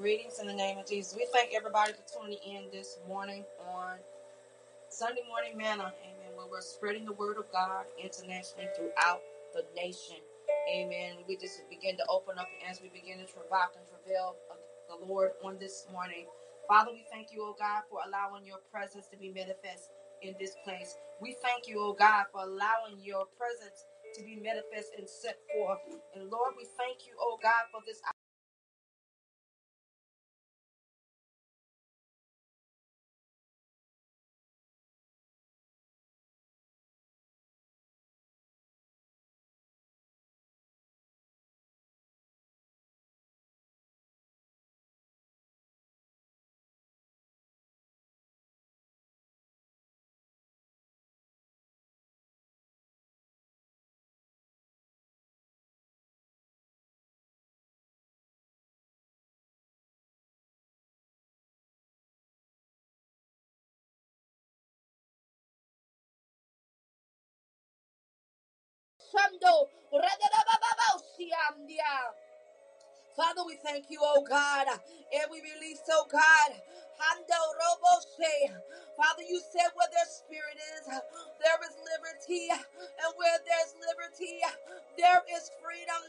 Greetings 0.00 0.40
in 0.40 0.48
the 0.48 0.54
name 0.54 0.78
of 0.78 0.88
Jesus. 0.88 1.14
We 1.16 1.28
thank 1.32 1.54
everybody 1.54 1.92
for 1.94 2.02
tuning 2.08 2.40
in 2.44 2.64
this 2.72 2.98
morning 3.08 3.44
on 3.76 3.98
Sunday 4.90 5.22
Morning 5.28 5.58
Manna. 5.58 5.92
Amen. 6.04 6.32
Where 6.36 6.46
we're 6.50 6.62
spreading 6.62 7.04
the 7.06 7.12
word 7.14 7.38
of 7.38 7.46
God 7.52 7.86
internationally 8.02 8.68
throughout 8.76 9.20
the 9.54 9.64
nation. 9.76 10.18
Amen. 10.74 11.18
We 11.28 11.36
just 11.36 11.62
begin 11.70 11.96
to 11.98 12.04
open 12.10 12.38
up 12.38 12.48
as 12.68 12.80
we 12.82 12.90
begin 12.90 13.18
to 13.20 13.26
travail 13.26 13.72
and 13.76 13.86
travail 13.88 14.36
the 14.88 15.06
Lord 15.06 15.32
on 15.44 15.58
this 15.60 15.86
morning. 15.92 16.26
Father, 16.68 16.92
we 16.92 17.04
thank 17.12 17.32
you, 17.32 17.42
oh 17.42 17.56
God, 17.58 17.82
for 17.90 18.00
allowing 18.06 18.46
your 18.46 18.60
presence 18.72 19.06
to 19.12 19.18
be 19.18 19.30
manifest 19.30 19.90
in 20.22 20.34
this 20.40 20.56
place. 20.64 20.96
We 21.20 21.36
thank 21.42 21.68
you, 21.68 21.80
oh 21.80 21.94
God, 21.98 22.26
for 22.32 22.42
allowing 22.42 23.00
your 23.02 23.26
presence 23.38 23.84
to 24.16 24.22
be 24.24 24.36
manifest 24.36 24.92
and 24.98 25.08
set 25.08 25.38
forth. 25.54 25.80
And 26.14 26.30
Lord, 26.30 26.54
we 26.58 26.66
thank 26.78 27.06
you, 27.06 27.14
oh 27.20 27.38
God, 27.42 27.68
for 27.72 27.80
this 27.86 28.00
Father, 73.16 73.42
we 73.46 73.56
thank 73.64 73.86
you, 73.90 74.00
oh 74.02 74.24
God, 74.28 74.66
and 74.68 75.30
we 75.30 75.40
release, 75.42 75.80
oh 75.90 76.06
God, 76.10 76.52
Father, 78.96 79.24
you 79.24 79.40
said 79.40 79.70
where 79.74 79.90
their 79.92 80.08
spirit 80.10 80.58
is, 80.78 80.84
there 81.40 81.60
is 81.64 81.74
liberty, 81.88 82.48
and 82.52 83.10
where 83.16 83.38
there's 83.48 83.74
liberty, 83.80 84.40
there 84.98 85.22
is 85.32 85.50
freedom. 85.60 86.02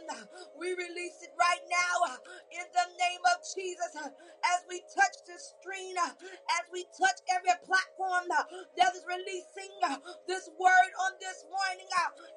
We 0.59 0.75
release 0.75 1.23
it 1.23 1.34
right 1.39 1.64
now 1.72 2.19
in 2.52 2.66
the 2.75 2.88
name 3.00 3.23
of 3.34 3.39
Jesus 3.44 3.94
as 3.97 4.59
we 4.69 4.84
touch 4.92 5.17
the 5.28 5.39
screen, 5.39 5.95
as 6.00 6.66
we 6.73 6.86
touch 6.95 7.19
every 7.31 7.56
platform 7.66 8.28
that 8.31 8.92
is 8.95 9.03
releasing 9.08 9.73
this 10.28 10.50
word 10.59 10.92
on 11.08 11.14
this 11.22 11.45
morning 11.50 11.89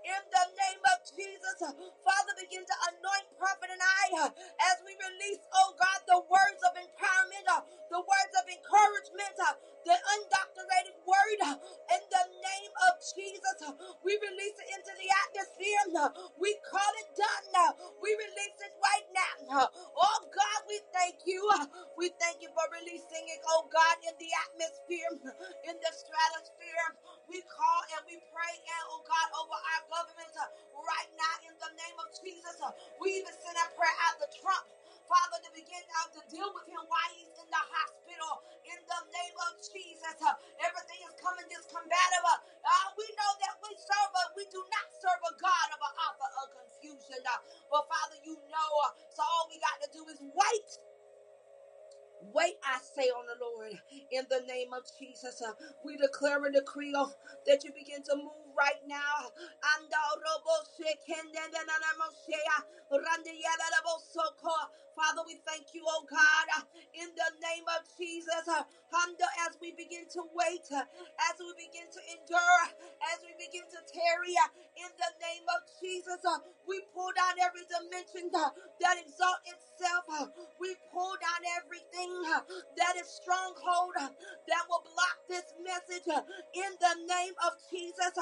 in 0.06 0.22
the 0.30 0.46
name 0.54 0.82
of 0.94 0.98
Jesus. 1.10 1.58
Father, 2.04 2.34
begin 2.38 2.64
to 2.64 2.76
anoint 2.94 3.28
Prophet 3.38 3.70
and 3.72 3.82
I 3.82 4.30
as 4.70 4.78
we 4.86 4.94
release, 4.96 5.42
oh 5.54 5.73
Jesus. 55.34 55.48
Uh, 55.48 55.54
we 55.84 55.96
declare 55.98 56.44
and 56.44 56.54
decree 56.54 56.94
oh, 56.96 57.12
that 57.46 57.64
you 57.64 57.72
begin 57.74 58.02
to 58.04 58.16
move 58.16 58.54
right 58.58 58.80
now. 58.88 59.30
Robo. 60.18 60.64
Father, 65.04 65.22
we 65.28 65.36
thank 65.44 65.74
you, 65.76 65.84
oh 65.84 66.04
God, 66.08 66.46
uh, 66.56 66.64
in 66.96 67.12
the 67.12 67.30
name 67.44 67.66
of 67.68 67.84
Jesus. 68.00 68.48
uh, 68.48 68.64
as 69.44 69.58
we 69.60 69.72
begin 69.76 70.08
to 70.16 70.22
wait, 70.32 70.64
uh, 70.72 70.84
as 71.28 71.36
we 71.40 71.52
begin 71.60 71.88
to 71.92 72.00
endure, 72.16 72.58
uh, 72.64 73.12
as 73.12 73.20
we 73.20 73.36
begin 73.36 73.68
to 73.68 73.80
tarry, 73.92 74.34
uh, 74.40 74.48
in 74.80 74.90
the 74.96 75.12
name 75.20 75.44
of 75.52 75.60
Jesus, 75.80 76.20
uh, 76.24 76.40
we 76.68 76.80
pull 76.94 77.12
down 77.16 77.36
every 77.44 77.66
dimension 77.68 78.30
that 78.32 78.96
exalt 78.98 79.40
itself. 79.46 80.06
we 80.60 80.74
pull 80.92 81.14
down 81.20 81.42
everything 81.60 82.10
that 82.76 82.96
is 82.96 83.08
stronghold 83.08 83.94
that 83.98 84.64
will 84.70 84.84
block 84.84 85.18
this 85.28 85.52
message 85.62 86.08
in 86.54 86.72
the 86.80 86.94
name 87.08 87.34
of 87.46 87.54
Jesus. 87.70 88.14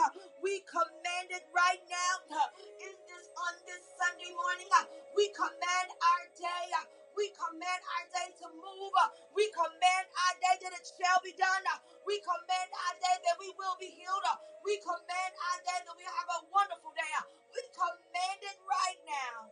We 0.42 0.62
command 0.68 1.30
it 1.30 1.44
right 1.54 1.82
now 1.88 2.14
uh, 2.36 2.48
in 2.82 2.94
on 3.36 3.54
this 3.66 3.82
Sunday 3.98 4.32
morning. 4.34 4.68
uh, 4.72 4.84
We 5.14 5.28
command 5.32 5.88
our 5.92 6.22
day. 6.36 6.64
uh, 6.76 6.86
We 7.16 7.30
command 7.30 7.82
our 7.96 8.06
day 8.12 8.32
to 8.42 8.48
move. 8.50 8.92
uh, 9.00 9.08
We 9.34 9.50
command 9.52 10.06
our 10.12 10.34
day 10.40 10.56
that 10.62 10.72
it 10.74 10.86
shall 10.86 11.20
be 11.22 11.32
done. 11.34 11.64
Uh, 11.68 11.78
we 12.06 12.20
command 12.20 12.70
our 12.72 12.94
day 13.00 13.16
that 13.24 13.38
we 13.38 13.50
will 13.58 13.76
be 13.80 13.90
healed. 13.90 14.24
Uh, 14.28 14.36
we 14.64 14.78
command 14.78 15.32
our 15.36 15.58
day 15.64 15.80
that 15.86 15.96
we 15.96 16.04
have 16.04 16.28
a 16.40 16.46
wonderful 16.52 16.92
day. 16.92 17.12
Uh, 17.18 17.24
we 17.54 17.62
command 17.74 18.40
it 18.42 18.58
right 18.68 19.00
now 19.06 19.48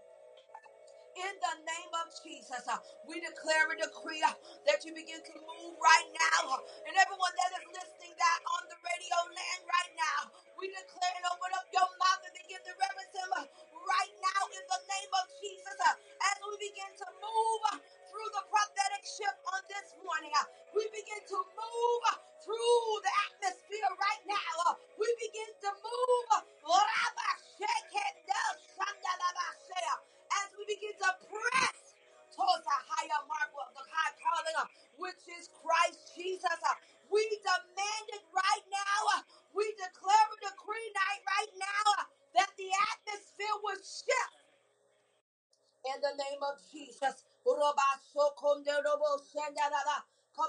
in 1.17 1.35
the 1.43 1.55
name 1.67 1.93
of 2.01 2.07
Jesus. 2.23 2.65
we 3.05 3.19
declare 3.21 3.67
and 3.73 3.81
decree 3.83 4.23
that 4.67 4.81
you 4.87 4.95
begin 4.95 5.21
to 5.27 5.35
move 5.43 5.75
right 5.83 6.09
now. 6.15 6.61
and 6.87 6.95
everyone 6.97 7.35
that 7.37 7.53
is 7.59 7.67
listening 7.75 8.15
that 8.17 8.41
on 8.57 8.63
the 8.71 8.79
radio 8.81 9.19
land 9.29 9.63
right 9.67 9.93
now, 9.99 10.21
we 10.57 10.71
declare 10.71 11.15
and 11.19 11.27
open 11.29 11.51
up 11.57 11.67
your 11.75 11.89
mouth 11.99 12.23
and 12.25 12.35
begin 12.37 12.61
to 12.63 12.73
reverence 12.79 13.15
him 13.17 13.31
right 13.91 14.15
now 14.23 14.43
in 14.55 14.65
the 14.71 14.81
name 14.87 15.12
of 15.19 15.27
Jesus. 15.43 15.78
uh, 15.83 15.95
as 16.31 16.37
we 16.47 16.55
begin 16.71 16.93
to 17.03 17.09
move 17.19 17.61
uh, 17.75 17.78
through 18.11 18.31
the 18.39 18.45
prophetic 18.49 19.03
shift 19.05 19.41
on 19.51 19.62
this 19.67 19.99
morning, 20.06 20.33
uh, 20.39 20.47
we 20.78 20.87
begin 20.95 21.23
to 21.27 21.39
move 21.43 22.03
uh, 22.15 22.19
through 22.47 22.87
the 23.03 23.15
atmosphere 23.27 23.91
right 23.99 24.25
now. 24.31 24.55
uh, 24.71 24.75
we 24.99 25.09
begin 25.19 25.51
to 25.67 25.71
move. 25.83 26.27
uh, 26.39 26.43
as 30.33 30.49
we 30.59 30.65
begin 30.69 30.95
to 31.01 31.11
press 31.28 31.78
towards 32.34 32.67
a 32.67 32.78
higher 32.91 33.22
mark 33.28 33.53
of 33.59 33.71
the 33.77 33.84
high 33.91 34.15
calling, 34.21 34.57
uh, 34.61 34.69
which 34.99 35.22
is 35.39 35.51
Christ 35.62 36.15
Jesus. 36.17 36.59
uh, 36.65 36.77
We 37.11 37.22
demand 37.43 38.07
it 38.15 38.25
right 38.33 38.67
now. 38.71 39.01
uh, 39.19 39.22
We 39.55 39.67
declare 39.77 40.27
a 40.31 40.39
decree 40.43 40.91
night 40.95 41.22
right 41.27 41.55
now 41.59 41.84
uh, 42.01 42.05
that 42.37 42.51
the 42.59 42.71
atmosphere 42.71 43.57
will 43.65 43.81
shift 43.83 44.37
in 45.87 45.97
the 46.05 46.13
name 46.19 46.43
of 46.45 46.61
Jesus. 46.69 47.25
Come 47.41 47.57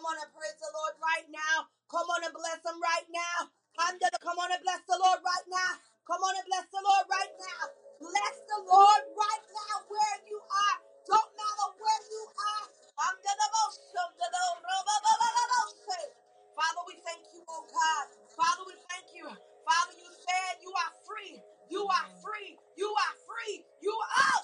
on 0.05 0.17
and 0.19 0.31
praise 0.35 0.57
the 0.59 0.71
Lord 0.75 0.95
right 1.01 1.27
now. 1.31 1.67
Come 1.89 2.07
on 2.11 2.23
and 2.23 2.33
bless 2.35 2.59
him 2.63 2.77
right 2.79 3.07
now. 3.11 3.47
Come 3.79 4.37
on 4.39 4.51
and 4.51 4.61
bless 4.63 4.81
the 4.87 4.97
Lord 4.99 5.19
right 5.23 5.47
now. 5.49 5.73
Come 6.07 6.21
on 6.23 6.35
and 6.35 6.45
bless 6.47 6.65
the 6.71 6.81
Lord 6.83 7.05
right 7.09 7.31
now. 7.39 7.69
Bless 8.01 8.35
the 8.47 8.59
Lord 8.67 9.03
right 9.15 9.45
now 9.47 9.75
where 9.87 10.17
you 10.27 10.39
are. 10.41 10.77
Don't 11.07 11.31
matter 11.35 11.69
where 11.79 12.01
you 12.11 12.23
are. 12.35 12.67
Handedaboshandedorobababababoshe. 13.01 15.99
Father, 16.55 16.81
we 16.87 16.95
thank 17.07 17.23
you, 17.33 17.41
oh 17.49 17.65
God. 17.71 18.05
Father, 18.35 18.63
we 18.67 18.73
thank 18.91 19.05
you. 19.15 19.25
Father, 19.65 19.93
you 19.97 20.09
said 20.11 20.59
you 20.61 20.71
are 20.75 20.91
free. 21.07 21.41
You 21.71 21.83
are 21.87 22.09
free. 22.21 22.59
You 22.77 22.89
are 22.91 23.15
free. 23.25 23.63
You 23.81 23.93
are, 23.95 24.37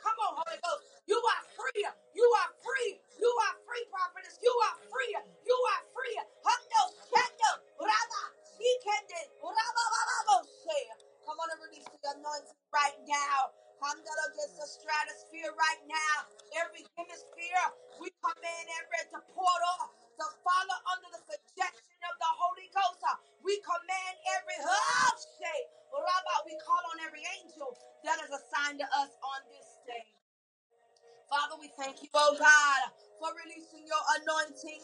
Come 0.00 0.18
on, 0.24 0.32
Holy 0.40 0.58
Ghost. 0.62 0.84
You 1.10 1.18
are 1.20 1.44
free. 1.58 1.84
You 2.16 2.26
are 2.40 2.52
free. 2.62 2.92
You 3.20 3.30
are 3.50 3.56
free, 3.66 3.84
prophetess. 3.92 4.38
You 4.40 4.54
are 4.70 4.78
free. 4.88 5.14
You 5.44 5.58
are 5.76 5.84
free. 5.92 6.16
Hundo, 6.46 6.82
shendo, 7.10 7.52
raba, 7.82 8.22
shikende, 8.56 9.20
raba, 9.42 9.84
raba, 9.84 10.02
raba, 10.08 10.36
shea. 10.64 10.84
Come 11.26 11.36
on 11.42 11.48
and 11.52 11.62
release 11.68 11.88
the 11.90 12.10
anointing 12.16 12.60
right 12.72 12.98
now. 13.10 13.52
Handle 13.82 14.20
against 14.32 14.56
the 14.62 14.68
stratosphere 14.68 15.52
right 15.58 15.82
now. 15.90 16.16
Every 16.62 16.86
hemisphere, 16.96 17.64
we 18.00 18.08
command 18.22 18.66
every 18.80 19.04
to 19.12 19.20
portal 19.34 19.80
to 20.22 20.26
follow 20.46 20.78
under 20.96 21.10
the 21.18 21.22
subjection 21.26 22.00
of 22.08 22.14
the 22.20 22.32
Holy 22.38 22.68
Ghost. 22.72 23.02
We 23.44 23.58
command 23.64 24.16
every 24.38 24.58
oh, 24.62 24.70
hub 24.70 25.16
Rabbi, 26.00 26.36
we 26.46 26.56
call 26.62 26.82
on 26.94 26.98
every 27.04 27.24
angel 27.40 27.78
that 28.04 28.18
is 28.24 28.30
assigned 28.32 28.80
to 28.80 28.88
us 28.98 29.12
on 29.22 29.40
this 29.50 29.78
day. 29.86 30.06
Father, 31.30 31.56
we 31.60 31.72
thank 31.78 32.02
you, 32.02 32.08
oh 32.14 32.36
God, 32.38 32.82
for 33.18 33.30
releasing 33.34 33.82
your 33.86 34.04
anointing 34.22 34.80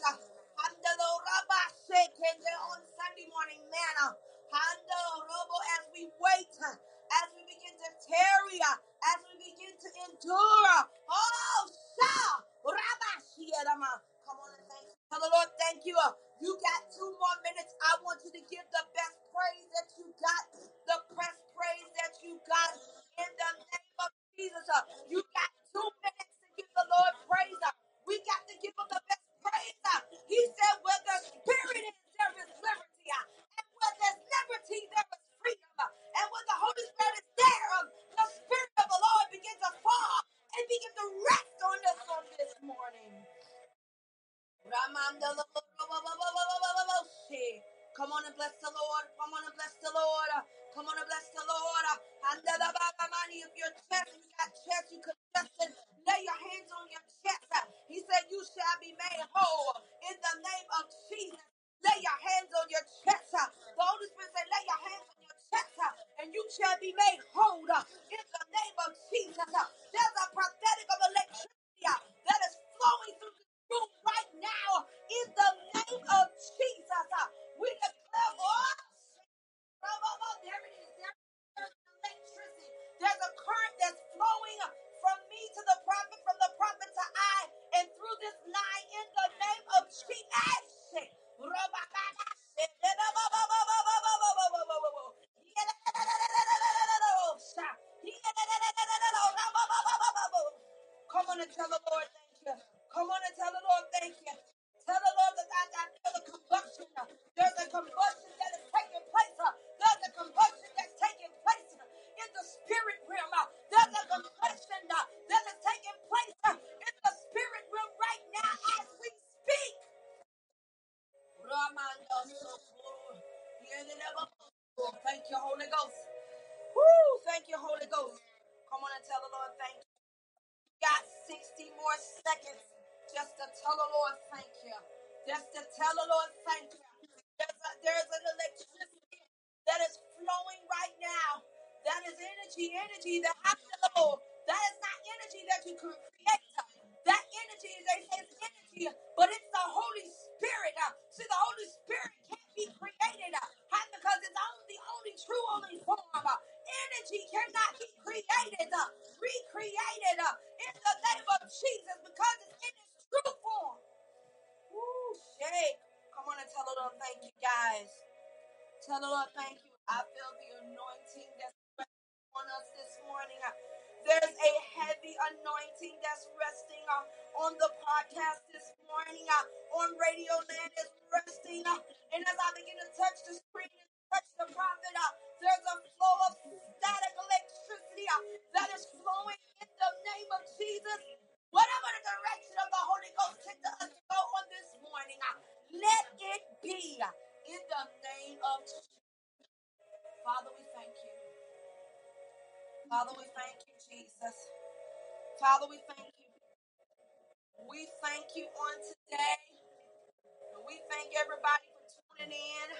tuning 212.17 212.31
in 212.31 212.71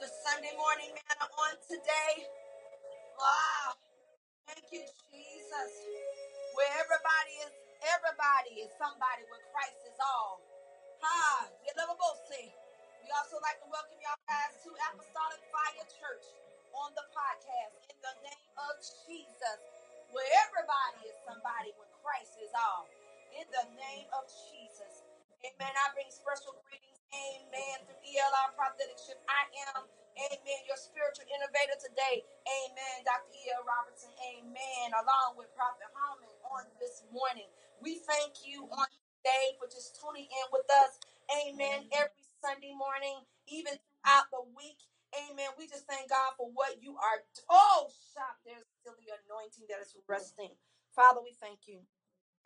to 0.00 0.06
Sunday 0.24 0.52
Morning 0.56 0.88
Manna 0.96 1.28
on 1.28 1.54
today. 1.68 2.24
Wow. 3.18 3.76
Thank 4.48 4.66
you, 4.72 4.82
Jesus. 5.12 5.72
Where 6.56 6.72
everybody 6.80 7.34
is, 7.44 7.52
everybody 7.84 8.64
is 8.64 8.72
somebody 8.80 9.24
where 9.28 9.44
Christ 9.52 9.80
is 9.88 9.98
all. 10.00 10.40
Hi, 11.04 11.52
you 11.64 11.72
a 11.76 11.96
bossy. 12.00 12.48
We 13.04 13.08
also 13.12 13.38
like 13.44 13.60
to 13.60 13.68
welcome 13.68 14.00
y'all 14.00 14.20
guys 14.26 14.56
to 14.64 14.70
Apostolic 14.92 15.42
Fire 15.52 15.86
Church 16.00 16.26
on 16.72 16.96
the 16.96 17.06
podcast 17.12 17.76
in 17.92 17.98
the 18.00 18.14
name 18.24 18.50
of 18.56 18.74
Jesus. 19.04 19.60
Where 20.12 20.28
everybody 20.48 21.12
is 21.12 21.18
somebody 21.28 21.76
where 21.76 21.92
Christ 22.00 22.40
is 22.40 22.52
all. 22.56 22.88
In 23.36 23.46
the 23.52 23.66
name 23.76 24.08
of 24.16 24.24
Jesus. 24.48 25.04
Amen. 25.44 25.74
I 25.76 25.92
bring 25.92 26.08
special 26.08 26.56
greetings 26.64 26.95
Amen. 27.16 27.76
Through 27.88 28.02
E.L.R. 28.04 28.50
Prophetic 28.56 28.98
Shift, 29.00 29.22
I 29.28 29.48
am. 29.72 29.88
Amen. 30.20 30.60
Your 30.68 30.76
spiritual 30.80 31.26
innovator 31.32 31.78
today. 31.80 32.24
Amen. 32.44 32.96
Dr. 33.08 33.32
E.L. 33.32 33.64
Robertson. 33.64 34.12
Amen. 34.36 34.88
Along 34.92 35.40
with 35.40 35.48
Prophet 35.56 35.88
Harmon 35.96 36.32
on 36.52 36.68
this 36.82 37.04
morning. 37.10 37.48
We 37.80 38.02
thank 38.04 38.44
you 38.44 38.68
on 38.68 38.88
today 39.24 39.56
for 39.56 39.66
just 39.72 39.96
tuning 39.98 40.28
in 40.28 40.46
with 40.52 40.68
us. 40.84 41.00
Amen. 41.32 41.88
Every 41.96 42.24
Sunday 42.44 42.76
morning, 42.76 43.24
even 43.48 43.80
throughout 43.80 44.28
the 44.30 44.44
week. 44.54 44.80
Amen. 45.16 45.50
We 45.56 45.66
just 45.70 45.88
thank 45.88 46.10
God 46.12 46.36
for 46.36 46.52
what 46.52 46.78
you 46.84 46.94
are. 47.00 47.24
Oh, 47.48 47.88
shop. 48.14 48.36
There's 48.44 48.66
still 48.82 48.96
the 49.00 49.16
anointing 49.24 49.66
that 49.72 49.80
is 49.82 49.96
resting. 50.06 50.54
Father, 50.94 51.20
we 51.24 51.32
thank 51.40 51.66
you. 51.66 51.80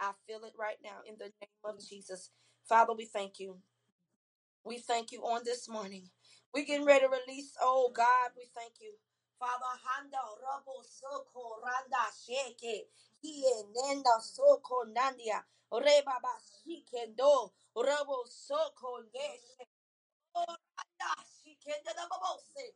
I 0.01 0.13
feel 0.29 0.45
it 0.45 0.55
right 0.59 0.79
now 0.85 1.01
in 1.07 1.17
the 1.19 1.33
name 1.41 1.63
of 1.65 1.81
Jesus. 1.85 2.31
Father, 2.69 2.95
we 2.97 3.07
thank 3.07 3.41
you. 3.41 3.59
We 4.65 4.79
thank 4.79 5.13
you 5.13 5.23
on 5.25 5.43
this 5.45 5.69
morning. 5.69 6.11
We're 6.55 6.67
getting 6.67 6.87
ready 6.87 7.07
to 7.07 7.09
release. 7.11 7.55
Oh 7.63 7.91
God, 7.95 8.33
we 8.37 8.45
thank 8.55 8.75
you. 8.81 8.93
Father 9.41 9.75
Handa 9.81 10.21
Soko 10.85 11.59
Randa 11.65 12.05
Sheke 12.13 12.85
Nenda 13.73 14.21
Soko 14.21 14.85
Nandia 14.93 15.41
Reba 15.73 16.21
Soko 18.29 19.01
Neshe 19.17 19.67
oh, 20.37 20.57
Randa 21.01 22.05
Babose. 22.11 22.67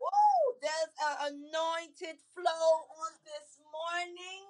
Woo! 0.00 0.42
There's 0.62 0.92
an 1.00 1.16
anointed 1.34 2.18
flow 2.34 2.68
on 3.04 3.12
this 3.24 3.60
morning. 3.72 4.44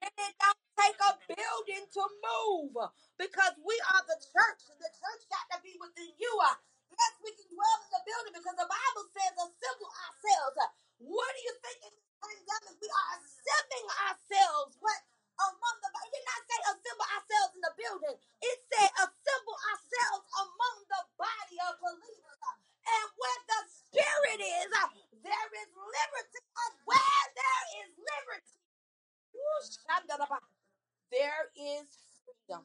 And 0.00 0.12
it 0.16 0.34
don't 0.40 0.64
take 0.80 1.00
a 1.04 1.12
building 1.28 1.84
to 1.84 2.02
move 2.24 2.74
because 3.20 3.54
we 3.60 3.76
are 3.92 4.04
the 4.08 4.18
church. 4.20 4.62
The 4.80 4.92
church 4.92 5.22
got 5.28 5.46
to 5.52 5.58
be 5.60 5.76
within 5.76 6.08
you. 6.16 6.32
Uh, 6.40 6.56
yes, 6.88 7.12
we 7.20 7.32
can 7.36 7.48
dwell 7.52 7.78
in 7.84 7.90
the 7.92 8.02
building 8.08 8.34
because 8.36 8.56
the 8.56 8.70
Bible 8.70 9.06
says 9.12 9.32
assemble 9.36 9.92
ourselves. 9.92 10.56
Uh, 10.56 10.70
what 11.04 11.30
do 11.36 11.40
you 11.44 11.54
think 11.60 11.78
in 11.84 11.92
this 11.92 12.12
pandemic 12.20 12.76
we 12.80 12.88
are 12.88 13.10
assembling 13.20 13.88
ourselves? 14.08 14.72
What 14.80 15.00
among 15.40 15.76
the 15.80 15.88
it 15.88 16.12
did 16.12 16.24
not 16.28 16.42
say 16.48 16.58
assemble 16.68 17.08
ourselves 17.16 17.52
in 17.56 17.62
the 17.64 17.74
building. 17.76 18.16
It 18.44 18.58
said 18.72 18.90
assemble 19.04 19.58
ourselves 19.72 20.24
among 20.36 20.76
the 20.88 21.02
body 21.16 21.58
of 21.68 21.72
believers. 21.80 22.40
Uh, 22.44 22.56
and 22.88 23.08
where 23.16 23.40
the 23.48 23.60
spirit 23.68 24.40
is, 24.40 24.68
there 25.24 25.50
is 25.60 25.70
liberty. 25.76 26.40
And 26.40 26.74
where 26.88 27.24
there 27.36 27.64
is 27.84 27.90
liberty. 27.96 28.60
Woo, 29.32 29.56
there 31.10 31.44
is 31.56 31.88
freedom. 32.24 32.64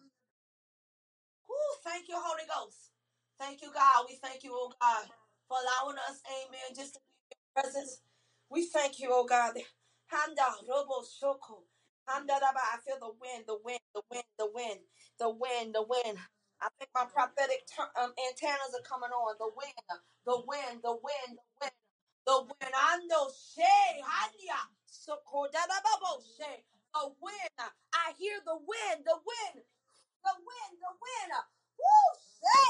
Whew, 1.48 1.74
thank 1.84 2.08
you, 2.10 2.18
Holy 2.18 2.48
Ghost. 2.50 2.92
Thank 3.55 3.71
you, 3.71 3.71
God. 3.71 4.03
We 4.12 4.19
thank 4.19 4.43
you, 4.43 4.51
oh 4.51 4.67
God, 4.83 5.07
for 5.47 5.55
allowing 5.55 5.95
us, 6.12 6.19
amen, 6.27 6.75
just 6.75 6.95
to 6.95 7.00
be 7.00 7.07
in 7.31 7.39
your 7.39 7.63
presence. 7.63 8.03
We 8.51 8.67
thank 8.67 9.00
you, 9.00 9.15
oh 9.15 9.24
God. 9.24 9.55
Handa 10.12 10.59
robo 10.67 11.07
shoko. 11.07 11.63
Handa 12.03 12.35
daba. 12.35 12.59
I 12.75 12.83
feel 12.83 13.00
the 13.00 13.15
wind, 13.15 13.47
the 13.47 13.55
wind, 13.63 13.79
the 13.95 14.03
wind, 14.12 14.27
the 14.35 14.51
wind, 14.51 14.81
the 15.24 15.31
wind, 15.31 15.69
the 15.71 15.88
wind. 15.88 16.19
I 16.59 16.67
think 16.75 16.91
my 17.00 17.07
prophetic 17.07 17.63
tur- 17.71 17.95
um, 17.95 18.12
antennas 18.27 18.75
are 18.75 18.83
coming 18.83 19.15
on. 19.15 19.39
The 19.39 19.47
wind, 19.55 19.79
the 20.27 20.43
wind, 20.43 20.83
the 20.83 21.00
wind, 21.00 21.31
the 21.39 21.47
wind, 21.63 21.79
the 22.27 22.38
wind. 22.43 22.74
Ando 22.75 23.31
she 23.31 23.63
hanya 24.03 24.59
soko 24.83 25.47
babo 25.47 26.19
she. 26.27 26.51
The 26.91 27.07
wind. 27.24 27.55
I 27.95 28.12
hear 28.19 28.43
the 28.43 28.59
wind, 28.59 29.07
the 29.07 29.15
wind 29.15 29.55
the 30.25 30.35
wind, 30.35 30.74
the 30.81 30.93
wind. 31.00 31.31
Woo, 31.79 32.07
say, 32.41 32.69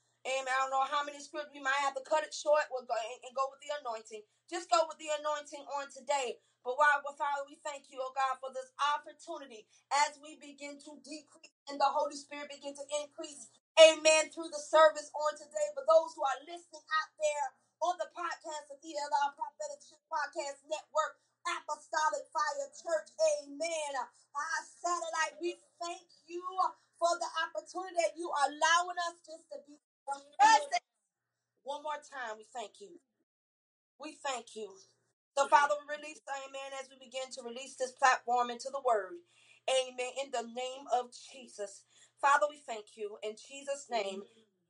Amen. 0.21 0.53
I 0.53 0.69
don't 0.69 0.73
know 0.73 0.85
how 0.85 1.01
many 1.01 1.17
scriptures 1.17 1.49
we 1.49 1.65
might 1.65 1.81
have 1.81 1.97
to 1.97 2.05
cut 2.05 2.21
it 2.21 2.29
short. 2.29 2.69
We'll 2.69 2.85
go 2.85 2.93
and, 2.93 3.25
and 3.25 3.33
go 3.33 3.49
with 3.49 3.61
the 3.65 3.73
anointing. 3.81 4.21
Just 4.53 4.69
go 4.69 4.85
with 4.85 5.01
the 5.01 5.09
anointing 5.17 5.65
on 5.81 5.89
today. 5.89 6.37
But 6.61 6.77
while 6.77 7.01
well, 7.01 7.17
Father, 7.17 7.41
we 7.49 7.57
thank 7.65 7.89
you, 7.89 7.97
oh 7.97 8.13
God, 8.13 8.37
for 8.37 8.53
this 8.53 8.69
opportunity 8.77 9.65
as 10.05 10.21
we 10.21 10.37
begin 10.37 10.77
to 10.85 10.91
decrease 11.01 11.49
and 11.73 11.81
the 11.81 11.89
Holy 11.89 12.13
Spirit 12.13 12.53
begin 12.53 12.77
to 12.77 12.85
increase. 13.01 13.49
Amen. 13.81 14.29
Through 14.29 14.53
the 14.53 14.61
service 14.61 15.09
on 15.09 15.33
today. 15.41 15.67
For 15.73 15.81
those 15.89 16.13
who 16.13 16.21
are 16.21 16.41
listening 16.45 16.85
out 16.85 17.11
there 17.17 17.47
on 17.81 17.97
the 17.97 18.13
podcast 18.13 18.69
of 18.69 18.77
ELR 18.77 19.29
Prophetic 19.33 19.81
Podcast 20.05 20.61
Network, 20.69 21.17
Apostolic 21.49 22.29
Fire 22.29 22.69
Church. 22.77 23.09
Amen. 23.41 23.93
Our 24.37 24.61
satellite, 24.69 25.41
we 25.41 25.57
thank 25.81 26.05
you 26.29 26.45
for 27.01 27.09
the 27.17 27.29
opportunity 27.41 27.97
that 28.05 28.13
you 28.13 28.29
are 28.29 28.47
allowing 28.53 29.01
us 29.09 29.17
just 29.25 29.49
to 29.49 29.57
be. 29.65 29.81
One 31.63 31.83
more 31.83 32.01
time, 32.01 32.37
we 32.37 32.45
thank 32.53 32.81
you. 32.81 32.99
We 33.99 34.17
thank 34.25 34.55
you. 34.55 34.69
So, 35.37 35.47
Father, 35.47 35.75
we 35.79 35.87
release, 35.95 36.21
amen, 36.27 36.71
as 36.79 36.89
we 36.91 36.99
begin 36.99 37.31
to 37.35 37.41
release 37.43 37.75
this 37.75 37.93
platform 37.95 38.51
into 38.51 38.69
the 38.71 38.83
word. 38.83 39.23
Amen. 39.69 40.11
In 40.23 40.29
the 40.31 40.47
name 40.51 40.85
of 40.93 41.11
Jesus. 41.13 41.83
Father, 42.21 42.47
we 42.49 42.59
thank 42.67 42.97
you. 42.97 43.17
In 43.23 43.35
Jesus' 43.39 43.87
name. 43.91 44.23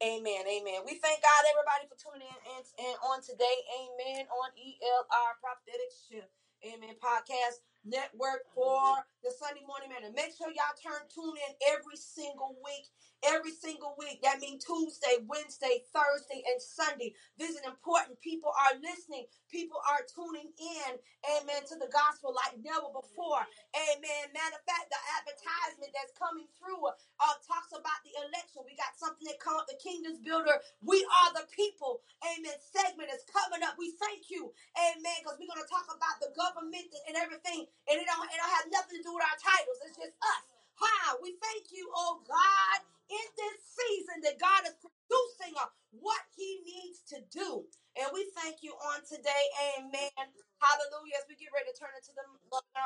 Amen. 0.04 0.44
Amen. 0.46 0.82
We 0.86 1.00
thank 1.02 1.22
God, 1.24 1.44
everybody, 1.50 1.86
for 1.90 1.98
tuning 1.98 2.28
in 2.28 2.40
and, 2.58 2.66
and 2.80 2.98
on 3.06 3.22
today. 3.24 3.58
Amen. 3.82 4.28
On 4.30 4.50
ELR 4.54 5.32
Prophetic 5.42 5.92
Shift. 5.94 6.32
Amen. 6.66 6.96
Podcast 7.02 7.62
network 7.86 8.46
for 8.54 9.02
the 9.24 9.32
Sunday 9.34 9.64
morning 9.68 9.90
man. 9.90 10.06
make 10.16 10.34
sure 10.38 10.50
y'all 10.54 10.78
turn 10.80 11.04
tune 11.10 11.38
in 11.50 11.54
every 11.74 11.98
single 11.98 12.58
week. 12.64 12.88
Every 13.26 13.52
single 13.52 13.96
week. 14.00 14.22
That 14.24 14.40
means 14.40 14.64
Tuesday, 14.64 15.20
Wednesday, 15.28 15.84
Thursday, 15.92 16.44
and 16.48 16.62
Sunday. 16.62 17.16
This 17.38 17.58
is 17.58 17.66
important. 17.68 18.22
People 18.22 18.54
are 18.54 18.78
listening. 18.80 19.28
People 19.52 19.82
are 19.92 20.06
tuning 20.08 20.54
in. 20.56 20.92
Amen. 21.38 21.68
To 21.68 21.76
the 21.82 21.92
gospel 21.92 22.32
like 22.38 22.62
never 22.64 22.90
before. 22.94 23.44
Amen. 23.76 24.24
Matter 24.34 24.58
of 24.58 24.66
fact, 24.66 24.90
the 24.90 25.02
advertisement 25.20 25.92
that's 25.94 26.16
coming 26.16 26.48
through 26.58 26.82
uh, 26.88 27.36
talks 27.46 27.72
about 27.76 28.02
the 28.08 28.14
election. 28.28 28.66
We 28.66 28.74
got 28.80 28.96
something 28.98 29.26
that 29.30 29.40
called 29.44 29.68
the 29.68 29.78
Kingdom's 29.80 30.24
Builder. 30.24 30.60
We 30.82 31.04
are 31.24 31.32
the 31.38 31.46
people. 31.54 32.02
Amen. 32.24 32.56
Segment 32.72 33.12
is 33.14 33.24
coming 33.30 33.62
up. 33.64 33.76
We 33.78 33.94
thank 34.00 34.32
you. 34.32 34.52
Amen. 34.80 35.18
Because 35.22 35.38
we're 35.40 35.52
going 35.52 35.64
to 35.64 35.70
talk 35.72 35.88
about 35.92 36.18
the 36.24 36.32
government 36.34 36.90
and 37.08 37.16
everything. 37.20 37.68
And 37.92 37.96
it 38.00 38.08
don't, 38.08 38.28
it 38.28 38.38
don't 38.40 38.56
have 38.64 38.70
nothing 38.72 39.00
to 39.02 39.06
do 39.06 39.11
our 39.20 39.38
titles. 39.42 39.80
It's 39.84 39.98
just 40.00 40.16
us. 40.22 40.46
Hi. 40.80 41.18
We 41.22 41.36
thank 41.42 41.72
you, 41.76 41.92
oh 41.96 42.24
God, 42.28 42.80
in 43.12 43.28
this 43.36 43.58
season 43.68 44.24
that 44.24 44.40
God 44.40 44.64
is 44.70 44.78
producing 44.80 45.56
uh, 45.60 45.68
what 45.92 46.24
he 46.36 46.64
needs 46.64 47.04
to 47.12 47.20
do. 47.32 47.68
And 48.00 48.10
we 48.14 48.32
thank 48.36 48.64
you 48.64 48.74
on 48.96 49.04
today. 49.04 49.46
Amen. 49.78 50.26
Hallelujah. 50.62 51.20
As 51.20 51.28
we 51.30 51.36
get 51.36 51.52
ready 51.54 51.72
to 51.74 51.78
turn 51.78 51.92
into 51.98 52.14
the, 52.16 52.24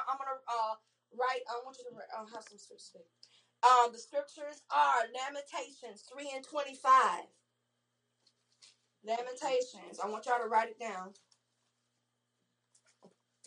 I'm 0.09 0.17
going 0.17 0.31
to 0.33 0.41
uh, 0.49 0.75
write, 1.13 1.45
I 1.49 1.61
want 1.65 1.77
you 1.77 1.85
to 1.91 1.93
uh, 1.97 2.25
have 2.33 2.45
some 2.49 2.57
scripture. 2.59 3.05
Um, 3.63 3.91
the 3.93 3.99
scriptures 3.99 4.63
are 4.71 5.03
Lamentations 5.13 6.03
3 6.11 6.31
and 6.35 6.45
25. 6.45 7.25
Lamentations. 9.05 9.99
I 10.03 10.07
want 10.09 10.25
y'all 10.27 10.41
to 10.41 10.49
write 10.49 10.69
it 10.69 10.79
down. 10.79 11.13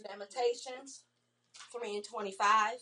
Lamentations 0.08 1.04
3 1.72 1.96
and 1.96 2.04
25. 2.04 2.72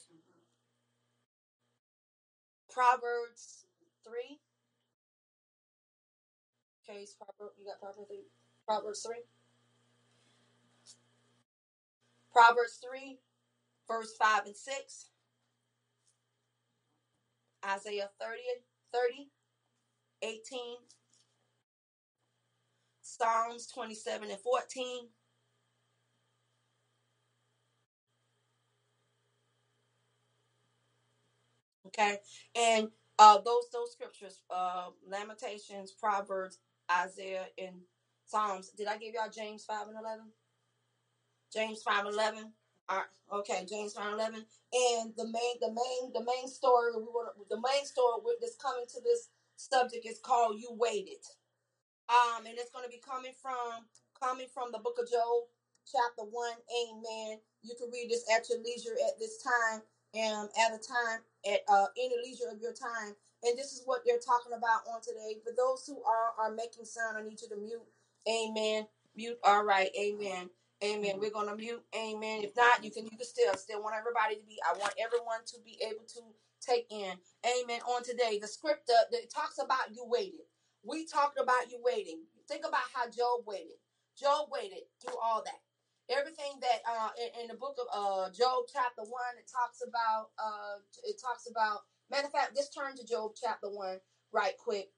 Proverbs 2.71 3.66
3. 4.04 4.38
Okay, 6.88 7.06
Proverbs. 7.18 7.56
You 7.59 7.66
got 7.66 7.80
Proverbs 7.80 8.09
3. 8.09 8.18
Proverbs 8.66 9.02
3. 9.06 9.16
Proverbs 12.37 12.78
3, 12.87 13.18
verse 13.88 14.14
5 14.21 14.45
and 14.45 14.54
6. 14.54 15.06
Isaiah 17.64 18.11
30, 18.21 18.40
30, 18.92 19.30
18. 20.23 20.61
Psalms 23.00 23.66
27 23.68 24.30
and 24.30 24.38
14. 24.38 25.09
Okay. 31.99 32.19
And 32.57 32.88
uh 33.19 33.38
those 33.45 33.71
those 33.73 33.93
scriptures, 33.93 34.43
uh 34.50 34.88
Lamentations, 35.09 35.93
Proverbs, 35.93 36.59
Isaiah, 36.91 37.47
and 37.59 37.76
Psalms. 38.26 38.71
Did 38.71 38.88
I 38.88 38.99
give 38.99 39.15
y'all 39.15 39.31
James 39.35 39.65
5 39.65 39.88
and 39.88 39.99
11? 39.99 40.26
James 41.53 41.83
5 41.83 42.07
and 42.07 42.15
11. 42.15 42.53
All 42.88 42.99
right, 42.99 43.41
okay, 43.41 43.67
James 43.69 43.95
5 43.95 44.07
and 44.07 44.15
11. 44.15 44.45
And 44.73 45.12
the 45.17 45.26
main 45.26 45.55
the 45.61 45.69
main 45.73 46.12
the 46.12 46.25
main 46.25 46.49
story 46.49 46.93
we 46.97 47.05
want 47.05 47.35
the 47.50 47.57
main 47.61 47.85
story 47.87 48.21
with 48.25 48.41
this 48.41 48.57
coming 48.57 48.87
to 48.88 49.00
this 49.03 49.29
subject 49.57 50.07
is 50.07 50.21
called 50.21 50.61
You 50.61 50.69
Waited. 50.73 51.25
Um, 52.09 52.47
and 52.47 52.55
it's 52.59 52.71
going 52.71 52.85
to 52.87 52.93
be 52.93 53.03
coming 53.03 53.35
from 53.41 53.88
coming 54.21 54.47
from 54.55 54.71
the 54.73 54.79
book 54.79 54.99
of 55.00 55.11
Job, 55.11 55.50
chapter 55.88 56.23
one. 56.29 56.55
Amen. 56.71 57.41
You 57.62 57.75
can 57.75 57.91
read 57.91 58.11
this 58.11 58.25
at 58.31 58.49
your 58.50 58.62
leisure 58.62 58.95
at 59.09 59.19
this 59.19 59.43
time, 59.43 59.83
and 60.16 60.49
at 60.58 60.73
a 60.75 60.80
time 60.80 61.20
at 61.52 61.61
uh, 61.68 61.87
any 61.99 62.16
leisure 62.25 62.50
of 62.52 62.61
your 62.62 62.75
time. 62.75 63.14
And 63.44 63.58
this 63.58 63.73
is 63.73 63.82
what 63.87 64.02
they're 64.06 64.20
talking 64.25 64.54
about 64.56 64.88
on 64.88 65.02
today. 65.02 65.38
For 65.44 65.52
those 65.56 65.87
who 65.87 66.02
are 66.04 66.32
are 66.40 66.54
making 66.54 66.87
sound, 66.87 67.18
I 67.18 67.23
need 67.23 67.40
you 67.42 67.49
to 67.50 67.58
mute. 67.58 67.87
Amen. 68.28 68.88
Mute. 69.16 69.38
All 69.44 69.64
right. 69.64 69.90
Amen. 70.00 70.50
Amen. 70.85 71.16
We're 71.20 71.30
gonna 71.30 71.56
mute. 71.56 71.85
Amen. 71.96 72.42
If 72.44 72.56
not, 72.56 72.85
you 72.85 72.90
can 72.92 73.04
you 73.04 73.16
can 73.18 73.26
still 73.26 73.54
still 73.54 73.82
want 73.82 73.96
everybody 73.99 74.37
to 74.37 74.46
be. 74.46 74.58
I 74.66 74.78
want 74.78 74.94
everyone 74.99 75.44
to 75.46 75.58
be 75.64 75.78
able 75.85 76.04
to 76.16 76.23
take 76.61 76.87
in. 76.90 77.14
Amen. 77.46 77.80
On 77.88 78.04
today, 78.04 78.38
the 78.40 78.49
script 78.49 78.90
uh, 78.90 79.04
it 79.12 79.32
talks 79.35 79.58
about 79.58 79.94
you 79.94 80.04
waited. 80.06 80.46
We 80.85 81.06
talked 81.06 81.40
about 81.40 81.70
you 81.70 81.80
waiting. 81.85 82.20
Think 82.49 82.66
about 82.66 82.87
how 82.94 83.06
Job 83.11 83.44
waited. 83.46 83.78
Job 84.20 84.49
waited 84.52 84.85
through 85.02 85.16
all 85.23 85.42
that. 85.44 85.61
Everything 86.11 86.61
that 86.61 86.81
uh 86.87 87.11
in, 87.19 87.43
in 87.43 87.47
the 87.49 87.59
book 87.59 87.77
of 87.81 87.89
uh 87.93 88.31
Job 88.33 88.65
chapter 88.73 89.03
one, 89.03 89.35
it 89.39 89.51
talks 89.51 89.83
about 89.87 90.31
uh 90.39 90.79
it 91.05 91.21
talks 91.21 91.49
about 91.51 91.83
matter 92.11 92.27
of 92.27 92.33
fact, 92.33 92.57
just 92.57 92.75
turn 92.75 92.97
to 92.97 93.07
Job 93.07 93.33
chapter 93.35 93.69
one 93.69 93.99
right 94.33 94.57
quick. 94.59 94.91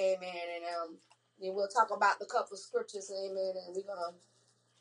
Amen. 0.00 0.46
And 0.56 0.64
um 0.76 0.98
then 1.40 1.54
we'll 1.54 1.68
talk 1.68 1.90
about 1.94 2.18
the 2.20 2.26
couple 2.26 2.54
of 2.54 2.60
scriptures, 2.60 3.10
amen, 3.10 3.54
and 3.66 3.74
we're 3.74 3.88
gonna 3.88 4.12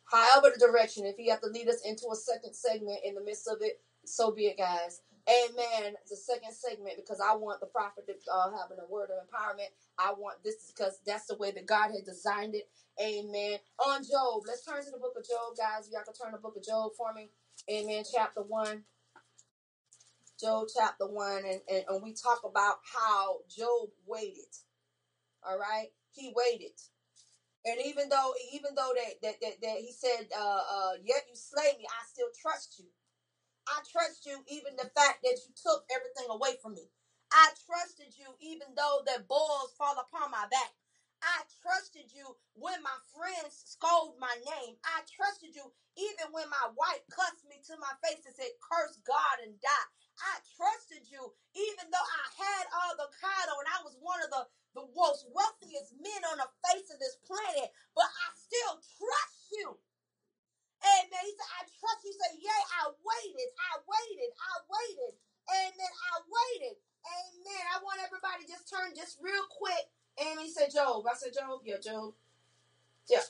However, 0.05 0.51
the 0.53 0.67
direction, 0.67 1.05
if 1.05 1.15
you 1.19 1.31
have 1.31 1.41
to 1.41 1.47
lead 1.47 1.69
us 1.69 1.81
into 1.85 2.09
a 2.11 2.15
second 2.15 2.55
segment 2.55 2.99
in 3.05 3.15
the 3.15 3.21
midst 3.23 3.47
of 3.47 3.59
it, 3.61 3.81
so 4.05 4.31
be 4.31 4.47
it, 4.47 4.57
guys. 4.57 5.01
Amen. 5.29 5.95
The 6.09 6.15
second 6.17 6.53
segment 6.53 6.97
because 6.97 7.21
I 7.21 7.35
want 7.35 7.59
the 7.61 7.67
prophet 7.67 8.05
to 8.07 8.13
uh, 8.33 8.51
having 8.61 8.77
a 8.83 8.87
word 8.91 9.09
of 9.11 9.27
empowerment. 9.27 9.69
I 9.99 10.13
want 10.13 10.43
this 10.43 10.71
because 10.73 10.99
that's 11.05 11.27
the 11.27 11.37
way 11.37 11.51
that 11.51 11.65
God 11.67 11.91
had 11.91 12.05
designed 12.05 12.55
it. 12.55 12.69
Amen. 13.01 13.59
On 13.87 14.03
Job, 14.03 14.43
let's 14.47 14.65
turn 14.65 14.83
to 14.85 14.91
the 14.91 14.97
book 14.99 15.15
of 15.17 15.23
Job, 15.27 15.57
guys. 15.57 15.89
Y'all 15.91 16.03
can 16.03 16.13
turn 16.13 16.31
the 16.33 16.39
book 16.39 16.57
of 16.57 16.63
Job 16.63 16.91
for 16.97 17.13
me. 17.13 17.29
Amen. 17.71 18.03
Chapter 18.11 18.41
one. 18.43 18.83
Job 20.39 20.67
chapter 20.75 21.07
one, 21.07 21.43
and, 21.45 21.61
and, 21.71 21.85
and 21.89 22.03
we 22.03 22.13
talk 22.13 22.41
about 22.45 22.77
how 22.83 23.39
Job 23.49 23.89
waited. 24.07 24.51
All 25.47 25.57
right, 25.59 25.87
he 26.13 26.33
waited. 26.35 26.73
And 27.65 27.79
even 27.85 28.09
though, 28.09 28.33
even 28.53 28.75
though 28.75 28.93
that 28.95 29.21
that 29.23 29.35
that, 29.41 29.61
that 29.61 29.77
he 29.79 29.91
said, 29.93 30.27
uh, 30.37 30.61
uh, 30.71 30.91
"Yet 31.03 31.25
you 31.29 31.35
slay 31.35 31.77
me, 31.77 31.85
I 31.87 32.05
still 32.11 32.29
trust 32.41 32.79
you." 32.79 32.85
I 33.71 33.79
trust 33.87 34.27
you 34.27 34.43
even 34.51 34.75
the 34.75 34.91
fact 34.91 35.23
that 35.23 35.39
you 35.47 35.55
took 35.55 35.87
everything 35.87 36.27
away 36.27 36.59
from 36.59 36.75
me. 36.75 36.91
I 37.31 37.55
trusted 37.63 38.11
you 38.19 38.27
even 38.43 38.75
though 38.75 38.99
the 39.07 39.23
balls 39.31 39.71
fall 39.79 39.95
upon 39.95 40.27
my 40.31 40.43
back. 40.51 40.75
I 41.23 41.47
trusted 41.63 42.11
you 42.11 42.35
when 42.59 42.83
my 42.83 42.97
friends 43.15 43.63
scold 43.63 44.19
my 44.19 44.35
name. 44.43 44.75
I 44.83 45.07
trusted 45.07 45.55
you 45.55 45.71
even 45.95 46.35
when 46.35 46.51
my 46.51 46.67
wife 46.75 47.05
cussed 47.07 47.47
me 47.47 47.63
to 47.71 47.79
my 47.79 47.95
face 48.03 48.27
and 48.27 48.35
said, 48.35 48.51
curse 48.59 48.99
God 49.07 49.39
and 49.47 49.55
die. 49.63 49.89
I 50.19 50.43
trusted 50.59 51.07
you 51.07 51.31
even 51.55 51.87
though 51.87 52.09
I 52.11 52.25
had 52.43 52.65
all 52.75 52.93
the 52.99 53.09
cattle 53.23 53.63
and 53.63 53.69
I 53.71 53.79
was 53.87 53.95
one 54.03 54.19
of 54.19 54.29
the, 54.35 54.43
the 54.75 54.85
most 54.91 55.31
wealthiest 55.31 55.95
men 55.95 56.21
on 56.27 56.43
the 56.43 56.51
face 56.67 56.91
of 56.91 56.99
this 56.99 57.15
planet, 57.23 57.71
but 57.95 58.09
I 58.11 58.27
still 58.35 58.75
trust 58.99 59.39
you. 59.55 59.79
Amen. 60.81 61.23
He 61.25 61.33
said, 61.37 61.51
I 61.57 61.61
trust 61.69 62.01
you. 62.05 62.11
He 62.13 62.17
said, 62.17 62.33
Yea, 62.41 62.61
I 62.81 62.83
waited. 63.01 63.49
I 63.57 63.71
waited. 63.85 64.31
I 64.37 64.53
waited. 64.69 65.13
Amen. 65.49 65.93
I 65.93 66.13
waited. 66.25 66.75
Amen. 67.05 67.63
I 67.73 67.77
want 67.85 68.01
everybody 68.01 68.45
just 68.49 68.69
turn 68.69 68.93
just 68.97 69.21
real 69.21 69.45
quick. 69.49 69.85
Amen. 70.21 70.45
He 70.45 70.51
said, 70.51 70.73
Job. 70.73 71.05
I 71.05 71.15
said, 71.15 71.33
Job. 71.33 71.61
Yeah, 71.65 71.81
Job. 71.81 72.13
Yeah. 73.09 73.25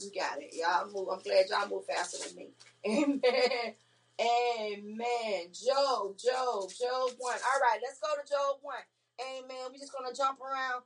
You 0.00 0.10
got 0.14 0.42
it. 0.42 0.50
Y'all 0.54 0.90
move. 0.90 1.08
I'm 1.12 1.22
glad 1.22 1.46
y'all 1.50 1.68
move 1.68 1.86
faster 1.86 2.18
than 2.26 2.36
me. 2.36 2.50
Amen. 2.86 3.74
Amen. 4.20 5.50
Job, 5.52 6.16
Job, 6.18 6.70
Job 6.70 7.10
1. 7.18 7.18
All 7.18 7.60
right, 7.62 7.80
let's 7.82 7.98
go 7.98 8.10
to 8.14 8.24
Job 8.28 8.58
1. 8.62 8.76
Amen. 9.20 9.70
We're 9.70 9.78
just 9.80 9.92
gonna 9.92 10.14
jump 10.14 10.40
around 10.40 10.82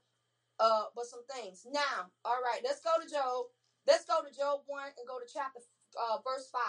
uh 0.60 0.88
with 0.96 1.08
some 1.08 1.24
things. 1.36 1.66
Now, 1.70 2.08
all 2.24 2.40
right, 2.42 2.60
let's 2.64 2.80
go 2.80 2.92
to 3.00 3.08
Job. 3.08 3.46
Let's 3.86 4.04
go 4.04 4.22
to 4.22 4.32
Job 4.34 4.62
1 4.66 4.82
and 4.98 5.06
go 5.08 5.18
to 5.20 5.26
chapter 5.32 5.60
uh 5.96 6.18
verse 6.24 6.48
5. 6.52 6.62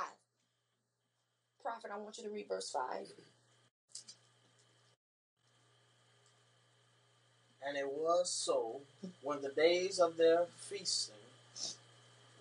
Prophet, 1.62 1.91
I 1.93 1.98
want 1.98 2.17
you 2.17 2.24
to 2.24 2.29
read 2.29 2.48
verse 2.48 2.69
5. 2.72 3.07
And 7.67 7.77
it 7.77 7.88
was 7.91 8.29
so, 8.31 8.81
when 9.22 9.42
the 9.42 9.50
days 9.50 10.00
of 10.00 10.16
their 10.16 10.46
feasting 10.57 11.16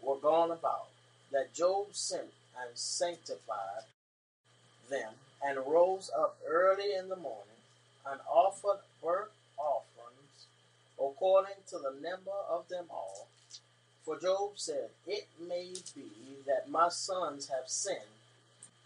were 0.02 0.18
gone 0.18 0.52
about, 0.52 0.86
that 1.32 1.52
Job 1.52 1.88
sent 1.92 2.32
and 2.60 2.70
sanctified 2.74 3.84
them, 4.88 5.14
and 5.44 5.58
rose 5.66 6.10
up 6.16 6.38
early 6.48 6.94
in 6.96 7.08
the 7.08 7.16
morning, 7.16 7.42
and 8.08 8.20
offered 8.30 8.78
burnt 9.02 9.30
offerings 9.58 10.46
according 10.98 11.56
to 11.68 11.78
the 11.78 11.92
number 12.00 12.30
of 12.48 12.68
them 12.68 12.86
all. 12.90 13.26
For 14.06 14.20
Job 14.20 14.52
said, 14.54 14.90
It 15.04 15.26
may 15.48 15.72
be 15.96 16.38
that 16.46 16.70
my 16.70 16.88
sons 16.88 17.48
have 17.48 17.66
sinned 17.68 17.98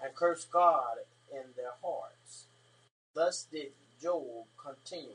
and 0.02 0.14
cursed 0.14 0.50
God 0.50 0.96
in 1.30 1.42
their 1.56 1.74
hearts. 1.82 2.46
Thus 3.14 3.46
did 3.52 3.72
Job 4.00 4.46
continually. 4.56 5.14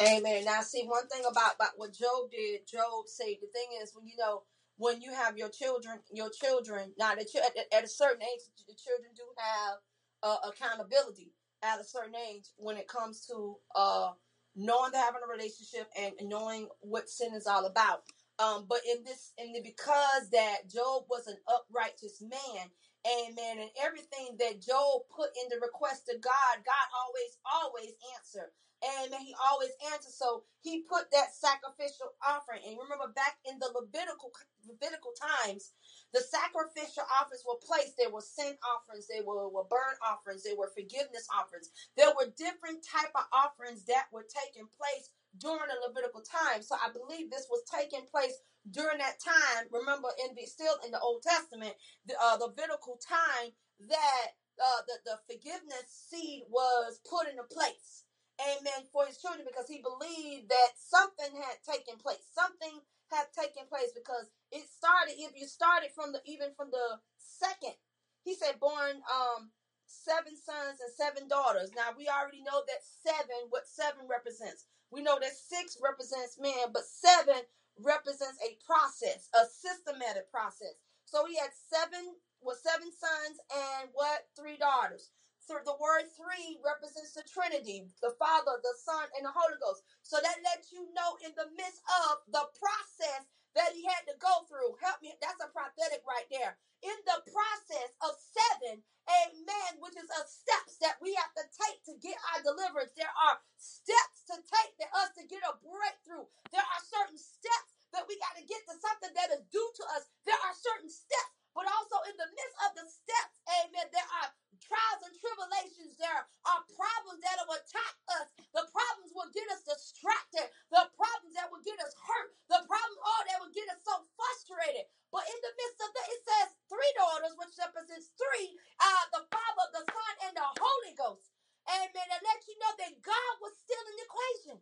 Amen. 0.00 0.44
Now, 0.44 0.60
see 0.60 0.84
one 0.84 1.08
thing 1.08 1.24
about, 1.28 1.56
about 1.56 1.70
what 1.76 1.92
Job 1.92 2.30
did. 2.30 2.68
Job 2.68 3.06
said 3.06 3.34
the 3.40 3.48
thing 3.48 3.66
is 3.82 3.90
when 3.96 4.06
you 4.06 4.14
know 4.16 4.42
when 4.76 5.02
you 5.02 5.12
have 5.12 5.36
your 5.36 5.48
children, 5.48 5.98
your 6.12 6.30
children. 6.30 6.92
Now, 6.96 7.16
the, 7.16 7.26
at, 7.44 7.76
at 7.76 7.84
a 7.84 7.88
certain 7.88 8.22
age, 8.22 8.42
the 8.68 8.74
children 8.74 9.10
do 9.16 9.24
have 9.36 9.78
uh, 10.22 10.50
accountability 10.50 11.32
at 11.64 11.80
a 11.80 11.84
certain 11.84 12.14
age 12.30 12.44
when 12.56 12.76
it 12.76 12.86
comes 12.86 13.26
to 13.26 13.56
uh, 13.74 14.12
knowing 14.54 14.92
they're 14.92 15.02
having 15.02 15.22
a 15.26 15.32
relationship 15.32 15.88
and 15.98 16.14
knowing 16.28 16.68
what 16.78 17.08
sin 17.08 17.34
is 17.34 17.48
all 17.48 17.66
about. 17.66 18.04
Um, 18.40 18.66
but 18.68 18.80
in 18.88 19.04
this, 19.04 19.32
in 19.38 19.52
the 19.52 19.62
because 19.62 20.30
that 20.32 20.68
Job 20.70 21.04
was 21.10 21.26
an 21.28 21.38
uprighteous 21.48 22.22
man, 22.22 22.68
amen, 23.06 23.60
and 23.60 23.70
everything 23.84 24.36
that 24.40 24.62
Job 24.62 25.02
put 25.14 25.30
in 25.42 25.48
the 25.50 25.60
request 25.62 26.06
to 26.08 26.18
God, 26.18 26.54
God 26.66 26.86
always, 26.96 27.38
always 27.46 27.92
answered. 28.18 28.52
Amen. 28.84 29.20
He 29.24 29.34
always 29.50 29.72
answers. 29.92 30.14
So 30.14 30.44
he 30.62 30.84
put 30.84 31.10
that 31.12 31.34
sacrificial 31.34 32.14
offering. 32.22 32.62
And 32.68 32.78
remember 32.78 33.10
back 33.16 33.38
in 33.48 33.58
the 33.58 33.72
Levitical 33.74 34.30
Levitical 34.68 35.12
times, 35.18 35.72
the 36.14 36.20
sacrificial 36.22 37.04
offerings 37.10 37.42
were 37.48 37.58
placed. 37.64 37.96
There 37.98 38.12
were 38.12 38.22
sin 38.22 38.54
offerings, 38.62 39.08
there 39.08 39.24
were, 39.24 39.48
were 39.48 39.64
burnt 39.66 39.98
offerings, 40.04 40.44
there 40.44 40.56
were 40.56 40.70
forgiveness 40.76 41.26
offerings. 41.34 41.70
There 41.96 42.12
were 42.14 42.30
different 42.38 42.84
type 42.86 43.10
of 43.16 43.26
offerings 43.32 43.84
that 43.90 44.06
were 44.12 44.26
taking 44.28 44.68
place 44.78 45.10
during 45.38 45.68
the 45.70 45.78
Levitical 45.88 46.22
time. 46.22 46.62
So 46.62 46.76
I 46.76 46.92
believe 46.92 47.30
this 47.30 47.48
was 47.50 47.62
taking 47.70 48.06
place 48.10 48.34
during 48.70 48.98
that 48.98 49.20
time. 49.22 49.66
Remember, 49.72 50.08
in 50.28 50.34
the 50.36 50.46
still 50.46 50.76
in 50.84 50.92
the 50.92 51.00
Old 51.00 51.22
Testament, 51.22 51.74
the 52.06 52.14
uh, 52.20 52.36
Levitical 52.40 52.98
time 53.02 53.52
that 53.88 54.26
uh, 54.58 54.82
the 54.86 54.96
the 55.06 55.16
forgiveness 55.30 55.86
seed 55.88 56.44
was 56.50 57.00
put 57.08 57.28
into 57.28 57.44
place 57.44 58.04
amen, 58.40 58.86
for 58.92 59.06
his 59.06 59.18
children 59.18 59.46
because 59.46 59.68
he 59.68 59.82
believed 59.82 60.48
that 60.50 60.76
something 60.78 61.32
had 61.38 61.58
taken 61.64 61.98
place. 61.98 62.22
Something 62.34 62.82
had 63.10 63.30
taken 63.32 63.66
place 63.70 63.94
because 63.94 64.30
it 64.52 64.66
started, 64.68 65.16
if 65.18 65.32
you 65.36 65.46
started 65.46 65.90
from 65.94 66.12
the, 66.12 66.20
even 66.26 66.52
from 66.56 66.70
the 66.70 67.00
second, 67.18 67.76
he 68.24 68.34
said, 68.34 68.60
born, 68.60 69.00
um, 69.08 69.50
seven 69.86 70.34
sons 70.36 70.82
and 70.82 70.92
seven 70.92 71.28
daughters. 71.28 71.72
Now 71.76 71.94
we 71.96 72.10
already 72.10 72.42
know 72.42 72.60
that 72.66 72.82
seven, 72.82 73.48
what 73.50 73.68
seven 73.68 74.04
represents. 74.10 74.66
We 74.92 75.02
know 75.02 75.18
that 75.20 75.32
six 75.36 75.78
represents 75.82 76.38
man, 76.40 76.72
but 76.72 76.84
seven 76.86 77.42
represents 77.80 78.38
a 78.44 78.56
process, 78.66 79.28
a 79.34 79.46
systematic 79.46 80.30
process. 80.30 80.76
So 81.06 81.26
he 81.26 81.36
had 81.38 81.50
seven, 81.54 82.16
was 82.42 82.62
seven 82.62 82.90
sons 82.92 83.38
and 83.52 83.90
what? 83.94 84.28
Three 84.38 84.56
daughters 84.58 85.04
So 85.40 85.58
the 85.64 85.76
word 85.80 86.08
three 86.16 86.58
represents 86.64 87.14
the 87.14 87.24
Trinity, 87.26 87.86
the 88.02 88.14
Father, 88.18 88.58
the 88.62 88.76
Son, 88.82 89.06
and 89.18 89.26
the 89.26 89.34
Holy 89.34 89.58
Ghost. 89.60 89.84
So 90.02 90.18
that 90.22 90.38
lets 90.44 90.72
you 90.72 90.88
know 90.94 91.18
in 91.24 91.32
the 91.36 91.50
midst 91.56 91.82
of 92.10 92.24
the 92.32 92.46
process 92.58 93.26
that 93.58 93.74
he 93.74 93.82
had 93.82 94.06
to 94.06 94.14
go 94.22 94.46
through. 94.46 94.78
Help 94.78 95.02
me, 95.02 95.10
that's 95.18 95.42
a 95.42 95.50
prophetic 95.50 96.06
right 96.06 96.30
there. 96.30 96.54
In 96.86 96.94
the 97.10 97.18
process 97.26 97.90
of 98.06 98.14
seven, 98.14 98.78
amen, 99.10 99.70
which 99.82 99.98
is 99.98 100.06
a 100.06 100.22
steps 100.30 100.78
that 100.78 101.02
we 101.02 101.10
have 101.18 101.34
to 101.34 101.44
take 101.50 101.82
to 101.90 101.98
get 101.98 102.14
our 102.30 102.40
deliverance. 102.46 102.94
There 102.94 103.10
are 103.10 103.42
steps 103.58 104.22
to 104.30 104.38
take 104.46 104.78
for 104.78 104.86
us 105.02 105.10
to 105.18 105.26
get 105.26 105.42
a 105.42 105.58
breakthrough. 105.58 106.30
There 106.54 106.62
are 106.62 106.82
certain 106.86 107.18
steps 107.18 107.74
that 107.90 108.06
we 108.06 108.14
got 108.22 108.38
to 108.38 108.46
get 108.46 108.62
to 108.70 108.78
something 108.78 109.10
that 109.18 109.34
is 109.34 109.42
due 109.50 109.70
to 109.82 109.84
us. 109.98 110.06
There 110.22 110.38
are 110.38 110.54
certain 110.54 110.92
steps, 110.92 111.34
but 111.50 111.66
also 111.66 111.98
in 112.06 112.14
the 112.14 112.30
midst 112.30 112.56
of 112.62 112.70
the 112.78 112.86
steps, 112.86 113.42
amen, 113.58 113.90
there 113.90 114.06
are 114.22 114.30
trials 114.62 115.02
and 115.02 115.14
tribulations, 115.16 115.96
there 115.96 116.22
are 116.46 116.62
problems 116.76 117.20
that 117.24 117.40
will 117.48 117.56
attack 117.58 117.94
us. 118.20 118.26
The 118.52 118.64
problems 118.68 119.10
will 119.16 119.30
get 119.32 119.48
us 119.48 119.64
distracted. 119.64 120.46
The 120.70 120.84
problems 120.94 121.34
that 121.38 121.48
will 121.48 121.64
get 121.64 121.80
us 121.80 121.94
hurt. 121.96 122.30
The 122.52 122.60
problems, 122.68 123.00
oh, 123.00 123.22
that 123.26 123.38
will 123.40 123.54
get 123.54 123.70
us 123.72 123.80
so 123.82 124.04
frustrated. 124.14 124.86
But 125.08 125.24
in 125.24 125.38
the 125.40 125.52
midst 125.56 125.80
of 125.80 125.90
that, 125.94 126.08
it 126.12 126.20
says 126.26 126.48
three 126.68 126.92
daughters, 126.98 127.34
which 127.40 127.56
represents 127.56 128.12
three, 128.18 128.54
uh, 128.82 129.04
the 129.16 129.22
Father, 129.32 129.66
the 129.72 129.84
Son, 129.88 130.14
and 130.28 130.34
the 130.36 130.48
Holy 130.58 130.94
Ghost. 130.98 131.32
Amen. 131.68 132.08
And 132.12 132.22
let 132.24 132.40
you 132.48 132.56
know 132.60 132.72
that 132.76 132.92
God 133.00 133.32
was 133.40 133.56
still 133.56 133.84
in 133.88 133.94
the 133.96 134.04
equation. 134.04 134.58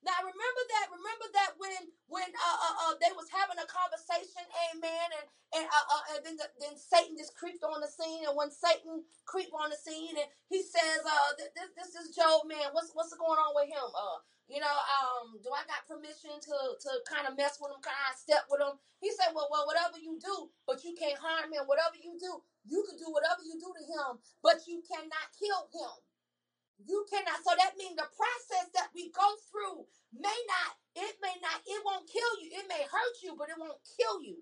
Now 0.00 0.16
remember 0.24 0.62
that. 0.76 0.88
Remember 0.88 1.28
that 1.36 1.52
when 1.60 1.92
when 2.08 2.28
uh, 2.32 2.58
uh, 2.64 2.76
uh 2.88 2.94
they 3.04 3.12
was 3.12 3.28
having 3.28 3.60
a 3.60 3.68
conversation, 3.68 4.40
amen, 4.72 5.08
and 5.12 5.26
and 5.60 5.66
uh, 5.68 5.86
uh 5.92 6.04
and 6.16 6.20
then 6.24 6.36
the, 6.40 6.48
then 6.56 6.72
Satan 6.80 7.20
just 7.20 7.36
creeped 7.36 7.60
on 7.60 7.84
the 7.84 7.90
scene, 7.90 8.24
and 8.24 8.32
when 8.32 8.48
Satan 8.48 9.04
creeped 9.28 9.52
on 9.52 9.68
the 9.68 9.76
scene, 9.76 10.16
and 10.16 10.28
he 10.48 10.64
says, 10.64 11.04
uh, 11.04 11.36
this 11.36 11.68
this 11.76 11.92
is 12.00 12.16
Job, 12.16 12.48
man. 12.48 12.72
What's 12.72 12.96
what's 12.96 13.12
going 13.12 13.36
on 13.36 13.52
with 13.52 13.68
him? 13.68 13.88
Uh, 13.92 14.24
you 14.48 14.64
know, 14.64 14.72
um, 14.72 15.36
do 15.44 15.52
I 15.52 15.68
got 15.68 15.84
permission 16.00 16.40
to 16.40 16.56
to 16.80 16.90
kind 17.04 17.28
of 17.28 17.36
mess 17.36 17.60
with 17.60 17.70
him? 17.76 17.84
Kind 17.84 18.00
of 18.08 18.16
step 18.16 18.48
with 18.48 18.64
him? 18.64 18.80
He 19.04 19.12
said, 19.12 19.36
well, 19.36 19.48
well, 19.52 19.68
whatever 19.68 20.00
you 20.00 20.16
do, 20.16 20.48
but 20.66 20.80
you 20.84 20.96
can't 20.96 21.20
harm 21.20 21.52
him. 21.52 21.68
Whatever 21.68 22.00
you 22.00 22.16
do, 22.16 22.40
you 22.64 22.80
can 22.88 22.96
do 22.96 23.12
whatever 23.12 23.44
you 23.44 23.60
do 23.60 23.68
to 23.68 23.84
him, 23.84 24.18
but 24.40 24.64
you 24.64 24.80
cannot 24.88 25.28
kill 25.36 25.68
him. 25.76 25.92
You 26.88 27.04
cannot. 27.12 27.44
So 27.44 27.52
that 27.60 27.76
means 27.76 27.96
the 27.96 28.08
process 28.16 28.72
that 28.74 28.88
we 28.96 29.12
go 29.12 29.28
through 29.52 29.84
may 30.16 30.40
not, 30.48 30.72
it 30.96 31.16
may 31.20 31.36
not, 31.44 31.60
it 31.66 31.80
won't 31.84 32.08
kill 32.08 32.32
you. 32.40 32.50
It 32.56 32.66
may 32.68 32.82
hurt 32.88 33.16
you, 33.22 33.36
but 33.36 33.48
it 33.50 33.60
won't 33.60 33.80
kill 34.00 34.22
you. 34.22 34.40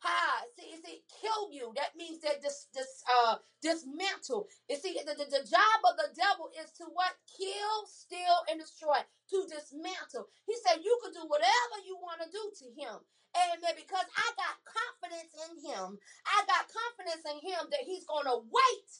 Ha, 0.00 0.42
see, 0.58 0.66
is 0.74 0.82
it 0.86 1.02
kill 1.10 1.50
you? 1.50 1.72
That 1.76 1.96
means 1.96 2.20
that 2.22 2.42
this, 2.42 2.68
this, 2.74 3.02
uh, 3.06 3.36
dismantle. 3.62 4.48
You 4.70 4.76
see, 4.76 4.98
the, 5.06 5.14
the, 5.14 5.26
the 5.30 5.46
job 5.46 5.78
of 5.90 5.96
the 5.98 6.10
devil 6.14 6.50
is 6.58 6.70
to 6.78 6.84
what? 6.92 7.14
Kill, 7.26 7.86
steal, 7.86 8.38
and 8.50 8.60
destroy. 8.60 8.98
To 9.32 9.48
dismantle. 9.48 10.28
He 10.44 10.52
said 10.60 10.84
you 10.84 10.92
could 11.00 11.16
do 11.16 11.24
whatever 11.24 11.76
you 11.88 11.96
want 11.96 12.20
to 12.20 12.28
do 12.28 12.44
to 12.52 12.66
him. 12.76 13.00
Amen. 13.32 13.74
Because 13.80 14.04
I 14.12 14.28
got 14.36 14.60
confidence 14.68 15.32
in 15.48 15.52
him. 15.64 15.96
I 16.28 16.38
got 16.44 16.68
confidence 16.68 17.24
in 17.24 17.40
him 17.40 17.64
that 17.72 17.88
he's 17.88 18.04
going 18.04 18.28
to 18.28 18.44
wait 18.44 18.90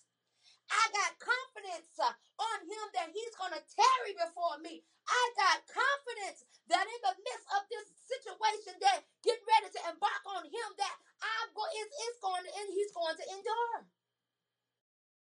I 0.73 0.85
got 0.89 1.13
confidence 1.21 1.93
uh, 2.01 2.17
on 2.41 2.59
him 2.65 2.85
that 2.97 3.13
he's 3.13 3.37
going 3.37 3.53
to 3.53 3.61
tarry 3.61 4.17
before 4.17 4.57
me. 4.65 4.81
I 5.05 5.23
got 5.37 5.61
confidence 5.69 6.49
that 6.73 6.89
in 6.89 7.01
the 7.05 7.15
midst 7.21 7.47
of 7.53 7.63
this 7.69 7.87
situation 8.09 8.81
that 8.81 9.05
get 9.21 9.37
ready 9.45 9.69
to 9.69 9.81
embark 9.93 10.25
on 10.33 10.49
him 10.49 10.69
that 10.81 10.97
I'm 11.21 11.49
going 11.53 11.73
it's, 11.77 11.93
it's 12.09 12.21
going 12.25 12.45
to 12.49 12.53
and 12.57 12.69
he's 12.73 12.93
going 12.97 13.17
to 13.21 13.27
endure. 13.37 13.79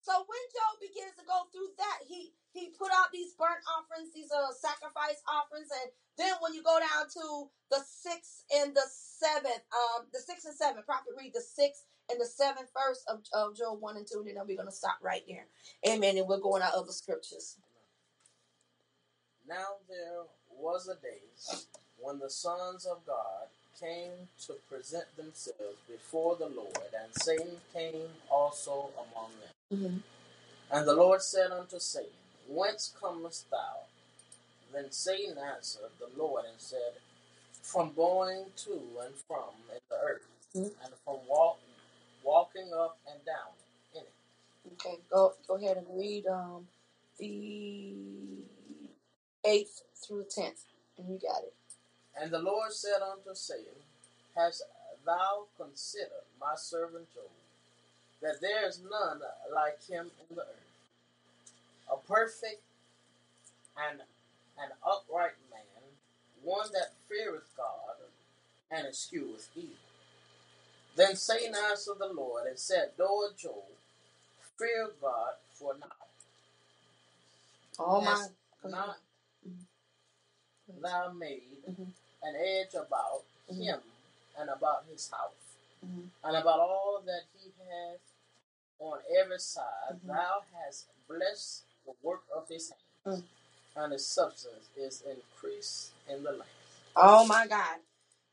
So 0.05 0.13
when 0.29 0.45
Job 0.53 0.75
begins 0.85 1.17
to 1.17 1.25
go 1.25 1.49
through 1.49 1.73
that, 1.81 2.05
he 2.05 2.37
he 2.53 2.71
put 2.77 2.91
out 2.93 3.13
these 3.13 3.33
burnt 3.39 3.63
offerings, 3.79 4.13
these 4.15 4.31
uh 4.33 4.53
sacrifice 4.53 5.23
offerings, 5.29 5.69
and 5.71 5.91
then 6.19 6.35
when 6.41 6.55
you 6.55 6.63
go 6.63 6.79
down 6.79 7.07
to 7.09 7.49
the 7.71 7.81
sixth 7.87 8.45
and 8.55 8.75
the 8.75 8.87
seventh, 8.91 9.63
um, 9.73 10.07
the 10.13 10.19
sixth 10.19 10.47
and 10.47 10.57
seventh, 10.57 10.87
prophet 10.87 11.13
read 11.19 11.33
the 11.35 11.41
sixth 11.41 11.85
and 12.11 12.21
the 12.21 12.27
seventh 12.27 12.71
verse 12.75 13.05
of, 13.07 13.21
of 13.33 13.57
Job 13.57 13.81
one 13.81 13.97
and 13.97 14.07
two, 14.07 14.25
and 14.27 14.37
then 14.37 14.45
we're 14.47 14.57
gonna 14.57 14.73
stop 14.73 14.99
right 15.03 15.23
there. 15.29 15.47
Amen. 15.89 16.19
And 16.19 16.27
we'll 16.27 16.41
go 16.41 16.55
on 16.55 16.63
our 16.63 16.73
other 16.75 16.93
scriptures. 16.93 17.57
Now 19.49 19.79
there 19.89 20.27
was 20.51 20.89
a 20.89 20.95
day 20.95 21.23
when 21.99 22.19
the 22.19 22.31
sons 22.31 22.87
of 22.87 23.05
God 23.07 23.49
came 23.79 24.29
to 24.47 24.55
present 24.69 25.05
themselves 25.17 25.79
before 25.89 26.37
the 26.37 26.49
Lord, 26.49 26.77
and 26.93 27.13
Satan 27.23 27.57
came 27.73 28.09
also 28.31 28.91
among 28.97 29.31
them. 29.41 29.79
Mm-hmm. 29.79 30.77
And 30.77 30.87
the 30.87 30.95
Lord 30.95 31.23
said 31.23 31.51
unto 31.51 31.79
Satan, 31.79 32.11
Whence 32.51 32.95
comest 33.01 33.51
thou? 33.51 33.87
Then 34.75 34.91
Satan 34.93 35.37
answered 35.39 35.91
the 36.01 36.09
Lord 36.21 36.45
and 36.51 36.61
said, 36.61 36.95
From 37.63 37.93
going 37.95 38.47
to 38.65 38.73
and 39.05 39.15
from 39.29 39.55
in 39.73 39.81
the 39.91 39.97
earth, 39.97 40.27
mm-hmm. 40.57 40.85
and 40.85 40.95
from 41.05 41.19
walk, 41.29 41.59
walking 42.25 42.71
up 42.77 42.99
and 43.11 43.25
down 43.27 43.55
in 43.95 44.03
it. 44.03 44.75
Okay, 44.75 44.99
go 45.13 45.35
go 45.49 45.57
ahead 45.57 45.79
and 45.79 45.87
read 45.99 46.27
um 46.27 46.69
the 47.19 47.95
eighth 49.47 49.83
through 49.97 50.25
the 50.25 50.43
tenth, 50.43 50.65
and 50.99 51.09
you 51.09 51.19
got 51.21 51.43
it. 51.43 51.55
And 52.21 52.33
the 52.33 52.41
Lord 52.41 52.73
said 52.73 53.01
unto 53.03 53.35
Satan, 53.35 53.83
Hast 54.37 54.65
thou 55.07 55.47
considered 55.59 56.27
my 56.41 56.55
servant 56.57 57.13
Job? 57.15 57.25
that 58.23 58.41
there 58.41 58.69
is 58.69 58.81
none 58.83 59.21
like 59.55 59.83
him 59.89 60.11
in 60.31 60.37
the 60.37 60.43
earth, 60.43 60.70
a 61.91 61.97
perfect 61.97 62.63
and 63.77 64.01
an 64.59 64.71
upright 64.85 65.39
man, 65.51 65.83
one 66.43 66.69
that 66.73 66.93
feareth 67.09 67.49
God 67.57 67.97
and 68.71 68.87
escheweth 68.87 69.49
evil. 69.57 69.75
Then 70.97 71.17
Satan 71.17 71.55
answered 71.71 71.99
the 71.99 72.13
Lord 72.13 72.47
and 72.47 72.59
said, 72.59 72.91
Lord 72.99 73.37
Job, 73.37 73.65
fear 74.59 74.91
God 75.01 75.33
for 75.55 75.75
now. 75.81 75.87
Oh 77.79 78.01
my 78.01 78.27
not 78.69 78.99
mm-hmm. 79.47 80.83
thou 80.83 81.13
made 81.19 81.65
mm-hmm. 81.69 81.85
an 82.23 82.35
edge 82.37 82.75
about 82.75 83.25
mm-hmm. 83.51 83.63
him 83.63 83.79
and 84.39 84.51
about 84.51 84.85
his 84.91 85.11
house, 85.11 85.57
mm-hmm. 85.85 86.07
and 86.25 86.37
about 86.37 86.61
all 86.61 87.03
that 87.07 87.23
he 87.39 87.51
hath 87.59 88.01
on 88.79 88.99
every 89.19 89.39
side. 89.39 89.95
Mm-hmm. 89.95 90.09
Thou 90.09 90.43
hast 90.53 90.87
blessed 91.09 91.65
the 91.91 92.09
work 92.09 92.23
of 92.37 92.49
his 92.49 92.73
hands, 93.07 93.23
mm. 93.23 93.83
and 93.83 93.93
his 93.93 94.07
substance 94.07 94.69
is 94.77 95.03
increased 95.03 95.93
in 96.13 96.23
the 96.25 96.31
land. 96.33 96.43
Oh 96.97 97.27
my 97.27 97.47
God. 97.47 97.79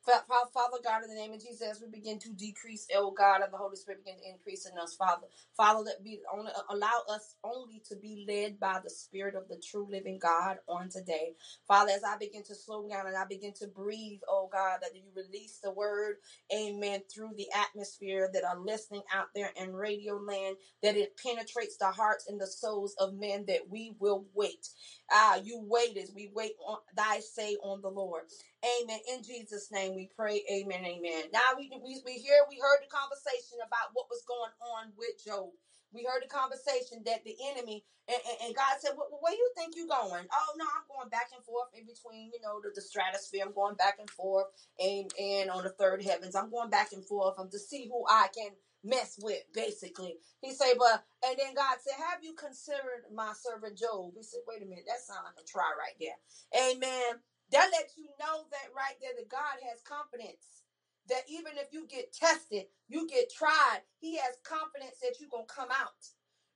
Father 0.07 0.77
God, 0.83 1.03
in 1.03 1.09
the 1.09 1.15
name 1.21 1.33
of 1.33 1.41
Jesus, 1.41 1.61
as 1.63 1.81
we 1.81 1.89
begin 1.89 2.19
to 2.19 2.33
decrease, 2.33 2.87
oh 2.95 3.11
God, 3.11 3.41
and 3.43 3.53
the 3.53 3.57
Holy 3.57 3.77
Spirit 3.77 4.05
begin 4.05 4.19
to 4.19 4.29
increase 4.29 4.67
in 4.67 4.77
us, 4.79 4.95
Father. 4.95 5.27
Father, 5.57 5.85
that 5.85 6.03
be 6.03 6.19
only 6.33 6.51
allow 6.71 7.03
us 7.09 7.35
only 7.43 7.81
to 7.89 7.95
be 7.97 8.25
led 8.27 8.59
by 8.59 8.79
the 8.83 8.91
Spirit 8.91 9.35
of 9.35 9.49
the 9.49 9.61
true 9.65 9.87
living 9.91 10.19
God 10.19 10.57
on 10.69 10.89
today. 10.89 11.35
Father, 11.67 11.91
as 11.95 12.03
I 12.03 12.17
begin 12.17 12.43
to 12.45 12.55
slow 12.55 12.87
down 12.89 13.07
and 13.07 13.17
I 13.17 13.25
begin 13.25 13.53
to 13.61 13.67
breathe, 13.67 14.21
oh 14.29 14.49
God, 14.51 14.79
that 14.81 14.95
you 14.95 15.03
release 15.15 15.59
the 15.63 15.71
word, 15.71 16.17
amen, 16.55 17.01
through 17.13 17.31
the 17.37 17.47
atmosphere 17.55 18.29
that 18.33 18.45
are 18.45 18.59
listening 18.59 19.03
out 19.13 19.27
there 19.35 19.51
in 19.61 19.73
radio 19.73 20.15
land, 20.17 20.57
that 20.83 20.97
it 20.97 21.17
penetrates 21.23 21.77
the 21.77 21.91
hearts 21.91 22.27
and 22.29 22.41
the 22.41 22.47
souls 22.47 22.95
of 22.99 23.15
men, 23.15 23.45
that 23.47 23.69
we 23.69 23.95
will 23.99 24.25
wait. 24.35 24.69
Ah, 25.17 25.37
you 25.43 25.65
wait 25.65 25.97
as 25.97 26.13
we 26.15 26.29
wait 26.35 26.53
on 26.67 26.77
thy 26.95 27.21
say 27.21 27.57
on 27.63 27.81
the 27.81 27.89
Lord. 27.89 28.23
Amen. 28.63 28.99
In 29.13 29.23
Jesus' 29.23 29.71
name 29.71 29.95
we 29.95 30.11
pray. 30.15 30.43
Amen. 30.53 30.85
Amen. 30.85 31.25
Now 31.33 31.57
we 31.57 31.71
we 31.83 32.01
we 32.05 32.13
hear 32.21 32.45
we 32.49 32.59
heard 32.61 32.85
the 32.85 32.91
conversation 32.93 33.57
about 33.65 33.91
what 33.95 34.07
was 34.11 34.23
going 34.27 34.53
on 34.77 34.93
with 34.97 35.17
Job. 35.25 35.49
We 35.93 36.05
heard 36.05 36.21
the 36.23 36.29
conversation 36.29 37.01
that 37.07 37.25
the 37.25 37.35
enemy 37.49 37.85
and, 38.07 38.21
and, 38.29 38.37
and 38.49 38.55
God 38.55 38.77
said, 38.79 38.93
well, 38.97 39.09
"Where 39.21 39.33
you 39.33 39.49
think 39.57 39.75
you're 39.77 39.87
going?" 39.89 40.27
Oh 40.29 40.51
no, 40.57 40.65
I'm 40.69 40.85
going 40.91 41.09
back 41.09 41.31
and 41.35 41.43
forth 41.45 41.69
in 41.73 41.87
between, 41.87 42.31
you 42.35 42.41
know, 42.43 42.61
the, 42.61 42.71
the 42.75 42.81
stratosphere. 42.81 43.45
I'm 43.45 43.53
going 43.55 43.77
back 43.77 43.97
and 43.99 44.11
forth, 44.11 44.47
and 44.79 45.09
and 45.19 45.49
on 45.49 45.63
the 45.65 45.71
third 45.71 46.03
heavens, 46.05 46.35
I'm 46.35 46.51
going 46.51 46.69
back 46.69 46.93
and 46.93 47.05
forth. 47.05 47.35
I'm 47.39 47.49
to 47.51 47.59
see 47.59 47.89
who 47.89 48.05
I 48.09 48.29
can 48.35 48.51
mess 48.87 49.19
with, 49.21 49.43
basically. 49.53 50.15
He 50.41 50.53
said, 50.53 50.75
but 50.79 51.05
and 51.25 51.37
then 51.39 51.55
God 51.55 51.77
said, 51.83 51.99
Have 52.11 52.23
you 52.23 52.33
considered 52.35 53.09
my 53.13 53.33
servant 53.35 53.77
Job? 53.77 54.13
He 54.17 54.23
said, 54.23 54.41
Wait 54.47 54.63
a 54.63 54.67
minute, 54.67 54.85
that 54.87 55.01
sounds 55.03 55.27
like 55.27 55.39
a 55.43 55.47
try 55.47 55.69
right 55.77 55.97
there. 55.99 56.19
Amen. 56.55 57.21
That 57.51 57.69
lets 57.73 57.97
you 57.97 58.09
know 58.19 58.47
that 58.51 58.73
right 58.75 58.97
there 59.01 59.13
that 59.17 59.29
God 59.29 59.59
has 59.69 59.83
confidence. 59.83 60.63
That 61.09 61.27
even 61.29 61.57
if 61.57 61.73
you 61.73 61.87
get 61.89 62.13
tested, 62.13 62.67
you 62.89 63.07
get 63.09 63.31
tried, 63.33 63.83
He 63.99 64.17
has 64.17 64.39
confidence 64.47 64.99
that 65.03 65.19
you're 65.19 65.31
to 65.31 65.47
come 65.49 65.69
out. 65.71 65.99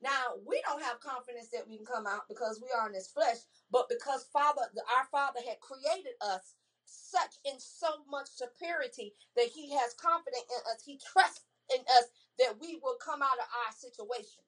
Now, 0.02 0.38
we 0.46 0.62
don't 0.68 0.84
have 0.84 1.02
confidence 1.02 1.50
that 1.54 1.68
we 1.70 1.78
can 1.78 1.86
come 1.88 2.08
out 2.08 2.30
because 2.30 2.62
we 2.62 2.70
are 2.76 2.88
in 2.88 2.94
this 2.94 3.12
flesh, 3.12 3.38
but 3.72 3.90
because 3.90 4.26
Father, 4.34 4.64
our 4.98 5.08
Father 5.12 5.42
had 5.48 5.60
created 5.62 6.14
us 6.22 6.56
such 6.86 7.38
in 7.46 7.60
so 7.60 8.06
much 8.10 8.28
superiority 8.30 9.14
that 9.38 9.48
He 9.54 9.72
has 9.76 9.96
confidence 9.96 10.46
in 10.50 10.62
us. 10.72 10.84
He 10.86 11.00
trusts 11.02 11.46
in 11.74 11.82
us 11.98 12.06
that 12.40 12.56
we 12.62 12.80
will 12.84 12.98
come 13.04 13.22
out 13.22 13.40
of 13.40 13.48
our 13.66 13.74
situation. 13.74 14.44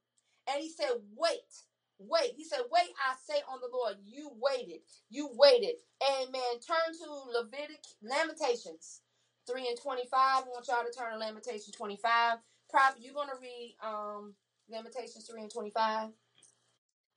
And 0.49 0.61
He 0.63 0.69
said, 0.71 0.91
Wait 1.17 1.53
Wait. 1.99 2.33
He 2.37 2.45
said, 2.45 2.61
Wait, 2.71 2.91
I 2.99 3.15
say 3.23 3.41
on 3.49 3.59
the 3.61 3.69
Lord. 3.73 3.97
You 4.05 4.31
waited. 4.39 4.81
You 5.11 5.29
waited. 5.33 5.75
Amen. 6.03 6.59
Turn 6.67 6.93
to 6.93 7.09
Levitic 7.39 7.85
Lamentations 8.03 9.01
3 9.49 9.69
and 9.69 9.79
25. 9.81 10.09
I 10.13 10.41
want 10.49 10.67
y'all 10.67 10.83
to 10.85 10.97
turn 10.97 11.13
to 11.13 11.19
Lamentations 11.19 11.71
25. 11.77 12.39
Prophet, 12.69 13.01
you're 13.01 13.15
gonna 13.15 13.39
read 13.41 13.77
um 13.83 14.35
Lamentations 14.69 15.27
3 15.31 15.43
and 15.43 15.51
25. 15.53 16.09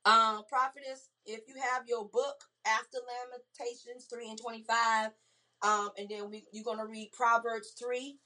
Um, 0.05 0.43
prophetess, 0.49 1.09
if 1.25 1.41
you 1.47 1.55
have 1.61 1.83
your 1.87 2.05
book 2.09 2.43
after 2.67 2.99
Lamentations 3.07 4.05
3 4.11 4.29
and 4.31 4.39
25, 4.41 5.11
um, 5.63 5.89
and 5.97 6.09
then 6.09 6.29
we 6.29 6.45
you're 6.53 6.63
gonna 6.65 6.87
read 6.87 7.11
Proverbs 7.13 7.75
3, 7.79 8.19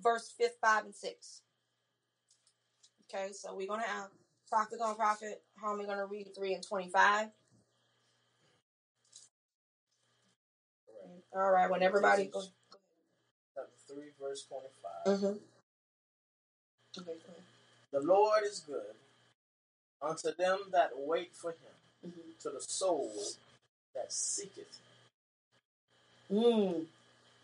verse 0.00 0.34
5, 0.40 0.50
5 0.62 0.84
and 0.86 0.94
6. 0.94 1.42
Okay, 3.12 3.32
so 3.32 3.54
we're 3.54 3.66
gonna 3.66 3.82
have 3.82 4.08
Prophet 4.48 4.80
on 4.82 4.94
Prophet. 4.94 5.42
How 5.60 5.72
am 5.72 5.80
I 5.80 5.84
going 5.84 5.98
to 5.98 6.06
read 6.06 6.28
3 6.34 6.54
and 6.54 6.66
25? 6.66 7.28
All 11.34 11.50
right, 11.50 11.70
when 11.70 11.82
everybody 11.82 12.26
goes. 12.26 12.50
Chapter 13.54 13.70
3, 13.94 14.04
verse 14.20 14.46
25. 15.06 15.18
Mm-hmm. 15.20 17.00
Okay, 17.00 17.18
the 17.92 18.00
Lord 18.00 18.44
is 18.44 18.60
good 18.60 18.94
unto 20.00 20.34
them 20.34 20.58
that 20.72 20.90
wait 20.94 21.34
for 21.34 21.50
him, 21.50 22.06
mm-hmm. 22.06 22.30
to 22.42 22.50
the 22.50 22.60
soul 22.60 23.12
that 23.94 24.12
seeketh 24.12 24.80
him. 26.30 26.38
Mm. 26.38 26.84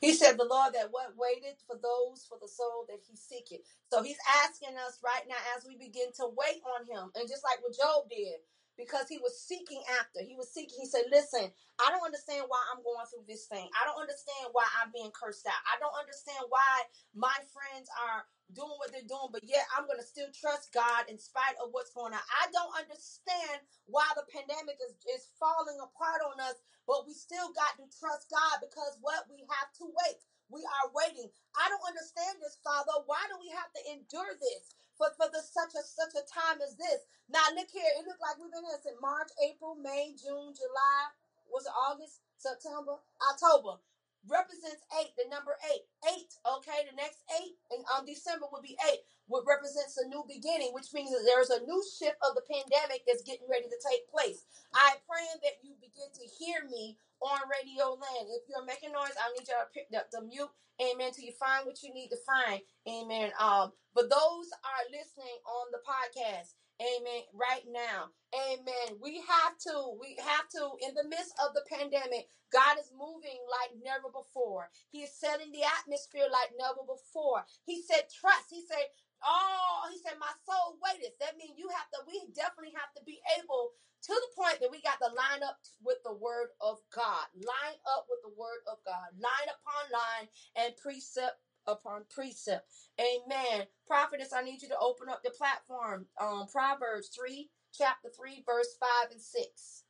He 0.01 0.15
said, 0.15 0.39
The 0.39 0.45
Lord 0.47 0.75
that 0.75 0.93
what 0.93 1.17
waited 1.17 1.57
for 1.67 1.77
those 1.77 2.27
for 2.29 2.39
the 2.41 2.49
soul 2.49 2.87
that 2.89 3.01
he 3.09 3.17
seeketh. 3.17 3.67
So 3.93 4.03
he's 4.03 4.19
asking 4.45 4.77
us 4.79 5.01
right 5.05 5.25
now 5.29 5.41
as 5.57 5.65
we 5.67 5.77
begin 5.77 6.13
to 6.21 6.29
wait 6.37 6.63
on 6.79 6.87
him. 6.87 7.11
And 7.17 7.29
just 7.29 7.45
like 7.45 7.63
what 7.63 7.77
Job 7.77 8.11
did, 8.11 8.41
because 8.79 9.11
he 9.11 9.19
was 9.19 9.37
seeking 9.43 9.83
after, 10.01 10.23
he 10.25 10.39
was 10.39 10.55
seeking, 10.55 10.79
he 10.81 10.87
said, 10.89 11.11
Listen, 11.13 11.51
I 11.83 11.91
don't 11.93 12.07
understand 12.07 12.47
why 12.49 12.63
I'm 12.73 12.81
going 12.87 13.05
through 13.11 13.27
this 13.29 13.51
thing. 13.51 13.69
I 13.77 13.85
don't 13.85 14.01
understand 14.01 14.55
why 14.57 14.65
I'm 14.81 14.95
being 14.95 15.13
cursed 15.13 15.45
out. 15.51 15.63
I 15.69 15.77
don't 15.83 15.97
understand 15.99 16.47
why 16.49 16.87
my 17.19 17.37
friends 17.53 17.91
are 18.09 18.25
doing 18.55 18.79
what 18.81 18.95
they're 18.95 19.05
doing, 19.11 19.35
but 19.35 19.45
yet 19.45 19.67
I'm 19.77 19.91
going 19.91 20.01
to 20.01 20.07
still 20.07 20.31
trust 20.33 20.73
God 20.73 21.11
in 21.11 21.19
spite 21.19 21.59
of 21.61 21.75
what's 21.75 21.93
going 21.93 22.15
on. 22.15 22.23
I 22.23 22.47
don't 22.55 22.73
understand 22.79 23.61
why 23.91 24.07
the 24.17 24.25
pandemic 24.31 24.79
is, 24.87 24.95
is 25.11 25.29
falling 25.43 25.83
apart 25.83 26.23
on 26.25 26.39
us 26.41 26.55
but 26.87 27.07
we 27.07 27.15
still 27.15 27.53
got 27.55 27.79
to 27.79 27.87
trust 27.95 28.31
God 28.31 28.59
because 28.63 28.99
what 29.01 29.27
we 29.31 29.47
have 29.47 29.71
to 29.83 29.87
wait. 29.87 30.21
We 30.51 30.61
are 30.61 30.93
waiting. 30.93 31.33
I 31.57 31.65
don't 31.73 31.89
understand 31.89 32.37
this, 32.45 32.61
Father. 32.61 32.93
Why 33.09 33.23
do 33.33 33.41
we 33.41 33.49
have 33.57 33.73
to 33.73 33.83
endure 33.89 34.37
this 34.37 34.77
for, 34.99 35.09
for 35.17 35.31
the, 35.33 35.41
such 35.41 35.73
a 35.79 35.83
such 35.87 36.15
a 36.19 36.25
time 36.29 36.61
as 36.61 36.77
this? 36.77 37.07
Now 37.31 37.47
look 37.57 37.71
here. 37.73 37.89
It 37.99 38.05
looked 38.07 38.23
like 38.23 38.37
we've 38.43 38.53
been 38.53 38.67
here 38.67 38.83
since 38.83 39.01
March, 39.01 39.31
April, 39.41 39.79
May, 39.79 40.15
June, 40.19 40.53
July. 40.53 41.03
Was 41.49 41.65
it 41.67 41.75
August, 41.75 42.21
September, 42.39 43.01
October? 43.33 43.81
Represents 44.29 44.83
eight, 45.01 45.15
the 45.17 45.31
number 45.31 45.57
eight. 45.73 45.87
Eight, 46.13 46.35
okay, 46.45 46.85
the 46.85 46.97
next 46.99 47.23
eight, 47.41 47.57
and 47.71 47.87
um 47.95 48.05
December 48.05 48.51
would 48.53 48.67
be 48.67 48.77
eight, 48.91 49.07
what 49.31 49.47
represents 49.49 49.97
a 49.97 50.09
new 50.11 50.27
beginning, 50.29 50.75
which 50.75 50.93
means 50.93 51.15
that 51.15 51.25
there's 51.25 51.51
a 51.55 51.65
new 51.65 51.81
shift 51.87 52.19
of 52.27 52.35
the 52.37 52.45
pandemic 52.45 53.07
that's 53.07 53.23
getting 53.25 53.47
ready 53.49 53.71
to 53.71 53.81
take 53.81 54.11
place. 54.11 54.45
I 54.75 54.99
pray 55.09 55.25
that 55.47 55.63
you 55.63 55.79
begin 55.81 56.11
to 56.19 56.27
hear 56.27 56.67
me 56.69 56.99
on 57.23 57.41
Radio 57.51 57.95
Land. 57.97 58.31
If 58.31 58.49
you're 58.49 58.65
making 58.65 58.93
noise, 58.93 59.17
I 59.19 59.33
need 59.35 59.49
y'all 59.49 59.67
to 59.67 59.75
pick 59.75 59.89
up 59.97 60.11
the 60.11 60.23
mute. 60.23 60.51
Amen. 60.79 61.11
Till 61.11 61.27
you 61.27 61.35
find 61.35 61.67
what 61.67 61.83
you 61.83 61.93
need 61.93 62.11
to 62.15 62.21
find. 62.23 62.63
Amen. 62.87 63.33
Um, 63.41 63.73
but 63.95 64.11
those 64.11 64.49
are 64.63 64.85
listening 64.95 65.39
on 65.43 65.67
the 65.75 65.83
podcast. 65.83 66.55
Amen. 66.79 67.27
Right 67.35 67.67
now. 67.67 68.15
Amen. 68.31 69.03
We 69.03 69.19
have 69.27 69.59
to, 69.67 69.99
we 69.99 70.15
have 70.23 70.47
to, 70.55 70.79
in 70.87 70.95
the 70.95 71.09
midst 71.09 71.35
of 71.43 71.55
the 71.55 71.67
pandemic, 71.67 72.31
God 72.53 72.79
is 72.79 72.95
moving 72.95 73.43
like 73.51 73.75
never 73.83 74.09
before. 74.09 74.71
He 74.91 75.03
is 75.03 75.13
setting 75.13 75.51
the 75.51 75.67
atmosphere 75.67 76.31
like 76.31 76.55
never 76.55 76.87
before. 76.87 77.43
He 77.67 77.83
said, 77.83 78.07
trust. 78.09 78.47
He 78.51 78.63
said, 78.63 78.87
Oh, 79.25 79.89
he 79.93 79.99
said, 79.99 80.19
My 80.21 80.33
soul 80.47 80.79
waiteth. 80.83 81.19
That 81.21 81.37
means 81.39 81.59
you 81.59 81.69
have 81.71 81.91
to, 81.93 82.01
we 82.07 82.23
definitely 82.35 82.75
have 82.77 82.93
to 82.97 83.05
be 83.05 83.21
able 83.39 83.73
to 84.05 84.15
the 84.15 84.31
point 84.37 84.61
that 84.61 84.71
we 84.71 84.83
got 84.83 84.99
to 85.01 85.13
line 85.15 85.43
up 85.43 85.59
with 85.83 85.99
the 86.05 86.15
word 86.15 86.51
of 86.61 86.79
God. 86.95 87.27
Line 87.35 87.79
up 87.97 88.07
with 88.09 88.21
the 88.23 88.35
word 88.39 88.63
of 88.71 88.79
God. 88.87 89.11
Line 89.19 89.49
upon 89.51 89.93
line 89.93 90.29
and 90.57 90.77
precept 90.77 91.41
upon 91.67 92.05
precept. 92.11 92.71
Amen. 93.01 93.67
Prophetess, 93.87 94.33
I 94.33 94.43
need 94.43 94.63
you 94.63 94.69
to 94.69 94.79
open 94.79 95.09
up 95.09 95.23
the 95.25 95.31
platform. 95.31 96.07
Um, 96.21 96.47
Proverbs 96.49 97.09
3, 97.09 97.51
chapter 97.73 98.11
3, 98.11 98.45
verse 98.47 98.77
5 98.81 99.13
and 99.13 99.21
6. 99.23 99.85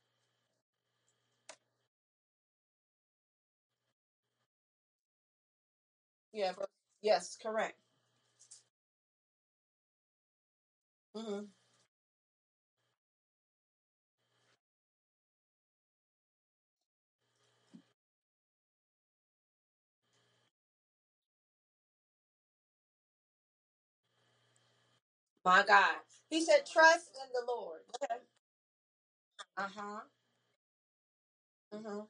Yeah, 6.33 6.53
yes, 7.01 7.37
correct. 7.41 7.79
Hmm 11.15 11.41
My 25.45 25.63
God. 25.67 25.95
He 26.29 26.43
said, 26.43 26.65
trust 26.71 27.11
in 27.15 27.31
the 27.33 27.51
Lord. 27.53 27.81
Okay. 28.03 28.21
Uh-huh. 29.57 30.01
Mm-hmm. 31.73 32.01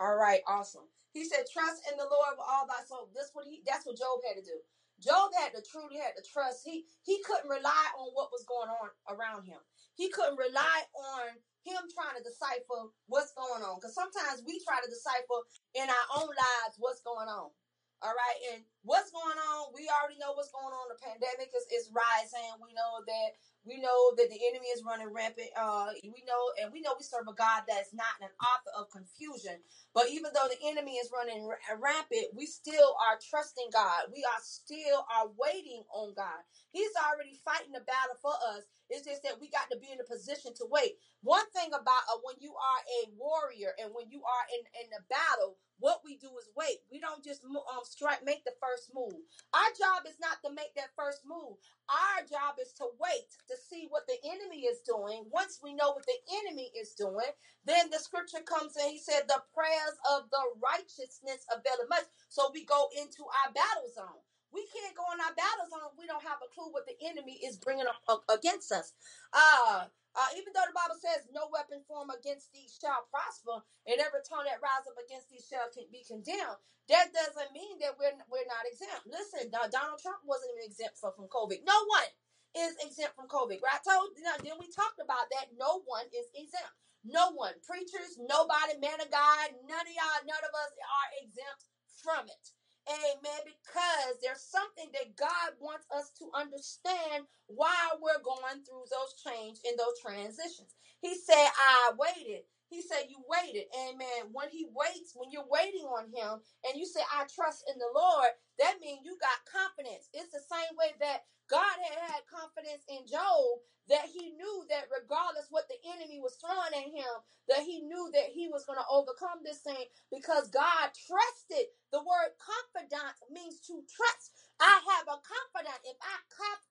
All 0.00 0.16
right, 0.16 0.42
awesome. 0.48 0.82
He 1.18 1.26
said, 1.26 1.50
"Trust 1.50 1.82
in 1.90 1.98
the 1.98 2.06
Lord 2.06 2.38
with 2.38 2.46
all 2.46 2.66
thy 2.70 2.82
soul." 2.86 3.10
This 3.14 3.30
what 3.34 3.46
he. 3.50 3.62
That's 3.66 3.86
what 3.86 3.98
Job 3.98 4.22
had 4.26 4.38
to 4.38 4.46
do. 4.46 4.58
Job 5.02 5.30
had 5.34 5.54
to 5.54 5.62
truly 5.62 5.98
had 5.98 6.14
to 6.16 6.24
trust. 6.24 6.62
He 6.64 6.86
he 7.02 7.22
couldn't 7.26 7.50
rely 7.50 7.86
on 7.98 8.14
what 8.14 8.30
was 8.32 8.46
going 8.46 8.70
on 8.70 8.90
around 9.10 9.44
him. 9.44 9.60
He 9.94 10.10
couldn't 10.10 10.38
rely 10.38 10.78
on 10.94 11.36
him 11.66 11.82
trying 11.92 12.16
to 12.16 12.24
decipher 12.24 12.94
what's 13.10 13.34
going 13.34 13.62
on. 13.62 13.78
Because 13.78 13.94
sometimes 13.94 14.42
we 14.46 14.62
try 14.62 14.78
to 14.80 14.90
decipher 14.90 15.40
in 15.74 15.86
our 15.90 16.06
own 16.22 16.30
lives 16.30 16.78
what's 16.78 17.02
going 17.02 17.28
on. 17.28 17.50
All 17.98 18.14
right, 18.14 18.38
and 18.54 18.62
what's 18.86 19.10
going 19.10 19.38
on? 19.42 19.74
We 19.74 19.90
already 19.90 20.22
know 20.22 20.30
what's 20.38 20.54
going 20.54 20.70
on. 20.70 20.86
The 20.86 21.02
pandemic 21.02 21.50
is, 21.50 21.66
is 21.74 21.90
rising. 21.90 22.46
We 22.62 22.70
know 22.70 23.02
that 23.02 23.30
we 23.68 23.80
know 23.80 24.16
that 24.16 24.30
the 24.30 24.40
enemy 24.50 24.68
is 24.74 24.82
running 24.86 25.12
rampant. 25.12 25.52
Uh, 25.56 25.92
we 26.04 26.24
know, 26.26 26.42
and 26.62 26.72
we 26.72 26.80
know 26.82 26.96
we 26.98 27.04
serve 27.04 27.28
a 27.28 27.34
God 27.36 27.64
that's 27.68 27.94
not 27.94 28.16
an 28.22 28.32
author 28.40 28.72
of 28.80 28.90
confusion. 28.90 29.60
But 29.94 30.10
even 30.10 30.32
though 30.34 30.48
the 30.48 30.60
enemy 30.68 30.96
is 30.96 31.12
running 31.12 31.48
rampant, 31.78 32.34
we 32.34 32.46
still 32.46 32.96
are 33.04 33.20
trusting 33.20 33.70
God. 33.72 34.10
We 34.14 34.24
are 34.24 34.42
still 34.42 35.04
are 35.12 35.30
waiting 35.38 35.84
on 35.94 36.14
God. 36.16 36.42
He's 36.72 36.92
already 36.96 37.38
fighting 37.44 37.72
the 37.76 37.84
battle 37.86 38.16
for 38.22 38.34
us. 38.56 38.64
It's 38.90 39.06
just 39.06 39.22
that 39.24 39.40
we 39.40 39.50
got 39.50 39.70
to 39.70 39.78
be 39.78 39.92
in 39.92 40.00
a 40.00 40.08
position 40.08 40.54
to 40.58 40.66
wait. 40.70 40.96
One 41.22 41.46
thing 41.52 41.74
about 41.74 42.06
uh, 42.08 42.22
when 42.22 42.36
you 42.40 42.54
are 42.54 42.82
a 43.02 43.10
warrior 43.18 43.74
and 43.82 43.90
when 43.94 44.10
you 44.10 44.22
are 44.22 44.46
in 44.54 44.62
in 44.84 44.88
the 44.94 45.02
battle, 45.10 45.58
what 45.80 46.02
we 46.06 46.16
do 46.18 46.30
is 46.38 46.48
wait. 46.56 46.86
We 46.92 47.00
don't 47.00 47.24
just 47.24 47.42
um 47.44 47.84
strike 47.84 48.22
make 48.24 48.44
the 48.46 48.54
first 48.62 48.94
move. 48.94 49.18
Our 49.54 49.72
job 49.74 50.06
is 50.06 50.16
not 50.22 50.38
to 50.46 50.54
make 50.54 50.74
that 50.78 50.94
first 50.96 51.26
move. 51.26 51.58
Our 51.90 52.22
job 52.30 52.62
is 52.62 52.72
to 52.78 52.86
wait 53.02 53.34
to 53.50 53.57
see 53.58 53.86
what 53.90 54.06
the 54.06 54.18
enemy 54.24 54.66
is 54.70 54.80
doing. 54.86 55.26
Once 55.32 55.60
we 55.62 55.74
know 55.74 55.92
what 55.92 56.06
the 56.06 56.20
enemy 56.44 56.70
is 56.78 56.94
doing, 56.94 57.30
then 57.66 57.90
the 57.90 57.98
scripture 58.00 58.44
comes 58.46 58.76
and 58.76 58.90
he 58.90 58.98
said, 58.98 59.26
The 59.28 59.42
prayers 59.54 59.96
of 60.14 60.30
the 60.30 60.44
righteousness 60.62 61.44
avail 61.50 61.82
much. 61.90 62.06
So 62.30 62.50
we 62.54 62.64
go 62.64 62.88
into 62.96 63.26
our 63.26 63.50
battle 63.52 63.90
zone. 63.92 64.22
We 64.54 64.64
can't 64.72 64.96
go 64.96 65.04
in 65.12 65.20
our 65.20 65.36
battle 65.36 65.68
zone 65.68 65.92
if 65.92 65.98
we 66.00 66.08
don't 66.08 66.24
have 66.24 66.40
a 66.40 66.48
clue 66.54 66.72
what 66.72 66.88
the 66.88 66.96
enemy 67.04 67.36
is 67.44 67.60
bringing 67.60 67.86
up 67.90 68.24
against 68.32 68.72
us. 68.72 68.94
Uh, 69.34 69.90
uh, 70.16 70.30
even 70.34 70.50
though 70.56 70.66
the 70.66 70.74
Bible 70.74 70.98
says, 70.98 71.28
No 71.30 71.52
weapon 71.52 71.84
formed 71.84 72.10
against 72.16 72.50
thee 72.50 72.66
shall 72.66 73.06
prosper, 73.12 73.60
and 73.86 74.00
every 74.00 74.24
tongue 74.24 74.48
that 74.48 74.64
rise 74.64 74.88
up 74.88 74.98
against 74.98 75.28
thee 75.28 75.44
shall 75.44 75.68
be 75.92 76.02
condemned, 76.08 76.58
that 76.88 77.12
doesn't 77.12 77.52
mean 77.52 77.78
that 77.84 77.94
we're, 78.00 78.16
we're 78.32 78.48
not 78.48 78.64
exempt. 78.64 79.06
Listen, 79.06 79.52
Donald 79.52 80.00
Trump 80.00 80.24
wasn't 80.24 80.50
even 80.56 80.66
exempt 80.66 80.96
from 80.98 81.28
COVID. 81.28 81.62
No 81.68 81.76
one 81.86 82.08
is 82.56 82.76
exempt 82.80 83.16
from 83.16 83.28
COVID. 83.28 83.60
Right? 83.60 83.76
I 83.76 83.82
told 83.84 84.14
then 84.44 84.56
we 84.60 84.68
talked 84.72 85.00
about 85.02 85.28
that. 85.36 85.52
No 85.58 85.82
one 85.84 86.06
is 86.12 86.28
exempt. 86.36 86.76
No 87.04 87.32
one, 87.32 87.54
preachers, 87.64 88.18
nobody, 88.20 88.76
man 88.82 89.00
of 89.00 89.08
God, 89.10 89.54
none 89.64 89.86
of 89.86 89.94
y'all, 89.94 90.24
none 90.26 90.44
of 90.44 90.52
us 90.52 90.72
are 90.76 91.08
exempt 91.24 91.64
from 92.02 92.26
it. 92.28 92.46
Amen. 92.88 93.40
Because 93.46 94.20
there's 94.20 94.42
something 94.42 94.90
that 94.92 95.16
God 95.16 95.56
wants 95.60 95.86
us 95.94 96.10
to 96.18 96.28
understand 96.34 97.24
while 97.46 98.00
we're 98.02 98.20
going 98.24 98.64
through 98.64 98.88
those 98.90 99.14
change 99.20 99.60
and 99.64 99.78
those 99.78 99.96
transitions. 100.02 100.74
He 101.00 101.14
said, 101.14 101.48
I 101.54 101.92
waited. 101.96 102.44
He 102.68 102.82
said, 102.82 103.08
You 103.08 103.20
waited. 103.28 103.68
Amen. 103.76 104.32
When 104.32 104.48
He 104.50 104.66
waits, 104.72 105.14
when 105.16 105.30
you're 105.30 105.48
waiting 105.48 105.88
on 105.88 106.12
Him 106.12 106.40
and 106.68 106.74
you 106.76 106.84
say, 106.84 107.00
I 107.14 107.24
trust 107.28 107.64
in 107.72 107.78
the 107.78 107.92
Lord, 107.94 108.32
that 108.58 108.80
means 108.82 109.04
you 109.04 109.16
got 109.20 109.44
confidence. 109.48 110.08
It's 110.12 110.32
the 110.32 110.44
same 110.44 110.72
way 110.76 110.96
that 111.00 111.24
God 111.50 111.76
had 111.82 111.98
had 111.98 112.22
confidence 112.30 112.84
in 112.88 113.04
Job 113.08 113.60
that 113.88 114.06
he 114.08 114.32
knew 114.36 114.64
that 114.70 114.88
regardless 114.92 115.48
what 115.50 115.68
the 115.68 115.80
enemy 115.96 116.20
was 116.22 116.36
throwing 116.40 116.72
at 116.76 116.88
him, 116.92 117.14
that 117.48 117.64
he 117.66 117.82
knew 117.82 118.10
that 118.14 118.30
he 118.32 118.48
was 118.48 118.64
going 118.64 118.78
to 118.80 118.88
overcome 118.92 119.42
this 119.44 119.60
thing 119.60 119.88
because 120.12 120.48
God 120.48 120.94
trusted. 120.94 121.72
The 121.92 122.00
word 122.04 122.32
confidant 122.40 123.16
means 123.32 123.60
to 123.68 123.82
trust. 123.88 124.32
I 124.60 124.80
have 124.96 125.06
a 125.08 125.18
confidant. 125.20 125.80
If 125.84 125.98
I 126.00 126.16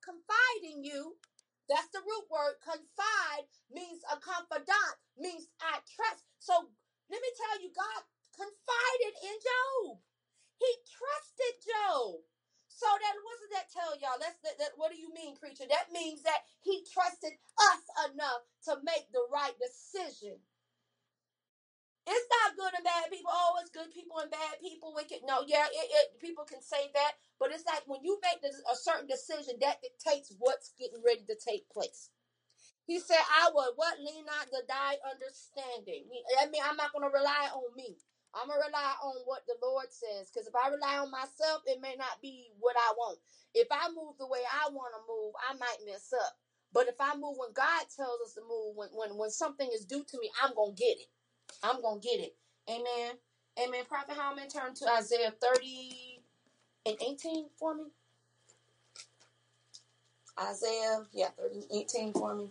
confide 0.03 0.63
in 0.63 0.83
you, 0.83 1.17
that's 1.69 1.89
the 1.93 2.01
root 2.03 2.27
word. 2.31 2.57
Confide 2.63 3.47
means 3.71 4.01
a 4.09 4.17
confidant, 4.19 4.95
means 5.19 5.47
I 5.61 5.79
trust. 5.85 6.25
So 6.39 6.53
let 7.11 7.21
me 7.21 7.31
tell 7.37 7.57
you, 7.63 7.71
God 7.75 8.01
confided 8.35 9.15
in 9.23 9.37
Job. 9.41 9.99
He 10.59 10.71
trusted 10.87 11.55
Job. 11.65 12.23
So 12.77 12.85
that 12.85 13.15
what 13.25 13.37
does 13.41 13.53
that 13.57 13.67
tell 13.73 13.93
y'all? 13.97 14.21
That's 14.21 14.37
that, 14.45 14.61
that, 14.61 14.77
what 14.77 14.93
do 14.93 15.01
you 15.01 15.09
mean, 15.17 15.33
preacher? 15.41 15.65
That 15.65 15.89
means 15.89 16.21
that 16.29 16.45
he 16.61 16.85
trusted 16.85 17.33
us 17.73 17.83
enough 18.13 18.45
to 18.69 18.77
make 18.85 19.09
the 19.09 19.25
right 19.33 19.57
decision. 19.57 20.37
It's 22.07 22.29
not 22.43 22.55
good 22.59 22.75
and 22.75 22.85
bad 22.87 23.11
people. 23.11 23.31
Oh, 23.33 23.59
it's 23.63 23.71
good 23.73 23.91
people 23.91 24.19
and 24.19 24.31
bad 24.31 24.59
people. 24.61 24.93
Wicked. 24.95 25.23
No, 25.25 25.43
yeah, 25.47 25.67
it, 25.67 25.87
it 25.91 26.07
people 26.21 26.45
can 26.45 26.61
say 26.61 26.91
that, 26.93 27.13
but 27.39 27.51
it's 27.51 27.65
like 27.65 27.83
when 27.87 28.03
you 28.03 28.19
make 28.23 28.43
a 28.45 28.75
certain 28.77 29.07
decision, 29.07 29.59
that 29.61 29.81
dictates 29.83 30.31
what's 30.39 30.71
getting 30.79 31.01
ready 31.03 31.25
to 31.27 31.35
take 31.35 31.67
place. 31.69 32.11
He 32.87 32.99
said, 32.99 33.19
I 33.19 33.51
will 33.53 33.73
what 33.75 33.99
lean 33.99 34.25
not 34.25 34.47
to 34.51 34.61
thy 34.67 34.97
understanding. 35.07 36.07
I 36.39 36.47
mean, 36.47 36.63
I'm 36.63 36.77
not 36.77 36.93
gonna 36.93 37.11
rely 37.11 37.49
on 37.53 37.75
me. 37.75 37.97
I'm 38.35 38.47
gonna 38.49 38.61
rely 38.67 38.93
on 39.03 39.15
what 39.25 39.43
the 39.47 39.55
Lord 39.61 39.87
says. 39.91 40.31
Because 40.31 40.47
if 40.47 40.55
I 40.55 40.69
rely 40.69 40.99
on 40.99 41.11
myself, 41.11 41.63
it 41.67 41.81
may 41.81 41.95
not 41.97 42.21
be 42.21 42.51
what 42.59 42.75
I 42.77 42.93
want. 42.97 43.19
If 43.55 43.67
I 43.71 43.89
move 43.89 44.15
the 44.19 44.27
way 44.27 44.41
I 44.47 44.69
want 44.71 44.93
to 44.95 45.01
move, 45.07 45.33
I 45.49 45.53
might 45.57 45.85
mess 45.85 46.13
up. 46.13 46.37
But 46.73 46.87
if 46.89 46.95
I 46.99 47.15
move 47.15 47.37
when 47.37 47.53
God 47.53 47.85
tells 47.95 48.21
us 48.25 48.33
to 48.35 48.41
move, 48.41 48.75
when 48.75 48.89
when 48.93 49.17
when 49.17 49.31
something 49.31 49.69
is 49.73 49.85
due 49.85 50.03
to 50.05 50.19
me, 50.19 50.31
I'm 50.43 50.55
gonna 50.55 50.73
get 50.73 50.99
it. 50.99 51.09
I'm 51.63 51.81
gonna 51.81 52.01
get 52.01 52.19
it. 52.21 52.35
Amen. 52.69 53.15
Amen. 53.59 53.85
Prophet 53.89 54.15
Howman 54.17 54.51
turn 54.53 54.73
to 54.75 54.89
Isaiah 54.93 55.33
30 55.41 56.21
and 56.87 56.97
18 57.01 57.47
for 57.59 57.75
me. 57.75 57.85
Isaiah, 60.39 61.05
yeah, 61.13 61.29
30 61.39 61.67
18 61.71 62.13
for 62.13 62.35
me. 62.35 62.49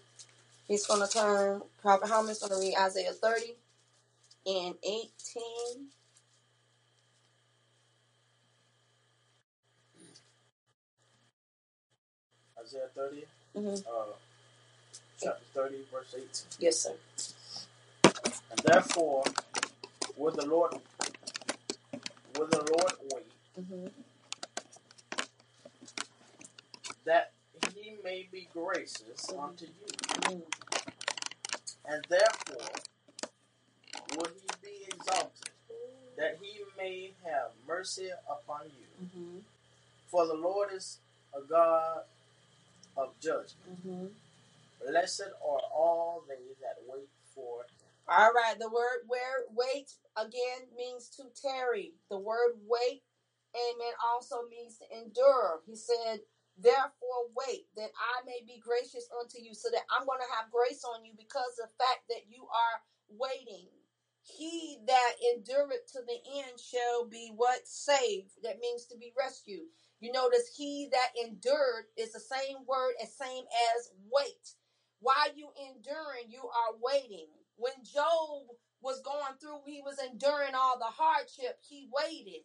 He's 0.69 0.87
to 0.87 1.09
turn, 1.09 1.63
Prophet 1.83 2.09
Howman's 2.09 2.41
going 2.41 2.53
to 2.53 2.59
read 2.59 2.77
Isaiah 2.81 3.13
30 3.13 3.57
and 4.47 4.75
18. 4.85 5.89
Isaiah 12.63 12.89
30, 12.95 13.25
Mm-hmm. 13.57 13.69
uh, 13.89 14.13
chapter 15.23 15.45
30, 15.55 15.77
verse 15.93 16.15
18. 16.17 16.27
Yes, 16.61 16.79
sir. 16.81 16.95
And 18.51 18.61
therefore, 18.65 19.25
will 20.17 20.33
the 20.33 20.47
Lord, 20.47 20.75
will 22.39 22.47
the 22.49 22.59
Lord 22.73 22.93
wait 23.13 23.25
Mm-hmm. 23.61 23.87
that 27.07 27.33
he 27.75 27.97
may 28.05 28.29
be 28.33 28.49
gracious 28.53 29.31
unto 29.39 29.67
you, 29.67 29.87
Mm-hmm. 30.23 30.41
and 31.93 32.05
therefore 32.09 32.69
will 34.17 34.31
he 34.35 34.49
be 34.63 34.87
exalted, 34.89 35.51
that 36.17 36.39
he 36.41 36.61
may 36.77 37.13
have 37.25 37.51
mercy 37.67 38.11
upon 38.29 38.67
you. 38.67 39.07
Mm-hmm. 39.07 39.39
For 40.09 40.27
the 40.27 40.35
Lord 40.35 40.71
is 40.73 40.99
a 41.37 41.43
God 41.47 42.01
of 42.97 43.19
judgment. 43.21 43.87
Mm-hmm. 43.87 44.07
Blessed 44.87 45.31
are 45.43 45.65
all 45.75 46.25
they 46.29 46.55
that 46.63 46.77
wait 46.87 47.09
for 47.35 47.63
him. 47.63 47.89
All 48.09 48.33
right. 48.33 48.59
The 48.59 48.71
word 48.71 49.05
where 49.09 49.45
wait 49.51 49.91
again 50.17 50.71
means 50.77 51.09
to 51.17 51.25
tarry. 51.43 51.95
The 52.11 52.19
word 52.19 52.63
wait, 52.67 53.03
amen, 53.57 53.95
also 54.15 54.47
means 54.49 54.79
to 54.79 54.87
endure. 54.97 55.61
He 55.67 55.75
said, 55.77 56.21
Therefore, 56.57 57.29
wait 57.37 57.69
that 57.77 57.93
I 57.93 58.25
may 58.25 58.41
be 58.47 58.63
gracious 58.63 59.09
unto 59.21 59.43
you, 59.43 59.53
so 59.53 59.69
that 59.73 59.85
I'm 59.93 60.07
going 60.07 60.25
to 60.25 60.35
have 60.41 60.49
grace 60.55 60.81
on 60.89 61.05
you 61.05 61.13
because 61.19 61.61
of 61.61 61.69
the 61.69 61.77
fact 61.77 62.09
that 62.09 62.33
you 62.33 62.49
are 62.49 62.77
waiting. 63.13 63.69
He 64.27 64.79
that 64.87 65.15
endureth 65.35 65.93
to 65.95 66.01
the 66.07 66.21
end 66.41 66.61
shall 66.61 67.07
be 67.07 67.33
what? 67.37 67.69
Saved. 67.69 68.33
That 68.45 68.61
means 68.61 68.87
to 68.89 68.99
be 68.99 69.15
rescued. 69.19 69.69
You 70.01 70.13
notice 70.13 70.55
he 70.57 70.91
that 70.93 71.13
endured 71.25 71.87
is 71.99 72.13
the 72.13 72.21
same 72.21 72.59
word 72.67 72.95
as 73.03 73.17
same 73.17 73.45
as 73.77 73.91
wait. 74.13 74.55
While 75.01 75.35
you 75.37 75.51
enduring, 75.59 76.31
you 76.31 76.43
are 76.45 76.77
waiting. 76.83 77.29
When 77.57 77.75
Job 77.85 78.49
was 78.83 79.03
going 79.03 79.37
through, 79.41 79.63
he 79.67 79.83
was 79.83 79.99
enduring 80.01 80.55
all 80.57 80.79
the 80.79 80.87
hardship. 80.87 81.59
He 81.69 81.89
waited. 81.93 82.45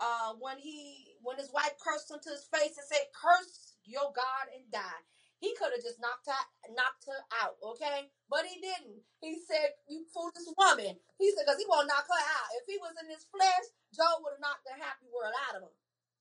Uh, 0.00 0.34
when 0.40 0.58
he 0.58 1.14
when 1.22 1.38
his 1.38 1.52
wife 1.52 1.72
cursed 1.80 2.10
him 2.10 2.18
to 2.22 2.30
his 2.30 2.48
face 2.52 2.76
and 2.78 2.86
said, 2.88 3.06
"Curse 3.14 3.74
your 3.84 4.12
God 4.14 4.48
and 4.54 4.70
die," 4.72 5.02
he 5.40 5.54
could 5.56 5.72
have 5.74 5.84
just 5.84 6.00
knocked 6.00 6.26
her 6.26 6.44
knocked 6.74 7.06
her 7.08 7.20
out, 7.42 7.56
okay? 7.62 8.10
But 8.30 8.46
he 8.46 8.60
didn't. 8.60 9.02
He 9.20 9.40
said, 9.42 9.74
"You 9.88 10.06
foolish 10.14 10.48
woman." 10.58 11.00
He 11.18 11.32
said, 11.32 11.46
"Cause 11.46 11.58
he 11.58 11.66
won't 11.68 11.88
knock 11.88 12.06
her 12.08 12.24
out. 12.40 12.48
If 12.60 12.66
he 12.66 12.78
was 12.78 12.94
in 13.02 13.10
his 13.10 13.24
flesh, 13.30 13.66
Job 13.94 14.22
would 14.24 14.38
have 14.38 14.44
knocked 14.44 14.64
the 14.66 14.74
happy 14.78 15.08
world 15.12 15.34
out 15.48 15.56
of 15.56 15.62
him." 15.64 15.74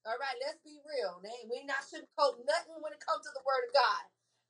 All 0.05 0.17
right, 0.17 0.37
let's 0.41 0.61
be 0.65 0.79
real. 0.85 1.19
They- 1.21 1.45
We 1.49 1.63
not 1.65 1.85
sugarcoat 1.85 2.43
nothing 2.45 2.81
when 2.81 2.93
it 2.93 2.99
comes 3.05 3.25
to 3.25 3.31
the 3.33 3.43
word 3.45 3.65
of 3.69 3.73
God. 3.73 4.03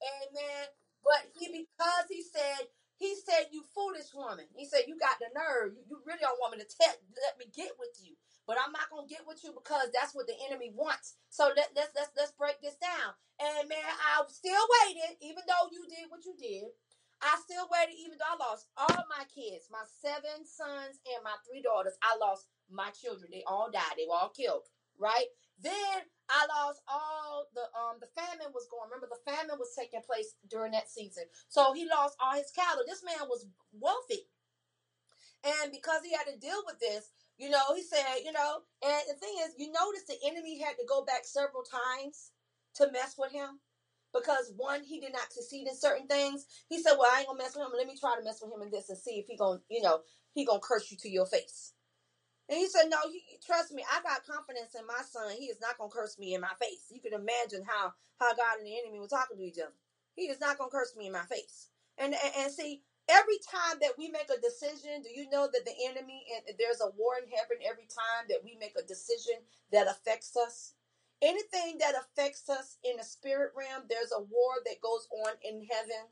Amen. 0.03 0.69
But 1.03 1.27
he 1.35 1.51
because 1.51 2.05
he 2.09 2.23
said 2.23 2.69
he 2.97 3.13
said 3.13 3.53
you 3.53 3.61
foolish 3.73 4.09
woman. 4.13 4.45
He 4.57 4.65
said 4.65 4.89
you 4.89 4.97
got 4.97 5.21
the 5.21 5.29
nerve. 5.33 5.77
You, 5.77 5.85
you 5.85 5.97
really 6.05 6.21
don't 6.21 6.41
want 6.41 6.57
me 6.57 6.61
to 6.65 6.69
tell 6.69 6.93
let 7.21 7.37
me 7.37 7.45
get 7.53 7.77
with 7.77 7.93
you. 8.01 8.17
But 8.49 8.57
I'm 8.57 8.71
not 8.71 8.89
gonna 8.89 9.07
get 9.07 9.27
with 9.27 9.43
you 9.43 9.53
because 9.53 9.93
that's 9.93 10.15
what 10.15 10.25
the 10.25 10.37
enemy 10.49 10.73
wants. 10.73 11.15
So 11.29 11.53
let, 11.53 11.71
let's 11.75 11.93
let's 11.93 12.11
let's 12.17 12.33
break 12.33 12.57
this 12.61 12.79
down. 12.81 13.13
And 13.37 13.69
man, 13.69 13.85
I 13.85 14.25
still 14.27 14.65
waited, 14.81 15.21
even 15.21 15.45
though 15.45 15.69
you 15.69 15.85
did 15.85 16.09
what 16.09 16.25
you 16.25 16.33
did. 16.33 16.73
I 17.21 17.33
still 17.41 17.65
waited, 17.73 17.97
even 17.97 18.17
though 18.21 18.29
I 18.29 18.37
lost 18.37 18.69
all 18.77 19.03
my 19.09 19.25
kids, 19.33 19.73
my 19.73 19.81
seven 19.89 20.45
sons 20.45 21.01
and 21.09 21.25
my 21.25 21.33
three 21.45 21.65
daughters. 21.65 21.97
I 22.01 22.13
lost 22.17 22.45
my 22.69 22.93
children. 22.93 23.29
They 23.33 23.41
all 23.45 23.69
died. 23.73 23.97
They 23.97 24.05
were 24.05 24.17
all 24.17 24.33
killed. 24.33 24.69
Right? 24.97 25.25
Then 25.61 26.05
I 26.29 26.47
lost 26.47 26.81
all 26.87 27.47
the 27.55 27.63
um 27.77 27.97
the 28.01 28.09
famine 28.15 28.53
was 28.53 28.67
going. 28.71 28.89
Remember 28.89 29.09
the 29.11 29.23
famine 29.31 29.57
was 29.59 29.75
taking 29.77 30.01
place 30.01 30.35
during 30.49 30.71
that 30.73 30.89
season. 30.91 31.25
So 31.49 31.73
he 31.73 31.87
lost 31.87 32.17
all 32.21 32.35
his 32.35 32.51
cattle. 32.51 32.83
This 32.87 33.03
man 33.03 33.29
was 33.29 33.45
wealthy. 33.73 34.27
And 35.45 35.71
because 35.71 36.03
he 36.03 36.13
had 36.13 36.27
to 36.27 36.39
deal 36.39 36.61
with 36.67 36.79
this, 36.79 37.11
you 37.37 37.49
know, 37.49 37.73
he 37.75 37.83
said, 37.83 38.21
you 38.25 38.31
know, 38.33 38.61
and 38.83 39.01
the 39.09 39.15
thing 39.19 39.35
is, 39.45 39.55
you 39.57 39.71
notice 39.71 40.03
the 40.07 40.19
enemy 40.27 40.59
had 40.61 40.75
to 40.77 40.85
go 40.87 41.05
back 41.05 41.25
several 41.25 41.63
times 41.63 42.31
to 42.75 42.91
mess 42.91 43.15
with 43.17 43.31
him. 43.31 43.59
Because 44.13 44.51
one, 44.57 44.83
he 44.83 44.99
did 44.99 45.13
not 45.13 45.31
succeed 45.31 45.67
in 45.67 45.75
certain 45.77 46.07
things. 46.07 46.45
He 46.69 46.81
said, 46.81 46.95
Well, 46.99 47.09
I 47.13 47.19
ain't 47.19 47.27
gonna 47.27 47.39
mess 47.39 47.55
with 47.55 47.65
him. 47.67 47.73
Let 47.77 47.87
me 47.87 47.97
try 47.99 48.15
to 48.17 48.23
mess 48.23 48.41
with 48.43 48.51
him 48.53 48.61
in 48.63 48.71
this 48.71 48.89
and 48.89 48.97
see 48.97 49.19
if 49.19 49.27
he 49.27 49.37
gonna, 49.37 49.61
you 49.69 49.81
know, 49.83 50.01
he 50.33 50.45
gonna 50.45 50.59
curse 50.61 50.91
you 50.91 50.97
to 51.01 51.09
your 51.09 51.27
face. 51.27 51.73
And 52.49 52.59
he 52.59 52.67
said, 52.67 52.89
No, 52.89 52.97
he, 53.11 53.23
trust 53.45 53.73
me, 53.73 53.83
I 53.91 54.03
got 54.03 54.25
confidence 54.27 54.75
in 54.77 54.85
my 54.87 55.01
son. 55.09 55.33
He 55.37 55.47
is 55.47 55.61
not 55.61 55.77
gonna 55.77 55.91
curse 55.91 56.19
me 56.19 56.35
in 56.35 56.41
my 56.41 56.53
face. 56.61 56.85
You 56.91 57.01
can 57.01 57.13
imagine 57.13 57.63
how 57.67 57.93
how 58.19 58.35
God 58.35 58.59
and 58.59 58.67
the 58.67 58.77
enemy 58.79 58.99
were 58.99 59.07
talking 59.09 59.37
to 59.37 59.43
each 59.43 59.59
other. 59.59 59.73
He 60.15 60.23
is 60.29 60.39
not 60.41 60.57
gonna 60.57 60.71
curse 60.71 60.95
me 60.97 61.07
in 61.07 61.13
my 61.13 61.25
face. 61.25 61.69
And 61.97 62.13
and, 62.13 62.33
and 62.37 62.51
see, 62.53 62.83
every 63.09 63.39
time 63.49 63.79
that 63.81 63.97
we 63.97 64.09
make 64.09 64.29
a 64.29 64.41
decision, 64.41 65.01
do 65.03 65.09
you 65.09 65.29
know 65.31 65.49
that 65.51 65.65
the 65.65 65.75
enemy 65.89 66.25
and 66.37 66.55
there's 66.59 66.81
a 66.81 66.93
war 66.97 67.17
in 67.17 67.29
heaven 67.31 67.57
every 67.65 67.89
time 67.89 68.29
that 68.29 68.45
we 68.45 68.57
make 68.59 68.77
a 68.77 68.85
decision 68.85 69.41
that 69.73 69.87
affects 69.87 70.37
us? 70.37 70.73
Anything 71.23 71.79
that 71.79 71.95
affects 71.95 72.49
us 72.51 72.77
in 72.85 72.97
the 72.97 73.03
spirit 73.03 73.53
realm, 73.57 73.85
there's 73.89 74.11
a 74.13 74.21
war 74.21 74.61
that 74.67 74.81
goes 74.83 75.07
on 75.25 75.33
in 75.41 75.65
heaven. 75.71 76.05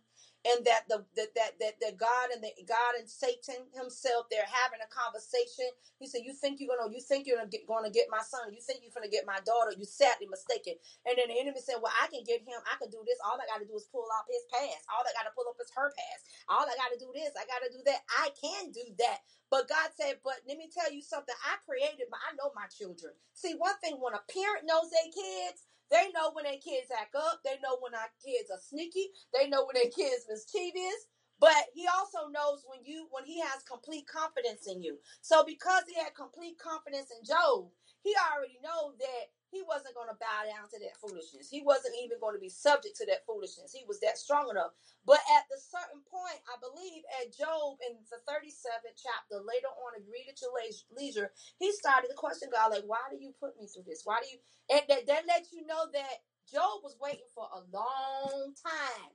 And 0.45 0.63
that 0.65 0.87
the 0.87 1.03
that 1.19 1.35
that 1.35 1.59
that, 1.59 1.75
that 1.83 1.95
God 1.99 2.31
and 2.31 2.39
the 2.39 2.53
God 2.63 2.95
and 3.01 3.09
Satan 3.09 3.67
himself, 3.75 4.31
they're 4.31 4.47
having 4.47 4.79
a 4.79 4.87
conversation. 4.87 5.67
He 5.99 6.07
said, 6.07 6.23
"You 6.23 6.31
think 6.33 6.61
you're 6.63 6.71
gonna, 6.71 6.93
you 6.93 7.01
think 7.03 7.27
you're 7.27 7.37
gonna 7.41 7.51
get, 7.51 7.67
gonna 7.67 7.91
get 7.91 8.07
my 8.09 8.23
son? 8.23 8.55
You 8.55 8.61
think 8.63 8.81
you're 8.81 8.95
gonna 8.95 9.11
get 9.11 9.27
my 9.27 9.41
daughter? 9.43 9.75
You 9.75 9.83
sadly 9.85 10.31
mistaken." 10.31 10.79
And 11.05 11.19
then 11.19 11.27
the 11.29 11.37
enemy 11.41 11.59
said, 11.59 11.83
"Well, 11.83 11.93
I 11.97 12.07
can 12.07 12.23
get 12.23 12.41
him. 12.47 12.61
I 12.71 12.79
can 12.79 12.89
do 12.89 13.03
this. 13.03 13.19
All 13.25 13.35
I 13.35 13.45
got 13.51 13.59
to 13.59 13.67
do 13.67 13.75
is 13.75 13.89
pull 13.91 14.07
out 14.15 14.29
his 14.31 14.45
past. 14.53 14.87
All 14.93 15.03
I 15.03 15.11
got 15.11 15.27
to 15.27 15.35
pull 15.35 15.49
up 15.51 15.59
is 15.59 15.69
her 15.75 15.91
past. 15.91 16.21
All 16.47 16.63
I 16.63 16.75
got 16.79 16.93
to 16.95 16.99
do 17.01 17.11
this. 17.11 17.35
I 17.35 17.43
got 17.49 17.61
to 17.65 17.71
do 17.73 17.83
that. 17.91 18.01
I 18.23 18.31
can 18.39 18.71
do 18.71 18.85
that." 19.03 19.19
But 19.55 19.69
God 19.71 19.91
said, 19.95 20.19
"But 20.23 20.43
let 20.47 20.59
me 20.59 20.67
tell 20.67 20.91
you 20.91 21.01
something. 21.01 21.35
I 21.47 21.55
created 21.63 22.11
my. 22.11 22.19
I 22.27 22.35
know 22.35 22.51
my 22.55 22.67
children. 22.67 23.15
See, 23.35 23.55
one 23.55 23.79
thing 23.79 24.01
when 24.03 24.15
a 24.15 24.23
parent 24.27 24.67
knows 24.67 24.91
their 24.91 25.11
kids." 25.15 25.63
They 25.91 26.11
know 26.11 26.31
when 26.33 26.45
their 26.45 26.59
kids 26.59 26.91
act 26.91 27.15
up. 27.15 27.41
They 27.45 27.59
know 27.63 27.77
when 27.79 27.95
our 27.95 28.11
kids 28.25 28.51
are 28.51 28.59
sneaky. 28.59 29.11
They 29.33 29.47
know 29.47 29.65
when 29.65 29.75
their 29.75 29.91
kids 29.91 30.27
mischievous. 30.27 31.07
But 31.39 31.69
he 31.75 31.87
also 31.87 32.27
knows 32.29 32.63
when 32.67 32.83
you 32.85 33.07
when 33.11 33.25
he 33.25 33.39
has 33.41 33.63
complete 33.63 34.07
confidence 34.07 34.67
in 34.67 34.83
you. 34.83 34.99
So 35.21 35.45
because 35.45 35.83
he 35.87 35.95
had 35.95 36.15
complete 36.15 36.57
confidence 36.59 37.11
in 37.11 37.25
Job, 37.25 37.69
he 38.03 38.15
already 38.15 38.59
know 38.63 38.93
that 38.99 39.23
he 39.55 39.63
wasn't 39.63 39.95
going 39.95 40.11
to 40.11 40.19
bow 40.19 40.43
down 40.43 40.67
to 40.75 40.77
that 40.83 40.99
foolishness. 40.99 41.47
He 41.47 41.63
wasn't 41.63 41.95
even 42.03 42.19
going 42.19 42.35
to 42.35 42.43
be 42.43 42.51
subject 42.51 42.99
to 42.99 43.07
that 43.07 43.23
foolishness. 43.23 43.71
He 43.71 43.87
was 43.87 44.03
that 44.03 44.19
strong 44.19 44.51
enough. 44.51 44.75
But 45.07 45.23
at 45.39 45.47
the 45.47 45.55
certain 45.55 46.03
point, 46.03 46.43
I 46.51 46.59
believe 46.59 47.07
at 47.23 47.31
Job 47.31 47.79
in 47.87 47.95
the 48.11 48.19
37th 48.27 48.99
chapter, 48.99 49.39
later 49.39 49.71
on, 49.71 49.95
if 49.95 50.03
you 50.03 50.11
read 50.11 50.27
at 50.27 50.43
your 50.43 50.51
leisure, 50.91 51.31
he 51.63 51.71
started 51.71 52.11
to 52.11 52.19
question 52.19 52.51
God, 52.51 52.75
like, 52.75 52.85
why 52.85 53.07
do 53.07 53.15
you 53.15 53.31
put 53.39 53.55
me 53.55 53.71
through 53.71 53.87
this? 53.87 54.03
Why 54.03 54.19
do 54.19 54.27
you 54.27 54.39
and 54.71 54.81
that, 54.89 55.07
that 55.07 55.27
lets 55.27 55.53
you 55.53 55.65
know 55.65 55.85
that 55.93 56.15
Job 56.49 56.81
was 56.83 56.97
waiting 57.01 57.29
for 57.33 57.45
a 57.53 57.61
long 57.73 58.53
time. 58.57 59.13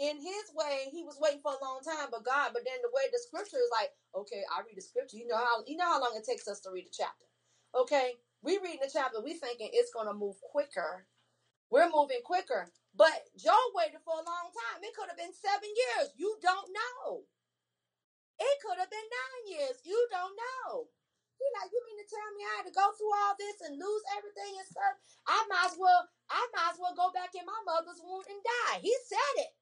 In 0.00 0.16
his 0.16 0.46
way, 0.56 0.88
he 0.92 1.04
was 1.04 1.18
waiting 1.20 1.44
for 1.44 1.52
a 1.52 1.64
long 1.64 1.80
time, 1.84 2.08
but 2.10 2.24
God, 2.24 2.52
but 2.54 2.64
then 2.64 2.80
the 2.80 2.88
way 2.92 3.04
the 3.12 3.20
scripture 3.20 3.60
is 3.60 3.68
like, 3.72 3.92
okay, 4.16 4.40
I 4.48 4.64
read 4.64 4.76
the 4.76 4.82
scripture. 4.82 5.18
You 5.18 5.28
know 5.28 5.36
how 5.36 5.60
you 5.66 5.76
know 5.76 5.84
how 5.84 6.00
long 6.00 6.16
it 6.16 6.24
takes 6.24 6.48
us 6.48 6.60
to 6.60 6.70
read 6.72 6.88
a 6.88 6.92
chapter. 6.92 7.26
Okay? 7.76 8.16
We 8.42 8.58
reading 8.58 8.80
the 8.82 8.90
chapter, 8.92 9.20
we 9.20 9.34
thinking 9.34 9.70
it's 9.72 9.92
gonna 9.92 10.14
move 10.14 10.40
quicker. 10.40 11.06
We're 11.70 11.90
moving 11.90 12.22
quicker. 12.24 12.72
But 12.96 13.14
Job 13.38 13.74
waited 13.74 14.02
for 14.04 14.14
a 14.14 14.26
long 14.26 14.48
time. 14.50 14.82
It 14.82 14.94
could 14.96 15.08
have 15.08 15.18
been 15.18 15.34
seven 15.34 15.70
years. 15.70 16.10
You 16.16 16.36
don't 16.42 16.68
know. 16.72 17.22
It 18.40 18.56
could 18.64 18.80
have 18.80 18.90
been 18.90 19.08
nine 19.08 19.42
years. 19.54 19.76
You 19.84 19.98
don't 20.10 20.34
know. 20.34 20.88
He 21.38 21.46
like, 21.56 21.72
you 21.72 21.80
mean 21.88 22.00
to 22.00 22.08
tell 22.08 22.30
me 22.36 22.42
I 22.44 22.54
had 22.60 22.68
to 22.68 22.74
go 22.76 22.86
through 22.96 23.14
all 23.16 23.36
this 23.38 23.60
and 23.64 23.80
lose 23.80 24.04
everything 24.16 24.60
and 24.60 24.68
stuff? 24.68 24.96
I 25.28 25.40
might 25.48 25.72
as 25.72 25.76
well, 25.80 26.04
I 26.28 26.42
might 26.52 26.72
as 26.76 26.80
well 26.80 26.96
go 26.96 27.12
back 27.16 27.32
in 27.36 27.44
my 27.48 27.60
mother's 27.64 28.00
womb 28.04 28.24
and 28.28 28.40
die. 28.44 28.80
He 28.84 28.92
said 29.08 29.34
it. 29.48 29.52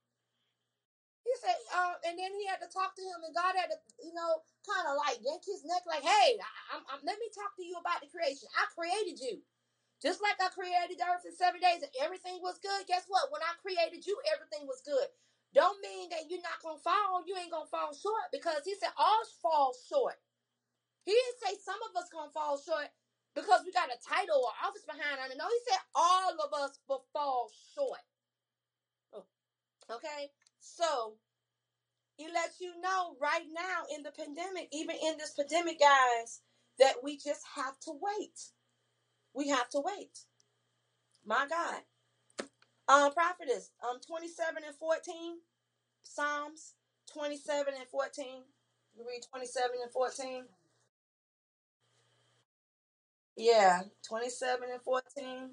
Uh, 1.75 1.95
and 2.09 2.17
then 2.19 2.33
he 2.37 2.47
had 2.49 2.61
to 2.65 2.71
talk 2.71 2.97
to 2.97 3.05
him, 3.05 3.21
and 3.25 3.35
God 3.37 3.55
had 3.57 3.71
to, 3.73 3.79
you 4.03 4.15
know, 4.15 4.43
kind 4.67 4.87
of 4.91 4.97
like 5.01 5.21
yank 5.25 5.45
his 5.47 5.65
neck, 5.65 5.85
like, 5.89 6.05
"Hey, 6.05 6.39
I, 6.41 6.51
I'm, 6.77 6.83
I'm, 6.91 7.03
let 7.05 7.19
me 7.21 7.29
talk 7.35 7.55
to 7.57 7.65
you 7.67 7.77
about 7.81 8.01
the 8.03 8.11
creation. 8.11 8.49
I 8.57 8.67
created 8.75 9.21
you, 9.21 9.43
just 10.03 10.23
like 10.23 10.39
I 10.41 10.51
created 10.53 10.99
the 10.99 11.07
earth 11.09 11.27
in 11.27 11.35
seven 11.37 11.61
days, 11.61 11.83
and 11.85 11.93
everything 12.03 12.41
was 12.43 12.59
good. 12.63 12.87
Guess 12.89 13.07
what? 13.09 13.33
When 13.33 13.43
I 13.43 13.57
created 13.63 14.07
you, 14.07 14.17
everything 14.35 14.67
was 14.69 14.83
good. 14.85 15.09
Don't 15.55 15.81
mean 15.83 16.11
that 16.11 16.29
you're 16.29 16.45
not 16.45 16.61
gonna 16.63 16.83
fall. 16.83 17.25
You 17.27 17.37
ain't 17.39 17.53
gonna 17.55 17.71
fall 17.71 17.95
short 17.95 18.29
because 18.33 18.63
He 18.67 18.77
said 18.77 18.93
all 18.99 19.25
fall 19.43 19.73
short. 19.89 20.19
He 21.05 21.13
didn't 21.13 21.41
say 21.43 21.53
some 21.65 21.81
of 21.91 21.97
us 21.97 22.11
gonna 22.13 22.33
fall 22.33 22.59
short 22.61 22.91
because 23.35 23.63
we 23.67 23.73
got 23.73 23.91
a 23.93 23.99
title 24.03 24.43
or 24.45 24.53
office 24.65 24.85
behind 24.87 25.21
us. 25.21 25.33
No, 25.39 25.49
He 25.49 25.61
said 25.69 25.81
all 25.95 26.35
of 26.41 26.51
us 26.55 26.79
will 26.89 27.05
fall 27.13 27.51
short. 27.75 28.05
Oh, 29.15 29.27
Okay, 29.91 30.31
so 30.61 31.15
he 32.17 32.27
lets 32.27 32.61
you 32.61 32.73
know 32.81 33.17
right 33.21 33.47
now 33.55 33.85
in 33.95 34.03
the 34.03 34.11
pandemic, 34.11 34.69
even 34.73 34.97
in 34.97 35.19
this 35.19 35.35
pandemic, 35.35 35.81
guys, 35.81 36.41
that 36.79 36.97
we 37.03 37.17
just 37.17 37.45
have 37.57 37.79
to 37.81 37.93
wait. 37.93 38.41
We 39.35 39.49
have 39.49 39.69
to 39.71 39.81
wait. 39.81 40.19
My 41.25 41.47
God. 41.49 41.83
Um, 42.89 43.13
prophetess, 43.13 43.71
um, 43.89 44.01
27 44.07 44.63
and 44.67 44.75
14, 44.77 45.39
Psalms 46.03 46.75
27 47.13 47.75
and 47.79 47.89
14. 47.89 48.25
You 48.97 49.05
read 49.07 49.23
27 49.31 49.71
and 49.83 49.93
14? 49.93 50.45
Yeah, 53.37 53.83
27 54.07 54.71
and 54.73 54.83
14. 54.83 55.51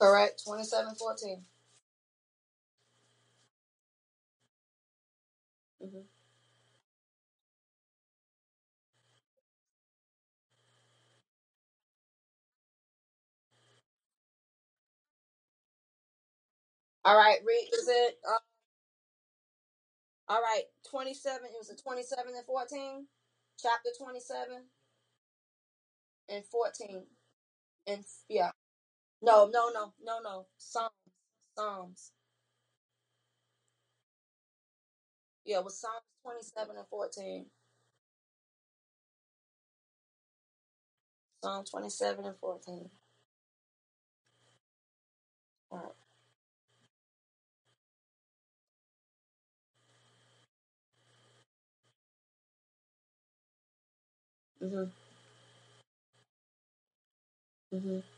Correct, 0.00 0.42
27 0.46 0.88
and 0.88 0.98
14. 0.98 1.44
hmm 5.82 6.00
All 17.04 17.16
right, 17.16 17.38
read, 17.46 17.68
is 17.72 17.88
it, 17.88 18.16
uh, 18.28 18.38
all 20.28 20.42
right, 20.42 20.64
27, 20.90 21.40
it 21.46 21.52
was 21.58 21.70
a 21.70 21.76
27 21.76 22.34
and 22.36 22.46
14? 22.46 23.06
Chapter 23.60 23.90
27 23.98 24.64
and 26.30 26.44
14. 26.46 27.04
And, 27.88 28.04
yeah. 28.28 28.50
No, 29.22 29.46
no, 29.52 29.70
no, 29.74 29.92
no, 30.04 30.20
no. 30.22 30.46
Psalms. 30.58 30.92
Psalms. 31.56 32.12
Yeah, 35.44 35.58
it 35.58 35.64
was 35.64 35.80
Psalms 35.80 36.04
27 36.24 36.76
and 36.76 36.86
14. 36.88 37.46
Psalm 41.42 41.64
27 41.70 42.26
and 42.26 42.36
14. 42.40 42.90
All 45.70 45.78
right. 45.78 45.92
Mm-hmm. 54.62 55.00
Mm-hmm. 57.76 58.14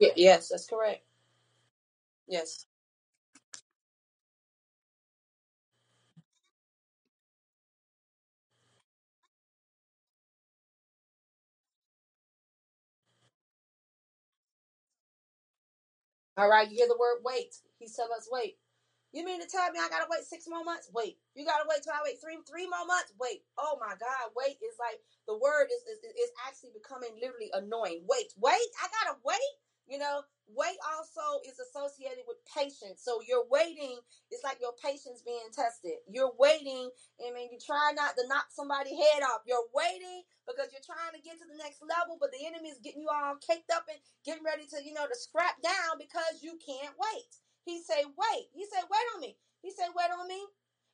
Yes, 0.00 0.50
that's 0.50 0.66
correct. 0.66 1.04
Yes. 2.28 2.66
All 16.38 16.48
right, 16.50 16.68
you 16.70 16.76
hear 16.78 16.88
the 16.88 16.98
word 16.98 17.22
wait. 17.24 17.56
He 17.78 17.88
tell 17.88 18.12
us 18.12 18.28
wait. 18.32 18.58
You 19.12 19.24
mean 19.24 19.40
to 19.40 19.48
tell 19.48 19.70
me 19.72 19.80
I 19.80 19.88
gotta 19.88 20.08
wait 20.10 20.24
six 20.24 20.46
more 20.48 20.64
months? 20.64 20.90
Wait. 20.94 21.18
You 21.34 21.46
gotta 21.46 21.64
wait 21.68 21.82
till 21.82 21.94
I 21.94 22.02
wait 22.04 22.20
three 22.20 22.38
three 22.48 22.68
more 22.68 22.86
months? 22.86 23.14
Wait. 23.20 23.44
Oh 23.58 23.78
my 23.80 23.94
God, 23.96 24.34
wait 24.36 24.58
is 24.60 24.76
like 24.80 25.00
the 25.28 25.38
word 25.38 25.68
is 25.72 25.82
is, 25.88 26.00
is 26.04 26.32
actually 26.48 26.72
becoming 26.74 27.14
literally 27.22 27.50
annoying. 27.54 28.04
Wait, 28.08 28.34
wait, 28.36 28.70
I 28.82 28.86
gotta 28.92 29.18
wait. 29.24 29.52
You 29.86 29.98
know, 29.98 30.22
wait 30.50 30.78
also 30.82 31.42
is 31.46 31.58
associated 31.58 32.26
with 32.26 32.38
patience. 32.46 33.02
So 33.02 33.22
you're 33.22 33.46
waiting, 33.50 33.98
it's 34.30 34.44
like 34.44 34.58
your 34.62 34.74
patience 34.78 35.22
being 35.22 35.50
tested. 35.54 36.02
You're 36.10 36.34
waiting, 36.38 36.90
I 37.22 37.30
mean, 37.34 37.50
you 37.50 37.58
try 37.58 37.94
not 37.94 38.14
to 38.18 38.26
knock 38.28 38.50
somebody's 38.50 38.98
head 38.98 39.22
off. 39.26 39.46
You're 39.46 39.70
waiting 39.74 40.26
because 40.46 40.70
you're 40.74 40.86
trying 40.86 41.14
to 41.14 41.22
get 41.22 41.38
to 41.38 41.46
the 41.46 41.58
next 41.58 41.82
level, 41.82 42.18
but 42.18 42.30
the 42.34 42.42
enemy 42.46 42.70
is 42.70 42.82
getting 42.82 43.02
you 43.02 43.10
all 43.10 43.38
caked 43.42 43.70
up 43.74 43.86
and 43.90 43.98
getting 44.26 44.46
ready 44.46 44.66
to, 44.70 44.78
you 44.82 44.94
know, 44.94 45.06
to 45.06 45.16
scrap 45.18 45.58
down 45.62 45.98
because 45.98 46.42
you 46.42 46.58
can't 46.62 46.94
wait. 46.98 47.30
He 47.66 47.82
said, 47.82 48.06
wait. 48.14 48.46
He 48.54 48.66
said, 48.66 48.86
wait 48.86 49.08
on 49.14 49.20
me. 49.20 49.36
He 49.62 49.70
said, 49.74 49.90
wait 49.94 50.10
on 50.14 50.28
me. 50.28 50.42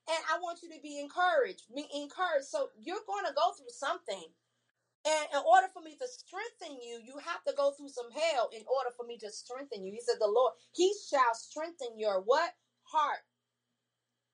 And 0.08 0.22
I 0.32 0.40
want 0.40 0.60
you 0.64 0.68
to 0.72 0.80
be 0.82 0.98
encouraged. 0.98 1.68
Be 1.74 1.86
encouraged. 1.94 2.48
So 2.48 2.70
you're 2.80 3.06
going 3.06 3.24
to 3.28 3.36
go 3.36 3.52
through 3.54 3.70
something. 3.70 4.32
And 5.06 5.26
in 5.34 5.42
order 5.46 5.68
for 5.74 5.82
me 5.82 5.96
to 5.98 6.06
strengthen 6.08 6.78
you, 6.82 7.00
you 7.04 7.18
have 7.24 7.42
to 7.44 7.54
go 7.56 7.72
through 7.72 7.90
some 7.90 8.10
hell 8.12 8.50
in 8.52 8.62
order 8.70 8.90
for 8.96 9.06
me 9.06 9.18
to 9.18 9.30
strengthen 9.30 9.84
you. 9.84 9.92
He 9.92 10.00
said, 10.00 10.16
the 10.20 10.28
Lord, 10.30 10.54
he 10.72 10.92
shall 11.10 11.34
strengthen 11.34 11.98
your 11.98 12.20
what? 12.22 12.52
Heart 12.84 13.18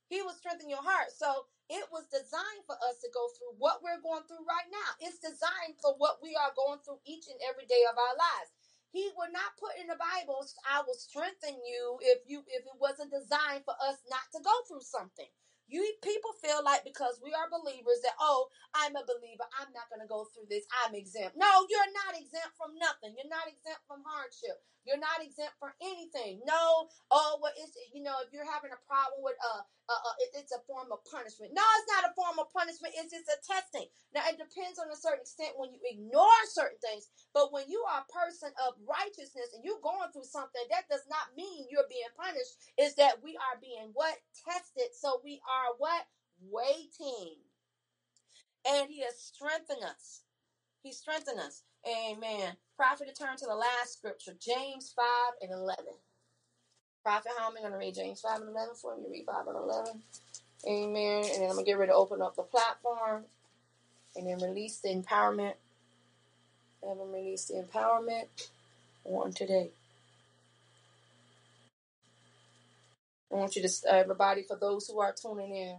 he 0.08 0.20
will 0.22 0.36
strengthen 0.36 0.68
your 0.68 0.82
heart. 0.82 1.12
So 1.16 1.48
it 1.70 1.84
was 1.92 2.08
designed 2.12 2.64
for 2.68 2.76
us 2.84 3.00
to 3.00 3.08
go 3.12 3.28
through 3.36 3.56
what 3.60 3.80
we're 3.80 4.02
going 4.04 4.24
through 4.28 4.44
right 4.44 4.68
now. 4.68 4.90
It's 5.00 5.20
designed 5.20 5.80
for 5.80 5.96
what 5.96 6.20
we 6.20 6.36
are 6.36 6.52
going 6.56 6.80
through 6.84 7.00
each 7.08 7.28
and 7.28 7.40
every 7.48 7.64
day 7.68 7.84
of 7.88 7.96
our 7.96 8.16
lives. 8.16 8.52
He 8.92 9.10
would 9.18 9.32
not 9.34 9.58
put 9.58 9.74
in 9.80 9.90
the 9.90 9.98
Bible, 9.98 10.46
I 10.64 10.80
will 10.86 10.96
strengthen 10.96 11.58
you 11.66 11.98
if 12.00 12.22
you 12.30 12.46
if 12.48 12.62
it 12.62 12.78
wasn't 12.80 13.10
designed 13.10 13.66
for 13.66 13.74
us 13.82 13.98
not 14.08 14.24
to 14.32 14.40
go 14.40 14.54
through 14.70 14.86
something. 14.86 15.28
You 15.68 15.84
people 16.00 16.32
feel 16.40 16.64
like 16.64 16.84
because 16.84 17.20
we 17.20 17.36
are 17.36 17.48
believers 17.52 18.00
that 18.02 18.16
oh, 18.20 18.48
I'm 18.72 18.96
a 18.96 19.04
believer, 19.04 19.44
I'm 19.60 19.72
not 19.76 19.92
going 19.92 20.00
to 20.00 20.08
go 20.08 20.26
through 20.32 20.48
this. 20.48 20.64
I'm 20.84 20.96
exempt. 20.96 21.36
No, 21.36 21.68
you're 21.68 21.92
not 21.92 22.16
exempt 22.16 22.56
from 22.56 22.72
nothing. 22.80 23.12
You're 23.16 23.30
not 23.30 23.48
exempt 23.48 23.84
from 23.84 24.00
hardship. 24.04 24.60
You're 24.88 25.00
not 25.00 25.20
exempt 25.20 25.60
from 25.60 25.76
anything. 25.84 26.40
No, 26.48 26.88
oh, 27.12 27.38
well, 27.44 27.52
it's 27.60 27.76
you 27.92 28.00
know 28.00 28.16
if 28.24 28.32
you're 28.32 28.48
having 28.48 28.72
a 28.72 28.80
problem 28.88 29.20
with 29.20 29.36
uh 29.44 29.62
uh, 29.88 29.96
uh 29.96 30.16
it, 30.20 30.30
it's 30.44 30.52
a 30.54 30.62
form 30.68 30.92
of 30.92 31.04
punishment. 31.08 31.52
No, 31.56 31.64
it's 31.80 31.90
not 31.90 32.08
a 32.08 32.14
form 32.14 32.38
of 32.38 32.52
punishment. 32.52 32.94
It's 32.96 33.12
just 33.12 33.28
a 33.32 33.38
testing. 33.42 33.88
Now 34.14 34.24
it 34.28 34.38
depends 34.38 34.78
on 34.78 34.88
a 34.92 34.96
certain 34.98 35.24
extent 35.24 35.56
when 35.58 35.72
you 35.72 35.80
ignore 35.84 36.40
certain 36.52 36.80
things. 36.80 37.08
But 37.34 37.52
when 37.52 37.68
you 37.68 37.84
are 37.88 38.04
a 38.04 38.12
person 38.12 38.50
of 38.68 38.78
righteousness 38.86 39.52
and 39.54 39.64
you're 39.64 39.82
going 39.84 40.10
through 40.12 40.28
something, 40.28 40.62
that 40.70 40.88
does 40.88 41.06
not 41.10 41.36
mean 41.36 41.66
you're 41.70 41.88
being 41.90 42.12
punished. 42.16 42.56
Is 42.78 42.96
that 42.96 43.22
we 43.22 43.36
are 43.38 43.58
being 43.60 43.90
what 43.94 44.16
tested? 44.46 44.94
So 44.96 45.20
we 45.24 45.40
are 45.46 45.76
what 45.78 46.06
waiting, 46.40 47.36
and 48.66 48.88
He 48.90 49.02
has 49.04 49.18
strengthened 49.20 49.84
us. 49.84 50.22
He 50.82 50.92
strengthened 50.92 51.40
us. 51.40 51.64
Amen. 51.86 52.56
Prophet, 52.76 53.08
turn 53.18 53.36
to 53.38 53.46
the 53.46 53.54
last 53.56 53.94
scripture, 53.98 54.34
James 54.40 54.92
five 54.96 55.34
and 55.42 55.52
eleven. 55.52 55.94
Prophet, 57.08 57.32
how 57.38 57.48
am 57.48 57.56
going 57.62 57.72
to 57.72 57.78
read 57.78 57.94
James 57.94 58.20
5 58.20 58.42
and 58.42 58.50
11 58.50 58.74
for 58.76 58.96
you? 58.96 59.06
Read 59.10 59.26
5 59.26 59.48
and 59.48 59.56
11. 59.56 60.02
Amen. 60.68 61.24
And 61.24 61.42
then 61.42 61.50
I'm 61.50 61.54
going 61.56 61.64
to 61.64 61.70
get 61.70 61.78
ready 61.78 61.92
to 61.92 61.96
open 61.96 62.22
up 62.22 62.36
the 62.36 62.42
platform 62.42 63.24
and 64.16 64.26
then 64.28 64.38
release 64.48 64.78
the 64.80 64.90
empowerment. 64.90 65.54
Have 66.88 66.98
them 66.98 67.12
release 67.12 67.46
the 67.46 67.54
empowerment 67.64 68.26
on 69.04 69.32
today. 69.32 69.70
I 73.32 73.36
want 73.36 73.56
you 73.56 73.62
to, 73.62 73.68
uh, 73.90 73.94
everybody, 73.96 74.42
for 74.44 74.56
those 74.56 74.88
who 74.88 75.00
are 75.00 75.14
tuning 75.20 75.54
in, 75.56 75.78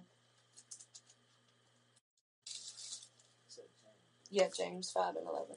yeah, 4.31 4.47
James 4.55 4.91
5 4.91 5.15
and 5.17 5.27
11. 5.27 5.47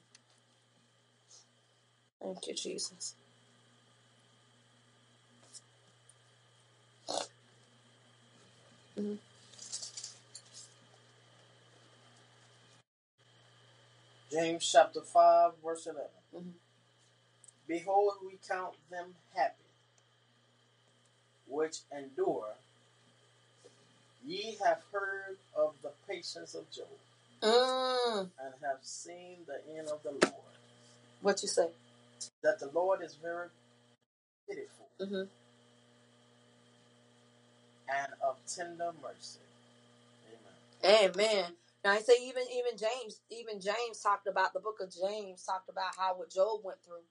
Thank 2.22 2.48
you, 2.48 2.54
Jesus. 2.54 3.16
Mhm. 8.96 9.18
James 14.30 14.70
chapter 14.70 15.02
5, 15.02 15.58
verse 15.58 15.86
11. 15.86 16.10
Mhm. 16.34 16.54
Behold, 17.66 18.14
we 18.24 18.38
count 18.48 18.76
them 18.90 19.16
happy 19.34 19.54
which 21.46 21.78
endure. 21.92 22.56
Ye 24.24 24.56
have 24.64 24.82
heard 24.92 25.38
of 25.54 25.74
the 25.82 25.90
patience 26.08 26.54
of 26.54 26.70
Job, 26.70 26.88
Mm. 27.40 28.30
and 28.38 28.54
have 28.62 28.84
seen 28.84 29.44
the 29.46 29.64
end 29.66 29.88
of 29.88 30.02
the 30.02 30.12
Lord, 30.12 30.58
What 31.20 31.42
you 31.42 31.48
say? 31.48 31.72
that 32.42 32.58
the 32.60 32.66
Lord 32.68 33.02
is 33.02 33.14
very 33.16 33.50
pitiful 34.48 34.88
Mm-hmm. 35.00 35.41
And 38.04 38.12
of 38.22 38.36
tender 38.46 38.92
mercy. 39.02 39.40
Amen. 40.84 41.12
Amen. 41.16 41.52
Now 41.84 41.92
I 41.92 42.00
say 42.00 42.14
even 42.22 42.44
even 42.52 42.78
James 42.78 43.20
even 43.30 43.60
James 43.60 44.00
talked 44.02 44.26
about 44.28 44.52
the 44.54 44.60
book 44.60 44.78
of 44.80 44.92
James 44.92 45.44
talked 45.44 45.68
about 45.70 45.96
how 45.98 46.14
what 46.16 46.30
Job 46.32 46.60
went 46.64 46.78
through. 46.84 47.04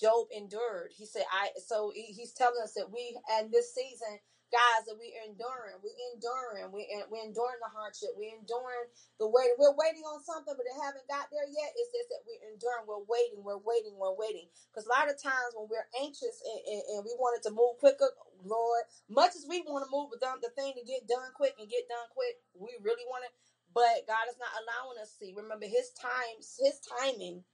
Job 0.00 0.28
endured. 0.36 0.92
He 0.96 1.06
said, 1.06 1.24
"I." 1.32 1.50
So 1.66 1.90
he- 1.90 2.12
he's 2.12 2.32
telling 2.32 2.62
us 2.62 2.74
that 2.74 2.90
we 2.90 3.18
and 3.30 3.52
this 3.52 3.74
season, 3.74 4.20
guys, 4.52 4.86
that 4.86 4.98
we 4.98 5.14
are 5.18 5.26
enduring. 5.26 5.78
We're 5.82 5.98
enduring. 6.14 6.70
We 6.74 6.86
we 7.10 7.18
enduring 7.22 7.62
the 7.62 7.72
hardship. 7.72 8.14
We're 8.18 8.36
enduring 8.36 8.90
the 9.18 9.26
wait. 9.30 9.54
We're 9.58 9.74
waiting 9.78 10.04
on 10.06 10.22
something, 10.22 10.54
but 10.54 10.66
it 10.68 10.78
haven't 10.78 11.06
got 11.10 11.30
there 11.30 11.46
yet. 11.46 11.70
It's 11.78 11.94
just 11.94 12.10
that 12.10 12.22
we're 12.26 12.44
enduring. 12.52 12.86
We're 12.86 13.06
waiting. 13.06 13.42
We're 13.42 13.62
waiting. 13.62 13.96
We're 13.98 14.14
waiting. 14.18 14.50
Because 14.70 14.86
a 14.86 14.94
lot 14.94 15.10
of 15.10 15.18
times 15.18 15.54
when 15.56 15.70
we're 15.70 15.88
anxious 15.98 16.42
and, 16.44 16.60
and, 16.66 16.82
and 16.94 17.00
we 17.06 17.14
want 17.18 17.38
it 17.38 17.46
to 17.48 17.54
move 17.54 17.80
quicker, 17.80 18.10
Lord, 18.44 18.84
much 19.08 19.34
as 19.38 19.46
we 19.48 19.62
want 19.66 19.86
to 19.86 19.92
move 19.94 20.10
with 20.10 20.20
the 20.22 20.52
thing 20.54 20.74
to 20.76 20.84
get 20.84 21.08
done 21.08 21.32
quick 21.34 21.56
and 21.58 21.70
get 21.70 21.88
done 21.88 22.08
quick, 22.12 22.38
we 22.58 22.74
really 22.82 23.06
want 23.08 23.26
it. 23.26 23.34
But 23.74 24.06
God 24.10 24.26
is 24.28 24.38
not 24.38 24.52
allowing 24.60 24.98
us 25.00 25.14
to 25.14 25.26
see. 25.26 25.34
Remember, 25.36 25.66
His 25.66 25.94
times, 25.94 26.58
His 26.58 26.80
timing 26.82 27.44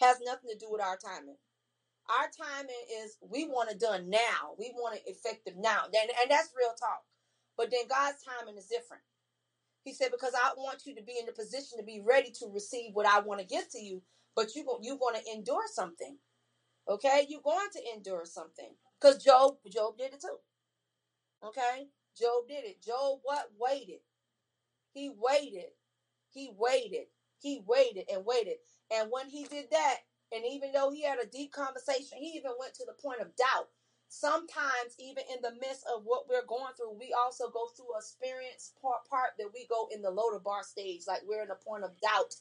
has 0.00 0.18
nothing 0.24 0.50
to 0.52 0.58
do 0.58 0.68
with 0.70 0.82
our 0.82 0.98
timing. 0.98 1.38
Our 2.10 2.28
timing 2.36 2.84
is 3.02 3.16
we 3.22 3.46
want 3.46 3.70
it 3.70 3.80
done 3.80 4.10
now. 4.10 4.54
We 4.58 4.72
want 4.76 4.96
it 4.96 5.02
effective 5.06 5.54
now. 5.58 5.84
And, 5.86 6.10
and 6.22 6.30
that's 6.30 6.52
real 6.58 6.74
talk. 6.78 7.02
But 7.56 7.70
then 7.70 7.88
God's 7.88 8.18
timing 8.24 8.56
is 8.58 8.66
different. 8.66 9.02
He 9.84 9.94
said, 9.94 10.10
because 10.12 10.34
I 10.34 10.52
want 10.56 10.82
you 10.86 10.94
to 10.96 11.02
be 11.02 11.16
in 11.20 11.26
the 11.26 11.32
position 11.32 11.78
to 11.78 11.84
be 11.84 12.02
ready 12.06 12.30
to 12.40 12.46
receive 12.52 12.92
what 12.94 13.06
I 13.06 13.20
want 13.20 13.40
to 13.40 13.46
give 13.46 13.70
to 13.72 13.80
you, 13.80 14.02
but 14.36 14.54
you 14.54 14.64
you're 14.82 14.98
going 14.98 15.16
to 15.16 15.32
endure 15.32 15.66
something. 15.72 16.18
Okay? 16.88 17.26
You're 17.28 17.42
going 17.42 17.68
to 17.74 17.80
endure 17.96 18.24
something. 18.26 18.70
Because 19.00 19.22
Job, 19.24 19.56
Job 19.70 19.98
did 19.98 20.14
it 20.14 20.20
too. 20.22 20.36
Okay? 21.48 21.88
Job 22.18 22.48
did 22.48 22.64
it. 22.64 22.82
Job 22.84 23.20
what? 23.24 23.46
Waited. 23.58 24.00
He 24.92 25.10
waited. 25.16 25.70
He 26.30 26.52
waited. 26.56 27.06
He 27.40 27.62
waited 27.66 28.06
and 28.12 28.24
waited. 28.26 28.56
And 28.92 29.10
when 29.10 29.28
he 29.30 29.44
did 29.44 29.66
that, 29.72 29.96
and 30.34 30.44
even 30.46 30.72
though 30.72 30.90
he 30.90 31.04
had 31.04 31.18
a 31.22 31.26
deep 31.26 31.52
conversation, 31.52 32.18
he 32.18 32.36
even 32.38 32.52
went 32.58 32.74
to 32.74 32.86
the 32.86 32.94
point 33.02 33.20
of 33.20 33.36
doubt. 33.36 33.68
Sometimes, 34.08 34.96
even 35.00 35.24
in 35.34 35.42
the 35.42 35.54
midst 35.60 35.84
of 35.94 36.04
what 36.04 36.28
we're 36.28 36.46
going 36.46 36.74
through, 36.76 36.98
we 36.98 37.14
also 37.16 37.50
go 37.50 37.68
through 37.76 37.94
a 37.96 37.98
experience 38.00 38.72
part, 38.82 39.04
part 39.10 39.32
that 39.38 39.50
we 39.54 39.66
go 39.70 39.88
in 39.94 40.02
the 40.02 40.10
loader 40.10 40.40
bar 40.40 40.62
stage, 40.64 41.02
like 41.08 41.22
we're 41.26 41.42
in 41.44 41.50
a 41.52 41.64
point 41.66 41.84
of 41.84 41.92
doubt 42.00 42.34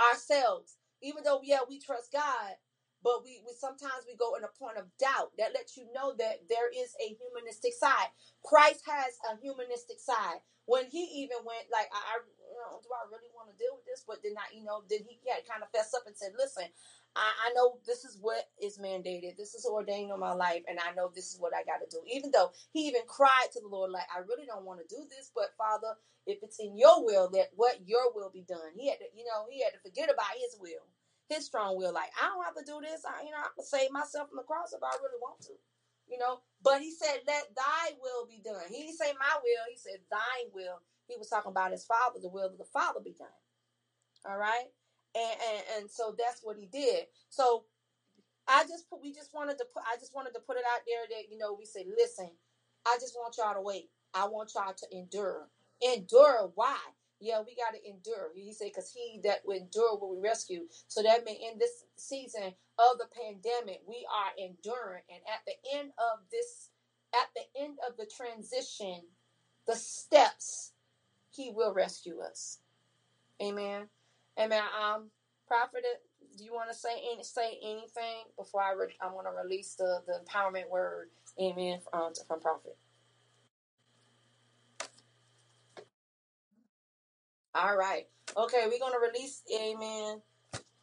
ourselves. 0.00 0.76
Even 1.02 1.24
though, 1.24 1.40
yeah, 1.44 1.60
we 1.68 1.78
trust 1.80 2.12
God, 2.12 2.56
but 3.04 3.20
we, 3.24 3.42
we 3.44 3.52
sometimes 3.52 4.08
we 4.08 4.16
go 4.16 4.34
in 4.40 4.44
a 4.48 4.54
point 4.56 4.78
of 4.80 4.88
doubt 4.96 5.36
that 5.36 5.52
lets 5.52 5.76
you 5.76 5.84
know 5.92 6.16
that 6.16 6.48
there 6.48 6.72
is 6.72 6.96
a 7.04 7.12
humanistic 7.12 7.74
side. 7.76 8.08
Christ 8.40 8.88
has 8.88 9.12
a 9.28 9.36
humanistic 9.42 10.00
side. 10.00 10.40
When 10.64 10.88
he 10.88 11.04
even 11.28 11.44
went 11.44 11.68
like, 11.68 11.92
I, 11.92 12.00
I 12.00 12.14
you 12.24 12.56
know, 12.56 12.80
do 12.80 12.88
I 12.96 13.04
really 13.12 13.28
want 13.36 13.52
to 13.52 13.60
deal 13.60 13.76
with 13.76 13.84
this? 13.84 14.00
But 14.08 14.24
then 14.24 14.32
I, 14.40 14.48
you 14.56 14.64
know, 14.64 14.80
then 14.88 15.04
he 15.04 15.20
had 15.28 15.44
kind 15.44 15.60
of 15.60 15.68
fess 15.76 15.92
up 15.92 16.08
and 16.08 16.16
said, 16.16 16.32
listen, 16.40 16.72
I, 17.16 17.50
I 17.50 17.52
know 17.54 17.78
this 17.86 18.04
is 18.04 18.18
what 18.20 18.48
is 18.60 18.78
mandated. 18.78 19.36
This 19.36 19.54
is 19.54 19.66
ordained 19.66 20.12
on 20.12 20.20
my 20.20 20.32
life, 20.32 20.62
and 20.68 20.78
I 20.80 20.94
know 20.94 21.10
this 21.14 21.32
is 21.32 21.38
what 21.38 21.52
I 21.54 21.62
got 21.64 21.84
to 21.84 21.90
do. 21.90 22.00
Even 22.08 22.30
though 22.32 22.52
he 22.72 22.88
even 22.88 23.02
cried 23.06 23.52
to 23.52 23.60
the 23.60 23.68
Lord, 23.68 23.90
like, 23.90 24.08
I 24.14 24.20
really 24.20 24.46
don't 24.46 24.64
want 24.64 24.80
to 24.80 24.94
do 24.94 25.04
this, 25.10 25.30
but 25.34 25.52
Father, 25.58 25.94
if 26.26 26.38
it's 26.42 26.58
in 26.60 26.78
your 26.78 27.04
will, 27.04 27.28
that 27.30 27.50
what 27.56 27.80
your 27.84 28.12
will 28.14 28.30
be 28.30 28.44
done. 28.48 28.72
He 28.76 28.88
had 28.88 28.98
to, 29.00 29.08
you 29.14 29.24
know, 29.24 29.44
he 29.50 29.62
had 29.62 29.74
to 29.74 29.82
forget 29.84 30.08
about 30.08 30.32
his 30.40 30.56
will, 30.60 30.86
his 31.28 31.44
strong 31.44 31.76
will. 31.76 31.92
Like, 31.92 32.10
I 32.16 32.28
don't 32.28 32.44
have 32.44 32.56
to 32.56 32.64
do 32.64 32.80
this. 32.80 33.04
I, 33.04 33.24
you 33.24 33.32
know, 33.32 33.42
I 33.42 33.52
can 33.54 33.64
save 33.64 33.90
myself 33.90 34.28
from 34.30 34.38
the 34.40 34.48
cross 34.48 34.72
if 34.72 34.82
I 34.82 34.94
really 35.02 35.20
want 35.20 35.40
to. 35.50 35.54
You 36.08 36.18
know, 36.18 36.40
but 36.62 36.82
he 36.82 36.92
said, 36.92 37.24
"Let 37.26 37.54
Thy 37.56 37.96
will 38.02 38.26
be 38.26 38.42
done." 38.44 38.68
He 38.68 38.82
didn't 38.82 38.98
say 38.98 39.12
my 39.18 39.38
will. 39.40 39.64
He 39.70 39.78
said, 39.78 40.00
"Thine 40.10 40.52
will." 40.52 40.82
He 41.08 41.16
was 41.16 41.28
talking 41.28 41.50
about 41.50 41.72
his 41.72 41.84
father, 41.84 42.20
the 42.20 42.28
will 42.28 42.46
of 42.46 42.58
the 42.58 42.64
Father 42.64 43.00
be 43.00 43.14
done. 43.16 43.28
All 44.26 44.36
right, 44.36 44.66
and 45.14 45.36
and, 45.50 45.62
and 45.78 45.90
so 45.90 46.14
that's 46.18 46.40
what 46.42 46.56
he 46.56 46.66
did. 46.66 47.06
So 47.30 47.64
I 48.48 48.64
just 48.64 48.88
put, 48.90 49.02
we 49.02 49.12
just 49.12 49.34
wanted 49.34 49.58
to 49.58 49.64
put, 49.72 49.82
I 49.86 49.96
just 49.98 50.14
wanted 50.14 50.34
to 50.34 50.40
put 50.40 50.56
it 50.56 50.64
out 50.74 50.82
there 50.86 51.06
that 51.16 51.30
you 51.30 51.38
know 51.38 51.54
we 51.58 51.64
say, 51.64 51.86
listen, 51.96 52.30
I 52.86 52.96
just 53.00 53.14
want 53.14 53.36
y'all 53.38 53.54
to 53.54 53.60
wait. 53.60 53.90
I 54.14 54.26
want 54.26 54.52
y'all 54.54 54.74
to 54.74 54.96
endure. 54.96 55.48
Endure. 55.82 56.50
Why? 56.54 56.76
Yeah, 57.20 57.40
we 57.40 57.54
got 57.54 57.74
to 57.74 57.88
endure. 57.88 58.30
He 58.34 58.52
said, 58.52 58.70
because 58.74 58.92
he 58.92 59.20
that 59.24 59.40
will 59.46 59.56
endure 59.56 59.96
will 59.96 60.16
be 60.16 60.20
rescued. 60.28 60.64
So 60.88 61.02
that 61.02 61.24
means 61.24 61.38
in 61.52 61.58
this 61.58 61.84
season 61.96 62.52
of 62.78 62.98
the 62.98 63.06
pandemic, 63.14 63.80
we 63.86 64.06
are 64.12 64.32
enduring. 64.36 65.04
And 65.08 65.22
at 65.32 65.42
the 65.46 65.78
end 65.78 65.90
of 65.98 66.18
this, 66.32 66.70
at 67.14 67.28
the 67.36 67.62
end 67.62 67.78
of 67.88 67.96
the 67.96 68.06
transition, 68.06 69.02
the 69.66 69.76
steps, 69.76 70.72
he 71.30 71.52
will 71.54 71.72
rescue 71.72 72.18
us. 72.20 72.58
Amen. 73.40 73.88
Amen. 74.40 74.62
Um, 74.82 75.10
prophet, 75.48 75.84
do 76.38 76.44
you 76.44 76.54
want 76.54 76.70
to 76.70 76.76
say 76.76 76.90
any 77.14 77.24
say 77.24 77.58
anything 77.62 78.24
before 78.38 78.62
I 78.62 78.72
re- 78.74 78.96
I 79.02 79.12
want 79.12 79.28
to 79.28 79.32
release 79.32 79.76
the 79.76 80.00
the 80.06 80.14
empowerment 80.24 80.70
word? 80.70 81.10
Amen. 81.40 81.80
From 81.90 82.12
from 82.28 82.40
prophet. 82.40 82.76
All 87.54 87.76
right. 87.76 88.06
Okay, 88.36 88.64
we're 88.68 88.80
gonna 88.80 89.00
release. 89.00 89.42
Amen. 89.54 90.22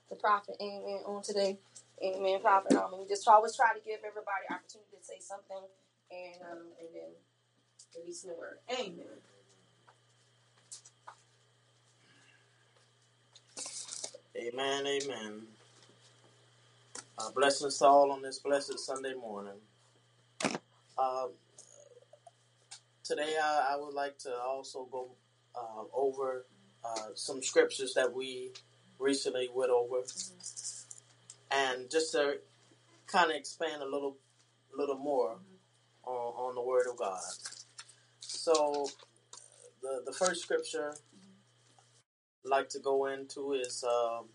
The 0.10 0.18
prophet. 0.18 0.56
Amen. 0.62 1.02
On 1.08 1.24
today. 1.24 1.60
Amen. 2.04 2.42
Prophet. 2.42 2.74
Um, 2.74 3.00
we 3.00 3.08
just 3.08 3.28
always 3.28 3.56
try 3.56 3.74
to 3.74 3.82
give 3.86 4.00
everybody 4.06 4.46
opportunity 4.52 4.98
to 4.98 5.04
say 5.06 5.20
something, 5.22 5.64
and 6.12 6.42
um, 6.52 6.66
and 6.80 6.90
then 6.94 7.12
release 8.00 8.24
the 8.24 8.36
word. 8.36 8.60
Amen. 8.72 9.20
Amen, 14.38 14.88
amen. 14.88 15.42
Uh, 17.18 17.32
blessings 17.36 17.78
to 17.80 17.86
all 17.86 18.12
on 18.12 18.22
this 18.22 18.40
blessed 18.40 18.80
Sunday 18.80 19.14
morning. 19.16 19.60
Uh, 20.98 21.28
today, 23.04 23.36
I, 23.42 23.72
I 23.74 23.78
would 23.78 23.94
like 23.96 24.18
to 24.20 24.34
also 24.36 24.88
go 24.92 25.10
uh, 25.56 25.84
over 25.94 26.46
uh, 26.86 27.10
some 27.16 27.44
scriptures 27.44 27.94
that 27.96 28.14
we 28.14 28.52
recently 29.00 29.50
went 29.54 29.72
over, 29.72 29.98
and 31.52 31.90
just 31.92 32.14
to 32.14 32.36
kind 33.08 33.32
of 33.32 33.38
expand 33.38 33.82
a 33.84 33.86
little, 33.86 34.18
little 34.78 34.98
more 35.00 35.38
on, 36.06 36.14
on 36.16 36.56
the 36.56 36.62
Word 36.64 36.88
of 36.92 36.98
God. 36.98 37.22
So, 38.22 38.88
the 39.82 40.04
the 40.06 40.14
first 40.14 40.42
scripture 40.44 40.96
like 42.44 42.70
to 42.70 42.80
go 42.80 43.06
into 43.08 43.54
is 43.54 43.84
um, 43.84 44.26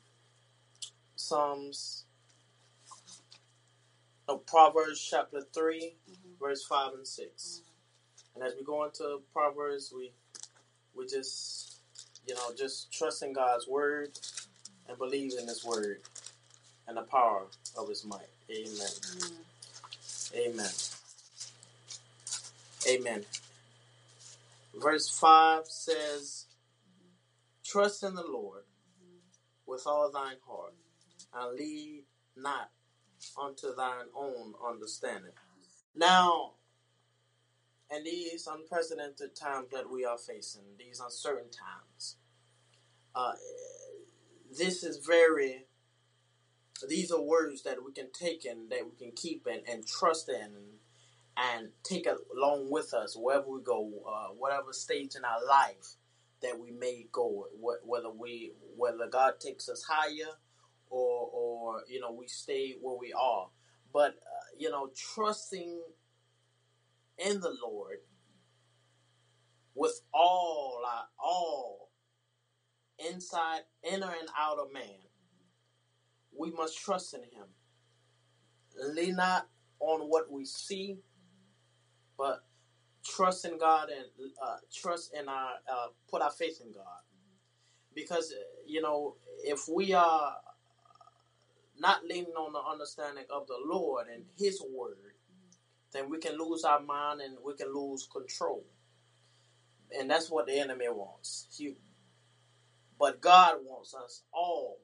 Psalms, 1.16 2.04
no, 4.28 4.38
Proverbs 4.38 5.06
chapter 5.10 5.42
three, 5.54 5.96
mm-hmm. 6.10 6.44
verse 6.44 6.64
five 6.64 6.92
and 6.94 7.06
six. 7.06 7.62
And 8.34 8.44
as 8.44 8.54
we 8.58 8.64
go 8.64 8.84
into 8.84 9.22
Proverbs, 9.32 9.92
we 9.94 10.12
we 10.96 11.06
just 11.06 11.78
you 12.26 12.34
know 12.34 12.50
just 12.56 12.92
trust 12.92 13.22
in 13.22 13.32
God's 13.32 13.68
word 13.68 14.10
and 14.88 14.98
believe 14.98 15.32
in 15.38 15.46
His 15.46 15.64
word 15.64 16.00
and 16.88 16.96
the 16.96 17.02
power 17.02 17.44
of 17.76 17.88
His 17.88 18.04
might. 18.04 18.28
Amen. 18.50 18.74
Mm-hmm. 18.74 19.34
Amen. 20.36 20.70
Amen. 22.88 23.24
Verse 24.82 25.08
five 25.08 25.66
says, 25.66 26.46
"Trust 27.74 28.04
in 28.04 28.14
the 28.14 28.22
Lord 28.22 28.66
with 29.66 29.84
all 29.84 30.08
thine 30.08 30.36
heart, 30.46 30.76
and 31.32 31.56
lead 31.56 32.04
not 32.36 32.70
unto 33.36 33.74
thine 33.74 34.06
own 34.14 34.54
understanding." 34.64 35.32
Now, 35.92 36.54
in 37.90 38.04
these 38.04 38.46
unprecedented 38.46 39.34
times 39.34 39.70
that 39.72 39.90
we 39.90 40.04
are 40.04 40.16
facing, 40.16 40.76
these 40.78 41.00
uncertain 41.00 41.50
times, 41.50 42.16
uh, 43.12 43.32
this 44.56 44.84
is 44.84 44.98
very, 44.98 45.66
these 46.88 47.10
are 47.10 47.20
words 47.20 47.64
that 47.64 47.82
we 47.84 47.90
can 47.90 48.12
take 48.12 48.44
and 48.44 48.70
that 48.70 48.86
we 48.86 48.94
can 48.96 49.10
keep 49.16 49.48
and, 49.48 49.68
and 49.68 49.84
trust 49.84 50.28
in 50.28 50.78
and 51.36 51.72
take 51.82 52.06
along 52.06 52.70
with 52.70 52.94
us 52.94 53.16
wherever 53.16 53.48
we 53.48 53.60
go, 53.62 53.90
uh, 54.06 54.28
whatever 54.28 54.72
stage 54.72 55.16
in 55.16 55.24
our 55.24 55.44
life 55.44 55.96
that 56.42 56.58
we 56.58 56.70
may 56.70 57.06
go, 57.12 57.46
whether 57.84 58.10
we 58.10 58.52
whether 58.76 59.06
God 59.10 59.34
takes 59.40 59.68
us 59.68 59.84
higher 59.88 60.32
or 60.90 61.28
or 61.32 61.82
you 61.88 62.00
know 62.00 62.12
we 62.12 62.28
stay 62.28 62.74
where 62.80 62.96
we 62.98 63.12
are, 63.12 63.48
but 63.92 64.10
uh, 64.10 64.46
you 64.58 64.70
know 64.70 64.90
trusting 65.14 65.80
in 67.18 67.40
the 67.40 67.54
Lord 67.62 67.98
with 69.74 70.00
all 70.12 70.82
our 70.86 71.04
all 71.22 71.90
inside, 72.98 73.62
inner 73.82 74.12
and 74.20 74.28
outer 74.38 74.70
man, 74.72 75.08
we 76.36 76.50
must 76.50 76.78
trust 76.78 77.14
in 77.14 77.22
Him. 77.22 77.48
Lean 78.94 79.16
not 79.16 79.48
on 79.80 80.02
what 80.08 80.30
we 80.30 80.44
see, 80.44 80.98
but 82.18 82.44
trust 83.04 83.44
in 83.44 83.58
God 83.58 83.88
and 83.90 84.06
uh, 84.42 84.56
trust 84.74 85.14
in 85.18 85.28
our 85.28 85.50
uh, 85.72 85.88
put 86.10 86.22
our 86.22 86.30
faith 86.30 86.60
in 86.64 86.72
God. 86.72 87.02
Because 87.94 88.34
you 88.66 88.82
know, 88.82 89.16
if 89.44 89.68
we 89.68 89.92
are 89.92 90.36
not 91.78 92.04
leaning 92.04 92.32
on 92.32 92.52
the 92.52 92.60
understanding 92.60 93.24
of 93.30 93.46
the 93.46 93.58
Lord 93.64 94.06
and 94.12 94.24
His 94.38 94.62
Word, 94.62 95.14
then 95.92 96.10
we 96.10 96.18
can 96.18 96.38
lose 96.38 96.64
our 96.64 96.80
mind 96.80 97.20
and 97.20 97.36
we 97.44 97.54
can 97.54 97.74
lose 97.74 98.08
control. 98.12 98.64
And 99.96 100.10
that's 100.10 100.30
what 100.30 100.46
the 100.46 100.58
enemy 100.58 100.86
wants. 100.88 101.46
He, 101.56 101.76
but 102.98 103.20
God 103.20 103.56
wants 103.64 103.94
us 103.94 104.22
all. 104.32 104.78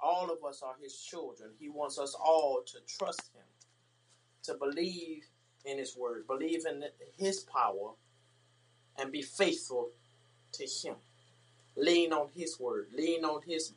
All 0.00 0.30
of 0.30 0.44
us 0.48 0.62
are 0.62 0.74
His 0.82 1.00
children. 1.00 1.50
He 1.58 1.68
wants 1.68 1.98
us 1.98 2.14
all 2.14 2.62
to 2.66 2.78
trust 2.98 3.30
Him, 3.34 3.44
to 4.44 4.54
believe 4.54 5.24
in 5.66 5.78
His 5.78 5.96
Word, 5.96 6.26
believe 6.28 6.66
in 6.66 6.84
His 7.18 7.40
power, 7.40 7.92
and 8.98 9.12
be 9.12 9.22
faithful 9.22 9.90
to 10.54 10.64
Him. 10.66 10.96
Lean 11.76 12.12
on 12.12 12.28
His 12.34 12.58
Word, 12.60 12.88
lean 12.96 13.24
on 13.24 13.42
His 13.46 13.74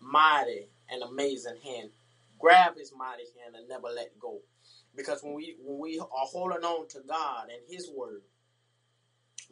mighty 0.00 0.68
and 0.90 1.02
amazing 1.02 1.58
hand. 1.64 1.90
Grab 2.38 2.76
His 2.78 2.92
mighty 2.96 3.24
hand 3.42 3.56
and 3.56 3.68
never 3.68 3.88
let 3.94 4.18
go. 4.20 4.40
Because 4.96 5.22
when 5.22 5.34
we 5.34 5.56
when 5.64 5.78
we 5.80 5.98
are 6.00 6.06
holding 6.26 6.64
on 6.64 6.88
to 6.88 7.00
God 7.08 7.48
and 7.50 7.62
His 7.68 7.90
Word, 7.94 8.22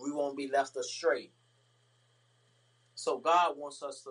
we 0.02 0.12
won't 0.12 0.36
be 0.36 0.48
left 0.48 0.76
astray. 0.76 1.30
So 2.94 3.18
God 3.18 3.56
wants 3.58 3.82
us 3.82 4.02
to 4.02 4.10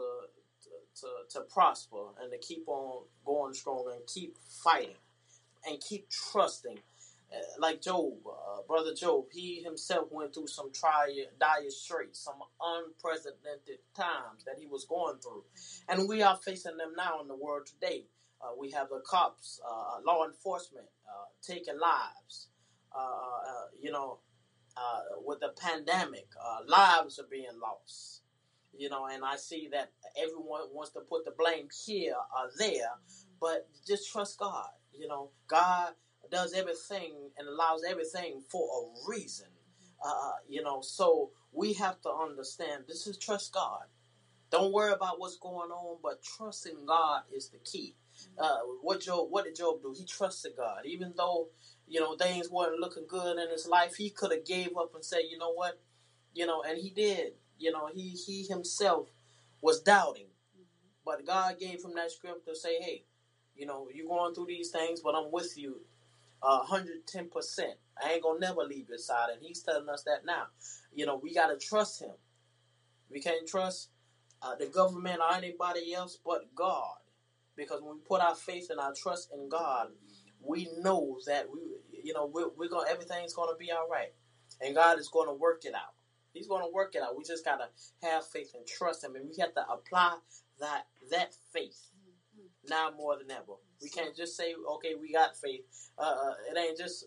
to, 1.01 1.07
to 1.31 1.41
prosper 1.53 2.05
and 2.21 2.31
to 2.31 2.37
keep 2.39 2.65
on 2.67 3.03
going 3.25 3.53
strong 3.53 3.91
and 3.93 4.05
keep 4.07 4.37
fighting 4.63 4.95
and 5.67 5.79
keep 5.81 6.09
trusting. 6.09 6.79
Uh, 7.33 7.39
like 7.59 7.81
Job, 7.81 8.13
uh, 8.27 8.61
brother 8.67 8.93
Job, 8.93 9.25
he 9.31 9.63
himself 9.63 10.07
went 10.11 10.33
through 10.33 10.47
some 10.47 10.71
dire, 10.81 11.25
dire 11.39 11.69
straits, 11.69 12.19
some 12.19 12.39
unprecedented 12.61 13.79
times 13.95 14.43
that 14.45 14.55
he 14.59 14.67
was 14.67 14.85
going 14.85 15.17
through, 15.19 15.43
and 15.89 16.07
we 16.07 16.21
are 16.21 16.37
facing 16.37 16.77
them 16.77 16.93
now 16.97 17.21
in 17.21 17.27
the 17.27 17.35
world 17.35 17.65
today. 17.65 18.05
Uh, 18.41 18.49
we 18.59 18.71
have 18.71 18.89
the 18.89 19.01
cops, 19.07 19.59
uh, 19.67 20.01
law 20.05 20.25
enforcement 20.25 20.85
uh, 21.07 21.25
taking 21.41 21.79
lives. 21.79 22.49
Uh, 22.95 23.67
you 23.81 23.91
know, 23.91 24.19
with 25.25 25.39
the 25.39 25.49
pandemic, 25.59 26.27
lives 26.67 27.19
are 27.19 27.27
being 27.29 27.59
lost 27.61 28.21
you 28.77 28.89
know, 28.89 29.05
and 29.07 29.23
I 29.23 29.35
see 29.37 29.69
that 29.71 29.91
everyone 30.17 30.61
wants 30.73 30.91
to 30.93 31.01
put 31.01 31.25
the 31.25 31.31
blame 31.37 31.67
here 31.85 32.15
or 32.15 32.49
there, 32.57 32.91
but 33.39 33.69
just 33.87 34.11
trust 34.11 34.39
God. 34.39 34.69
You 34.93 35.07
know, 35.07 35.29
God 35.47 35.93
does 36.31 36.53
everything 36.53 37.13
and 37.37 37.47
allows 37.47 37.83
everything 37.83 38.41
for 38.49 38.63
a 38.63 39.09
reason. 39.09 39.47
Uh, 40.05 40.33
you 40.49 40.63
know, 40.63 40.81
so 40.81 41.31
we 41.53 41.73
have 41.73 42.01
to 42.01 42.11
understand 42.11 42.85
this 42.87 43.07
is 43.07 43.17
trust 43.17 43.53
God. 43.53 43.83
Don't 44.51 44.73
worry 44.73 44.93
about 44.93 45.19
what's 45.19 45.37
going 45.37 45.71
on, 45.71 45.99
but 46.03 46.23
trusting 46.23 46.85
God 46.87 47.23
is 47.35 47.49
the 47.49 47.59
key. 47.59 47.95
Uh, 48.39 48.59
what 48.81 49.01
Job, 49.01 49.27
what 49.31 49.45
did 49.45 49.55
Job 49.57 49.81
do? 49.83 49.93
He 49.97 50.05
trusted 50.05 50.53
God, 50.57 50.85
even 50.85 51.13
though 51.17 51.49
you 51.87 51.99
know 51.99 52.15
things 52.15 52.49
weren't 52.49 52.79
looking 52.79 53.05
good 53.07 53.37
in 53.39 53.49
his 53.51 53.67
life. 53.67 53.95
He 53.95 54.09
could 54.11 54.31
have 54.31 54.45
gave 54.45 54.77
up 54.77 54.95
and 54.95 55.05
said, 55.05 55.21
you 55.29 55.37
know 55.37 55.53
what, 55.53 55.81
you 56.33 56.45
know, 56.47 56.63
and 56.63 56.79
he 56.79 56.89
did. 56.91 57.33
You 57.59 57.71
know, 57.73 57.89
he 57.93 58.11
he 58.11 58.43
himself 58.45 59.09
was 59.61 59.81
doubting, 59.81 60.27
but 61.05 61.25
God 61.25 61.59
gave 61.59 61.83
him 61.83 61.93
that 61.95 62.11
script 62.11 62.47
to 62.47 62.55
say, 62.55 62.81
hey, 62.81 63.05
you 63.55 63.65
know, 63.65 63.89
you're 63.93 64.07
going 64.07 64.35
through 64.35 64.47
these 64.47 64.71
things, 64.71 65.01
but 65.01 65.15
I'm 65.15 65.31
with 65.31 65.57
you, 65.57 65.81
hundred 66.43 67.07
ten 67.07 67.29
percent. 67.29 67.75
I 68.03 68.13
ain't 68.13 68.23
gonna 68.23 68.39
never 68.39 68.63
leave 68.63 68.89
your 68.89 68.97
side, 68.99 69.29
and 69.33 69.41
He's 69.43 69.61
telling 69.63 69.89
us 69.89 70.03
that 70.03 70.25
now. 70.25 70.47
You 70.93 71.05
know, 71.05 71.17
we 71.21 71.33
gotta 71.33 71.57
trust 71.57 72.01
Him. 72.01 72.11
We 73.11 73.21
can't 73.21 73.47
trust 73.47 73.89
uh, 74.41 74.55
the 74.55 74.67
government 74.67 75.19
or 75.21 75.35
anybody 75.35 75.93
else 75.93 76.19
but 76.25 76.53
God, 76.55 76.97
because 77.55 77.81
when 77.81 77.95
we 77.95 78.01
put 78.07 78.21
our 78.21 78.35
faith 78.35 78.67
and 78.69 78.79
our 78.79 78.93
trust 78.93 79.29
in 79.33 79.49
God, 79.49 79.89
we 80.41 80.69
know 80.79 81.19
that 81.27 81.47
we, 81.51 81.61
you 82.03 82.13
know, 82.13 82.27
we're, 82.27 82.49
we're 82.57 82.69
gonna 82.69 82.89
everything's 82.89 83.33
gonna 83.33 83.57
be 83.57 83.71
all 83.71 83.89
right, 83.89 84.13
and 84.61 84.75
God 84.75 84.99
is 84.99 85.09
gonna 85.09 85.33
work 85.33 85.65
it 85.65 85.75
out. 85.75 85.93
He's 86.33 86.47
to 86.47 86.69
work 86.73 86.95
it 86.95 87.03
out. 87.03 87.17
We 87.17 87.23
just 87.23 87.45
got 87.45 87.57
to 87.57 88.07
have 88.07 88.25
faith 88.27 88.53
and 88.55 88.65
trust 88.67 89.03
Him, 89.03 89.15
and 89.15 89.29
we 89.29 89.35
have 89.39 89.53
to 89.55 89.63
apply 89.71 90.17
that 90.59 90.85
that 91.11 91.33
faith 91.53 91.91
now 92.69 92.91
more 92.97 93.17
than 93.17 93.31
ever. 93.31 93.53
We 93.81 93.89
can't 93.89 94.15
just 94.15 94.37
say, 94.37 94.55
"Okay, 94.55 94.95
we 94.95 95.11
got 95.13 95.37
faith." 95.37 95.63
Uh, 95.97 96.01
uh 96.03 96.33
it 96.51 96.57
ain't 96.57 96.77
just 96.77 97.05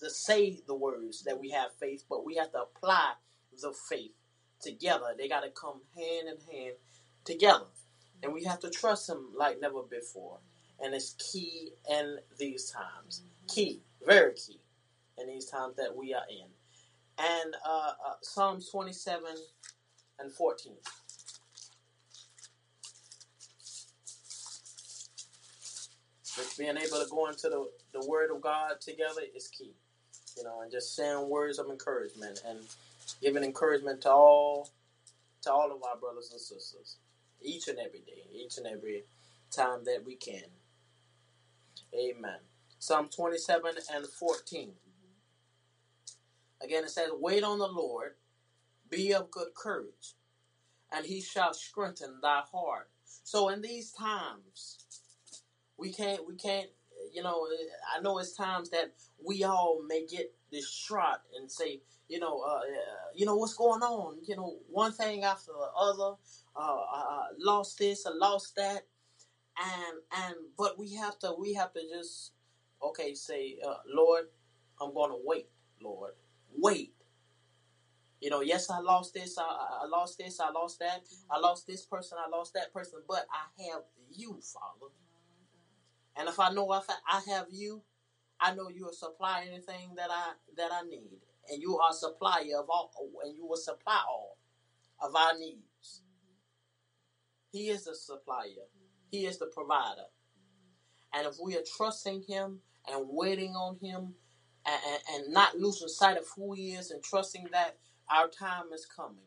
to 0.00 0.10
say 0.10 0.60
the 0.66 0.74
words 0.74 1.24
that 1.24 1.38
we 1.40 1.50
have 1.50 1.74
faith, 1.80 2.04
but 2.08 2.24
we 2.24 2.36
have 2.36 2.52
to 2.52 2.62
apply 2.62 3.14
the 3.60 3.74
faith 3.88 4.12
together. 4.60 5.14
They 5.18 5.28
got 5.28 5.40
to 5.42 5.50
come 5.50 5.82
hand 5.96 6.28
in 6.28 6.54
hand 6.54 6.76
together, 7.24 7.66
and 8.22 8.32
we 8.34 8.44
have 8.44 8.60
to 8.60 8.70
trust 8.70 9.08
Him 9.08 9.28
like 9.36 9.60
never 9.60 9.82
before. 9.82 10.38
And 10.80 10.94
it's 10.94 11.14
key 11.32 11.72
in 11.90 12.18
these 12.38 12.70
times. 12.70 13.22
Key, 13.48 13.82
very 14.06 14.34
key, 14.34 14.60
in 15.18 15.28
these 15.28 15.46
times 15.46 15.76
that 15.76 15.96
we 15.96 16.14
are 16.14 16.24
in 16.30 16.46
and 17.18 17.54
uh, 17.66 17.92
uh, 18.06 18.14
Psalms 18.22 18.68
27 18.70 19.24
and 20.20 20.32
14. 20.32 20.74
Just 26.38 26.58
being 26.58 26.78
able 26.78 27.04
to 27.04 27.08
go 27.10 27.28
into 27.28 27.50
the, 27.50 27.70
the 28.00 28.08
Word 28.08 28.30
of 28.34 28.42
God 28.42 28.80
together 28.82 29.22
is 29.36 29.48
key. 29.48 29.74
You 30.38 30.44
know, 30.44 30.62
and 30.62 30.72
just 30.72 30.96
saying 30.96 31.28
words 31.28 31.58
of 31.60 31.68
encouragement 31.68 32.42
and 32.46 32.60
giving 33.22 33.44
encouragement 33.44 34.02
to 34.02 34.12
all 34.12 34.70
to 35.42 35.52
all 35.52 35.72
of 35.72 35.82
our 35.84 35.98
brothers 35.98 36.30
and 36.32 36.40
sisters 36.40 36.98
each 37.42 37.68
and 37.68 37.78
every 37.78 38.00
day, 38.00 38.24
each 38.32 38.58
and 38.58 38.66
every 38.66 39.04
time 39.50 39.84
that 39.84 40.04
we 40.06 40.16
can. 40.16 40.42
Amen. 41.94 42.38
Psalm 42.78 43.08
27 43.14 43.74
and 43.94 44.06
14. 44.06 44.72
Again, 46.62 46.84
it 46.84 46.90
says, 46.90 47.10
Wait 47.14 47.44
on 47.44 47.58
the 47.58 47.68
Lord, 47.68 48.12
be 48.90 49.14
of 49.14 49.30
good 49.30 49.54
courage, 49.56 50.14
and 50.92 51.06
he 51.06 51.20
shall 51.22 51.54
strengthen 51.54 52.20
thy 52.22 52.42
heart. 52.52 52.90
So 53.24 53.48
in 53.50 53.62
these 53.62 53.92
times, 53.92 54.78
we 55.78 55.92
can't, 55.92 56.26
we 56.26 56.36
can't, 56.36 56.68
you 57.12 57.22
know, 57.22 57.46
I 57.96 58.00
know 58.00 58.18
it's 58.18 58.34
times 58.36 58.70
that 58.70 58.92
we 59.24 59.44
all 59.44 59.82
may 59.86 60.06
get 60.06 60.34
distraught 60.52 61.20
and 61.38 61.50
say, 61.50 61.80
you 62.08 62.18
know, 62.20 62.40
uh, 62.40 62.60
you 63.14 63.26
know 63.26 63.36
what's 63.36 63.54
going 63.54 63.82
on. 63.82 64.18
You 64.26 64.36
know, 64.36 64.56
one 64.70 64.92
thing 64.92 65.24
after 65.24 65.52
the 65.52 65.68
other. 65.78 66.16
Uh, 66.56 66.82
uh, 66.94 67.24
lost 67.38 67.78
this 67.78 68.04
or 68.04 68.12
lost 68.16 68.56
that, 68.56 68.84
and 69.56 69.98
and 70.24 70.34
but 70.58 70.76
we 70.78 70.94
have 70.94 71.18
to 71.20 71.34
we 71.38 71.54
have 71.54 71.72
to 71.72 71.80
just 71.88 72.32
okay 72.82 73.14
say, 73.14 73.58
uh, 73.64 73.76
Lord, 73.88 74.24
I'm 74.80 74.92
going 74.92 75.10
to 75.10 75.18
wait, 75.24 75.48
Lord 75.80 76.14
wait. 76.56 76.94
You 78.20 78.30
know, 78.30 78.40
yes, 78.40 78.68
I 78.70 78.80
lost 78.80 79.14
this, 79.14 79.38
I, 79.38 79.44
I 79.44 79.86
lost 79.86 80.18
this, 80.18 80.40
I 80.40 80.50
lost 80.50 80.80
that, 80.80 81.02
I 81.30 81.38
lost 81.38 81.66
this 81.66 81.84
person, 81.84 82.18
I 82.24 82.28
lost 82.28 82.54
that 82.54 82.72
person, 82.72 83.00
but 83.06 83.26
I 83.30 83.64
have 83.70 83.82
you, 84.12 84.40
Father. 84.42 84.92
And 86.18 86.28
if 86.28 86.40
I 86.40 86.50
know 86.52 86.72
if 86.74 86.84
I 87.08 87.20
have 87.30 87.46
you, 87.50 87.82
I 88.40 88.54
know 88.54 88.68
you 88.68 88.86
will 88.86 88.92
supply 88.92 89.44
anything 89.48 89.94
that 89.96 90.10
I 90.10 90.32
that 90.56 90.70
I 90.72 90.82
need, 90.82 91.20
and 91.48 91.62
you 91.62 91.78
are 91.78 91.90
a 91.90 91.94
supplier 91.94 92.58
of 92.58 92.68
all, 92.68 92.90
and 93.24 93.36
you 93.36 93.46
will 93.46 93.56
supply 93.56 94.00
all 94.08 94.36
of 95.00 95.14
our 95.14 95.38
needs. 95.38 96.02
Mm-hmm. 96.02 97.56
He 97.56 97.68
is 97.68 97.84
the 97.84 97.94
supplier. 97.94 98.66
He 99.10 99.26
is 99.26 99.38
the 99.38 99.46
provider. 99.46 100.02
Mm-hmm. 100.02 101.18
And 101.18 101.26
if 101.26 101.36
we 101.42 101.56
are 101.56 101.64
trusting 101.76 102.24
Him 102.28 102.58
and 102.92 103.06
waiting 103.08 103.54
on 103.54 103.78
Him 103.80 104.14
and, 104.66 105.00
and 105.14 105.32
not 105.32 105.56
losing 105.56 105.88
sight 105.88 106.16
of 106.16 106.26
who 106.36 106.52
He 106.52 106.72
is 106.72 106.90
and 106.90 107.02
trusting 107.02 107.46
that 107.52 107.76
our 108.10 108.28
time 108.28 108.72
is 108.74 108.86
coming. 108.86 109.24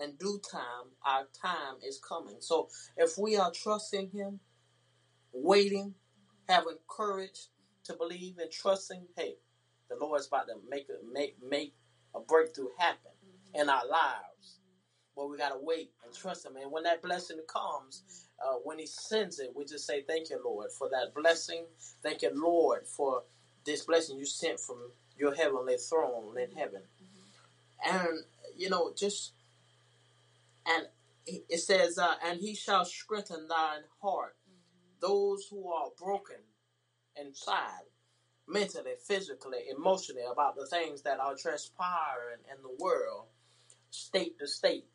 In 0.00 0.14
due 0.14 0.40
time, 0.48 0.92
our 1.04 1.26
time 1.42 1.76
is 1.84 1.98
coming. 1.98 2.36
So 2.38 2.68
if 2.96 3.18
we 3.18 3.36
are 3.36 3.50
trusting 3.50 4.10
Him, 4.10 4.38
waiting, 5.32 5.94
having 6.48 6.76
courage 6.88 7.48
to 7.84 7.94
believe 7.94 8.38
and 8.38 8.50
trusting, 8.52 9.06
hey, 9.16 9.36
The 9.90 9.96
Lord 9.96 10.20
is 10.20 10.28
about 10.28 10.48
to 10.48 10.54
make 10.68 10.88
a 10.90 10.98
make 11.12 11.36
make 11.42 11.74
a 12.14 12.20
breakthrough 12.20 12.70
happen 12.78 13.12
in 13.54 13.68
our 13.70 13.86
lives. 13.86 14.60
But 15.16 15.30
we 15.30 15.38
gotta 15.38 15.58
wait 15.60 15.92
and 16.04 16.14
trust 16.14 16.46
Him. 16.46 16.56
And 16.56 16.72
when 16.72 16.84
that 16.84 17.02
blessing 17.02 17.40
comes, 17.48 18.04
uh, 18.44 18.56
when 18.64 18.78
He 18.78 18.86
sends 18.86 19.40
it, 19.40 19.52
we 19.56 19.64
just 19.66 19.86
say, 19.86 20.02
"Thank 20.02 20.30
you, 20.30 20.40
Lord, 20.44 20.72
for 20.72 20.90
that 20.90 21.14
blessing. 21.14 21.66
Thank 22.02 22.22
you, 22.22 22.30
Lord, 22.34 22.86
for 22.88 23.24
this 23.64 23.84
blessing 23.84 24.18
you 24.18 24.26
sent 24.26 24.60
from 24.60 24.92
your 25.18 25.34
heavenly 25.34 25.78
throne 25.78 26.38
in 26.38 26.52
heaven." 26.52 26.82
And 27.84 28.24
you 28.56 28.70
know, 28.70 28.94
just 28.96 29.34
and 30.66 30.88
it 31.26 31.60
says, 31.60 31.98
uh, 31.98 32.16
"And 32.24 32.40
He 32.40 32.56
shall 32.56 32.86
strengthen 32.86 33.48
thine 33.48 33.84
heart." 34.02 34.37
Those 35.00 35.46
who 35.50 35.70
are 35.72 35.88
broken 35.98 36.36
inside, 37.20 37.86
mentally, 38.46 38.92
physically, 39.06 39.60
emotionally, 39.76 40.22
about 40.30 40.56
the 40.56 40.66
things 40.66 41.02
that 41.02 41.20
are 41.20 41.36
transpiring 41.36 42.40
in 42.50 42.62
the 42.62 42.82
world, 42.82 43.26
state 43.90 44.38
to 44.38 44.46
state, 44.46 44.86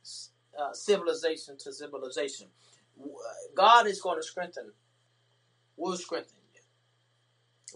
uh, 0.59 0.73
civilization 0.73 1.57
to 1.59 1.73
civilization. 1.73 2.47
God 3.55 3.87
is 3.87 4.01
going 4.01 4.19
to 4.19 4.23
strengthen, 4.23 4.71
will 5.77 5.97
strengthen 5.97 6.37
you. 6.53 6.61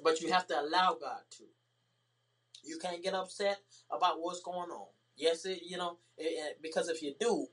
But 0.03 0.21
you 0.21 0.31
have 0.31 0.47
to 0.47 0.59
allow 0.59 0.97
God 0.99 1.21
to. 1.37 1.43
You 2.63 2.77
can't 2.79 3.03
get 3.03 3.13
upset 3.13 3.59
about 3.91 4.19
what's 4.19 4.41
going 4.41 4.69
on. 4.69 4.87
Yes, 5.15 5.45
it, 5.45 5.61
you 5.65 5.77
know, 5.77 5.97
it, 6.17 6.25
it, 6.25 6.59
because 6.61 6.89
if 6.89 7.01
you 7.01 7.15
do, 7.19 7.47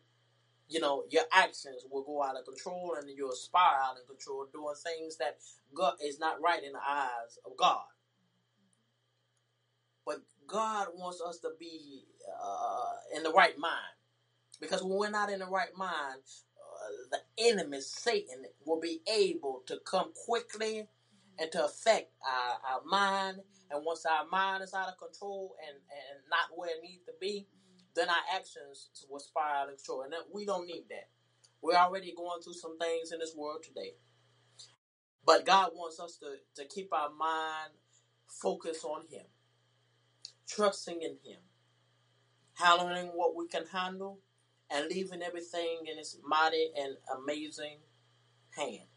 you 0.68 0.80
know, 0.80 1.04
your 1.10 1.24
actions 1.32 1.84
will 1.90 2.04
go 2.04 2.22
out 2.22 2.36
of 2.38 2.44
control 2.46 2.96
and 2.98 3.08
you'll 3.16 3.32
spiral 3.32 3.96
of 4.00 4.08
control 4.08 4.46
doing 4.52 4.74
things 4.82 5.16
that 5.18 5.38
God 5.74 5.94
is 6.04 6.18
not 6.20 6.40
right 6.42 6.62
in 6.62 6.72
the 6.72 6.80
eyes 6.86 7.38
of 7.46 7.56
God. 7.56 7.84
But 10.06 10.18
God 10.46 10.88
wants 10.96 11.22
us 11.26 11.38
to 11.40 11.50
be 11.58 12.04
uh, 12.42 13.16
in 13.16 13.22
the 13.24 13.32
right 13.32 13.58
mind. 13.58 13.96
Because 14.60 14.82
when 14.82 14.98
we're 14.98 15.10
not 15.10 15.30
in 15.30 15.40
the 15.40 15.46
right 15.46 15.74
mind, 15.76 16.20
uh, 16.58 16.90
the 17.12 17.44
enemy, 17.50 17.80
Satan, 17.80 18.44
will 18.66 18.80
be 18.80 19.00
able 19.12 19.62
to 19.66 19.78
come 19.86 20.12
quickly 20.26 20.88
and 21.38 21.52
to 21.52 21.64
affect 21.64 22.12
our, 22.26 22.76
our 22.76 22.82
mind. 22.86 23.38
And 23.70 23.84
once 23.84 24.06
our 24.06 24.26
mind 24.30 24.62
is 24.64 24.74
out 24.74 24.88
of 24.88 24.98
control 24.98 25.56
and, 25.68 25.76
and 25.76 26.20
not 26.30 26.56
where 26.58 26.70
it 26.70 26.82
needs 26.82 27.04
to 27.06 27.12
be, 27.20 27.46
then 27.94 28.08
our 28.08 28.36
actions 28.36 28.90
will 29.08 29.20
spiral 29.20 29.62
out 29.62 29.68
of 29.70 29.76
control. 29.76 30.02
And 30.02 30.14
we 30.32 30.44
don't 30.44 30.66
need 30.66 30.84
that. 30.90 31.08
We're 31.62 31.76
already 31.76 32.12
going 32.16 32.42
through 32.42 32.54
some 32.54 32.78
things 32.78 33.12
in 33.12 33.18
this 33.18 33.34
world 33.36 33.62
today. 33.62 33.94
But 35.26 35.46
God 35.46 35.70
wants 35.74 35.98
us 35.98 36.18
to, 36.18 36.62
to 36.62 36.68
keep 36.68 36.92
our 36.92 37.10
mind 37.10 37.72
focused 38.28 38.84
on 38.84 39.02
Him, 39.10 39.24
trusting 40.48 41.00
in 41.00 41.16
Him, 41.24 41.40
handling 42.54 43.06
what 43.14 43.34
we 43.34 43.48
can 43.48 43.64
handle, 43.72 44.20
and 44.70 44.88
leaving 44.88 45.22
everything 45.22 45.84
in 45.90 45.96
His 45.98 46.18
mighty 46.26 46.70
and 46.76 46.96
amazing 47.18 47.78
hand. 48.50 48.88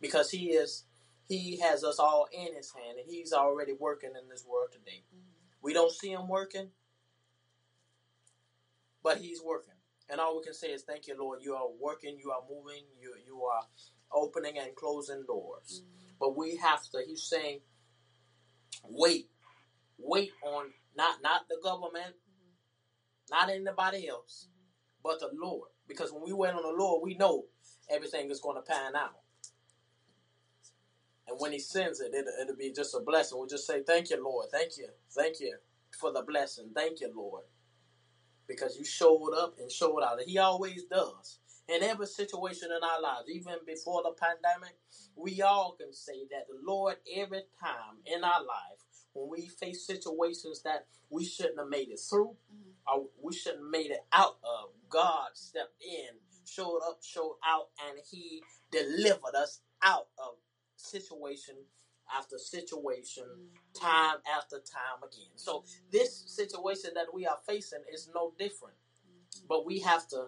Because 0.00 0.30
He 0.30 0.52
is 0.52 0.84
He 1.28 1.60
has 1.60 1.84
us 1.84 1.98
all 1.98 2.26
in 2.32 2.54
His 2.54 2.72
hand, 2.72 2.98
and 2.98 3.06
He's 3.06 3.32
already 3.32 3.74
working 3.78 4.12
in 4.20 4.28
this 4.30 4.44
world 4.48 4.68
today. 4.72 5.04
Mm-hmm. 5.14 5.28
We 5.60 5.74
don't 5.74 5.92
see 5.92 6.12
Him 6.12 6.28
working, 6.28 6.68
but 9.04 9.18
He's 9.18 9.40
working. 9.42 9.74
And 10.10 10.20
all 10.20 10.36
we 10.36 10.44
can 10.44 10.54
say 10.54 10.68
is, 10.68 10.82
"Thank 10.82 11.06
you, 11.06 11.16
Lord. 11.16 11.40
You 11.42 11.54
are 11.54 11.68
working. 11.80 12.18
You 12.18 12.32
are 12.32 12.42
moving. 12.50 12.84
You 13.00 13.14
you 13.24 13.42
are 13.44 13.62
opening 14.12 14.58
and 14.58 14.74
closing 14.74 15.24
doors." 15.26 15.82
Mm-hmm. 15.84 16.14
But 16.18 16.36
we 16.36 16.56
have 16.56 16.82
to. 16.90 17.02
He's 17.06 17.22
saying, 17.22 17.60
"Wait, 18.82 19.28
wait 19.98 20.32
on 20.42 20.72
not 20.96 21.22
not 21.22 21.48
the 21.48 21.58
government, 21.62 22.16
mm-hmm. 22.16 23.30
not 23.30 23.50
anybody 23.50 24.08
else, 24.08 24.48
mm-hmm. 24.48 25.00
but 25.02 25.20
the 25.20 25.30
Lord. 25.32 25.68
Because 25.86 26.12
when 26.12 26.22
we 26.24 26.32
wait 26.32 26.54
on 26.54 26.62
the 26.62 26.76
Lord, 26.76 27.02
we 27.04 27.14
know 27.14 27.44
everything 27.90 28.30
is 28.30 28.40
going 28.40 28.56
to 28.56 28.62
pan 28.62 28.96
out. 28.96 29.20
And 31.28 31.38
when 31.40 31.52
He 31.52 31.58
sends 31.58 32.00
it, 32.00 32.12
it 32.12 32.26
it'll 32.42 32.56
be 32.56 32.72
just 32.72 32.94
a 32.94 33.00
blessing. 33.00 33.38
We'll 33.38 33.48
just 33.48 33.66
say, 33.66 33.82
"Thank 33.82 34.10
you, 34.10 34.22
Lord. 34.22 34.48
Thank 34.50 34.76
you. 34.76 34.88
Thank 35.12 35.40
you 35.40 35.56
for 35.98 36.12
the 36.12 36.22
blessing. 36.22 36.72
Thank 36.74 37.00
you, 37.00 37.10
Lord." 37.14 37.44
Because 38.46 38.76
you 38.78 38.84
showed 38.84 39.32
up 39.32 39.54
and 39.58 39.70
showed 39.70 40.00
out. 40.00 40.20
He 40.26 40.38
always 40.38 40.84
does. 40.84 41.38
In 41.68 41.82
every 41.82 42.06
situation 42.06 42.68
in 42.70 42.82
our 42.82 43.00
lives, 43.00 43.28
even 43.30 43.54
before 43.66 44.02
the 44.02 44.12
pandemic, 44.12 44.76
we 45.16 45.40
all 45.40 45.76
can 45.80 45.94
say 45.94 46.26
that 46.30 46.46
the 46.48 46.58
Lord, 46.62 46.96
every 47.16 47.44
time 47.58 47.96
in 48.04 48.22
our 48.22 48.40
life, 48.40 48.80
when 49.14 49.30
we 49.30 49.46
face 49.46 49.86
situations 49.86 50.62
that 50.62 50.86
we 51.08 51.24
shouldn't 51.24 51.58
have 51.58 51.68
made 51.68 51.88
it 51.88 52.00
through, 52.00 52.36
mm-hmm. 52.52 52.70
or 53.00 53.06
we 53.22 53.32
shouldn't 53.32 53.62
have 53.62 53.70
made 53.70 53.90
it 53.90 54.04
out 54.12 54.36
of, 54.42 54.70
God 54.90 55.28
stepped 55.34 55.82
in, 55.82 56.18
showed 56.44 56.80
up, 56.86 56.98
showed 57.02 57.36
out, 57.46 57.68
and 57.88 57.98
He 58.10 58.42
delivered 58.70 59.34
us 59.34 59.60
out 59.82 60.08
of 60.18 60.34
situation 60.76 61.54
after 62.16 62.38
situation, 62.38 63.24
mm-hmm. 63.24 63.84
time 63.86 64.18
after 64.36 64.56
time 64.56 65.02
again. 65.02 65.30
So 65.36 65.64
this 65.90 66.24
situation 66.26 66.90
that 66.94 67.12
we 67.12 67.26
are 67.26 67.38
facing 67.46 67.82
is 67.92 68.10
no 68.14 68.32
different. 68.38 68.76
Mm-hmm. 68.76 69.46
But 69.48 69.66
we 69.66 69.80
have 69.80 70.08
to 70.08 70.26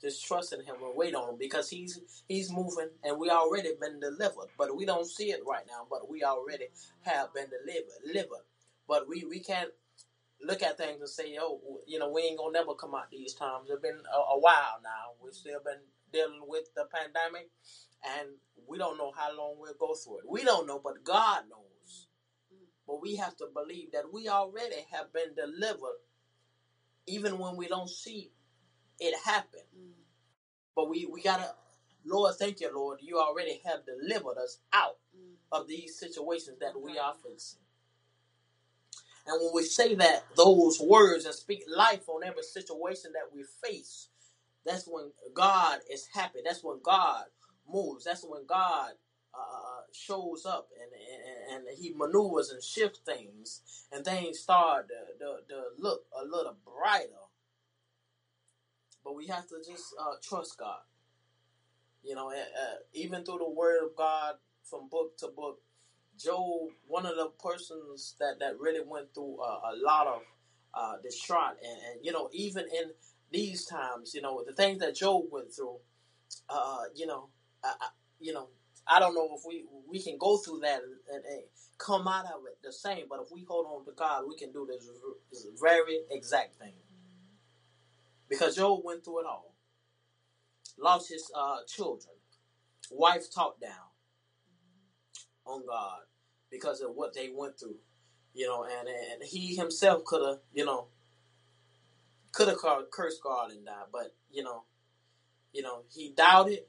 just 0.00 0.26
trust 0.26 0.52
in 0.52 0.60
him 0.60 0.76
and 0.84 0.96
wait 0.96 1.14
on 1.14 1.30
him 1.30 1.36
because 1.38 1.70
he's 1.70 1.98
he's 2.28 2.52
moving 2.52 2.90
and 3.02 3.18
we 3.18 3.30
already 3.30 3.70
been 3.80 4.00
delivered. 4.00 4.48
But 4.58 4.76
we 4.76 4.84
don't 4.84 5.06
see 5.06 5.30
it 5.30 5.40
right 5.46 5.64
now, 5.66 5.86
but 5.88 6.10
we 6.10 6.22
already 6.22 6.66
have 7.02 7.32
been 7.32 7.46
delivered 7.46 8.04
delivered. 8.06 8.44
But 8.86 9.08
we, 9.08 9.24
we 9.24 9.40
can't 9.40 9.70
look 10.42 10.62
at 10.62 10.76
things 10.76 11.00
and 11.00 11.08
say, 11.08 11.38
oh, 11.40 11.60
you 11.86 11.98
know, 11.98 12.10
we 12.10 12.22
ain't 12.22 12.38
gonna 12.38 12.52
never 12.52 12.74
come 12.74 12.94
out 12.94 13.10
these 13.10 13.34
times. 13.34 13.70
It's 13.70 13.80
been 13.80 14.00
a, 14.12 14.18
a 14.34 14.38
while 14.38 14.80
now. 14.82 15.16
We've 15.22 15.32
still 15.32 15.60
been 15.64 15.80
dealing 16.12 16.42
with 16.46 16.64
the 16.76 16.84
pandemic 16.92 17.50
and 18.04 18.28
we 18.68 18.78
don't 18.78 18.98
know 18.98 19.12
how 19.16 19.36
long 19.36 19.56
we'll 19.58 19.74
go 19.78 19.94
through 19.94 20.20
it. 20.20 20.24
We 20.30 20.44
don't 20.44 20.66
know, 20.66 20.80
but 20.82 21.04
God 21.04 21.44
knows. 21.50 22.08
But 22.86 23.02
we 23.02 23.16
have 23.16 23.36
to 23.38 23.46
believe 23.54 23.92
that 23.92 24.12
we 24.12 24.28
already 24.28 24.86
have 24.92 25.12
been 25.12 25.34
delivered, 25.36 26.00
even 27.06 27.38
when 27.38 27.56
we 27.56 27.68
don't 27.68 27.90
see 27.90 28.32
it 29.00 29.14
happen. 29.24 29.60
But 30.76 30.90
we, 30.90 31.06
we 31.06 31.22
gotta, 31.22 31.54
Lord, 32.06 32.34
thank 32.36 32.60
you, 32.60 32.70
Lord, 32.74 33.00
you 33.02 33.18
already 33.18 33.60
have 33.66 33.80
delivered 33.86 34.38
us 34.38 34.58
out 34.72 34.98
of 35.52 35.68
these 35.68 35.98
situations 35.98 36.58
that 36.60 36.80
we 36.80 36.98
are 36.98 37.14
facing. 37.24 37.60
And 39.26 39.40
when 39.42 39.52
we 39.54 39.64
say 39.64 39.94
that, 39.96 40.24
those 40.36 40.80
words 40.80 41.26
and 41.26 41.34
speak 41.34 41.64
life 41.68 42.08
on 42.08 42.24
every 42.24 42.42
situation 42.42 43.12
that 43.14 43.34
we 43.34 43.44
face, 43.64 44.08
that's 44.66 44.86
when 44.86 45.12
God 45.34 45.80
is 45.92 46.08
happy. 46.14 46.40
That's 46.44 46.64
when 46.64 46.80
God 46.82 47.24
moves. 47.70 48.04
That's 48.04 48.24
when 48.24 48.46
God 48.46 48.92
uh, 49.34 49.38
uh, 49.38 49.80
shows 49.92 50.46
up 50.46 50.68
and, 50.80 50.90
and, 51.54 51.66
and 51.68 51.78
he 51.78 51.92
maneuvers 51.94 52.50
and 52.50 52.62
shifts 52.62 53.00
things, 53.04 53.62
and 53.92 54.04
things 54.04 54.38
start 54.38 54.88
to, 54.88 55.24
to, 55.24 55.36
to 55.48 55.62
look 55.78 56.04
a 56.20 56.24
little 56.24 56.56
brighter. 56.64 57.08
But 59.04 59.16
we 59.16 59.26
have 59.26 59.46
to 59.48 59.56
just 59.66 59.94
uh, 60.00 60.14
trust 60.22 60.58
God. 60.58 60.80
You 62.02 62.14
know, 62.14 62.30
uh, 62.30 62.76
even 62.92 63.24
through 63.24 63.38
the 63.38 63.50
Word 63.50 63.84
of 63.84 63.96
God 63.96 64.34
from 64.62 64.88
book 64.88 65.16
to 65.18 65.28
book, 65.28 65.60
Job, 66.18 66.68
one 66.86 67.06
of 67.06 67.16
the 67.16 67.30
persons 67.42 68.14
that, 68.20 68.38
that 68.40 68.58
really 68.60 68.84
went 68.86 69.12
through 69.14 69.40
a 69.40 69.74
lot 69.82 70.06
of 70.06 70.22
uh, 70.72 70.96
distraught, 71.02 71.56
and, 71.62 71.78
and 71.90 72.04
you 72.04 72.12
know, 72.12 72.28
even 72.32 72.64
in 72.64 72.90
these 73.32 73.64
times, 73.64 74.14
you 74.14 74.22
know, 74.22 74.44
the 74.46 74.52
things 74.52 74.78
that 74.78 74.94
Job 74.94 75.24
went 75.30 75.52
through, 75.52 75.78
uh, 76.48 76.84
you 76.94 77.06
know, 77.06 77.28
I, 77.64 77.88
you 78.20 78.32
know, 78.32 78.48
I 78.86 79.00
don't 79.00 79.14
know 79.14 79.30
if 79.36 79.42
we 79.46 79.64
we 79.88 80.02
can 80.02 80.18
go 80.18 80.36
through 80.38 80.60
that 80.60 80.80
and, 80.82 80.94
and, 81.14 81.24
and, 81.24 81.42
come 81.76 82.06
out 82.06 82.26
of 82.26 82.42
it 82.46 82.56
the 82.62 82.72
same. 82.72 83.06
But 83.10 83.20
if 83.20 83.32
we 83.32 83.44
hold 83.48 83.66
on 83.66 83.84
to 83.84 83.92
God, 83.92 84.24
we 84.28 84.36
can 84.36 84.52
do 84.52 84.64
this, 84.66 84.88
this 85.30 85.46
very 85.60 85.98
exact 86.10 86.56
thing. 86.56 86.74
Because 88.28 88.56
Job 88.56 88.80
went 88.84 89.04
through 89.04 89.20
it 89.20 89.26
all. 89.26 89.54
Lost 90.78 91.10
his 91.10 91.30
uh, 91.36 91.58
children, 91.66 92.14
wife 92.90 93.24
talked 93.34 93.60
down 93.60 93.90
on 95.46 95.66
God 95.66 96.00
because 96.50 96.80
of 96.80 96.94
what 96.94 97.14
they 97.14 97.30
went 97.34 97.58
through, 97.58 97.76
you 98.34 98.46
know, 98.46 98.64
and 98.64 98.88
and 98.88 99.22
he 99.24 99.56
himself 99.56 100.04
could 100.04 100.26
have, 100.26 100.38
you 100.52 100.64
know, 100.64 100.88
could 102.32 102.48
have 102.48 102.58
cursed 102.90 103.22
God 103.22 103.50
and 103.50 103.66
died, 103.66 103.86
but 103.92 104.14
you 104.30 104.42
know, 104.42 104.64
you 105.52 105.62
know, 105.62 105.82
he 105.92 106.12
doubted 106.16 106.60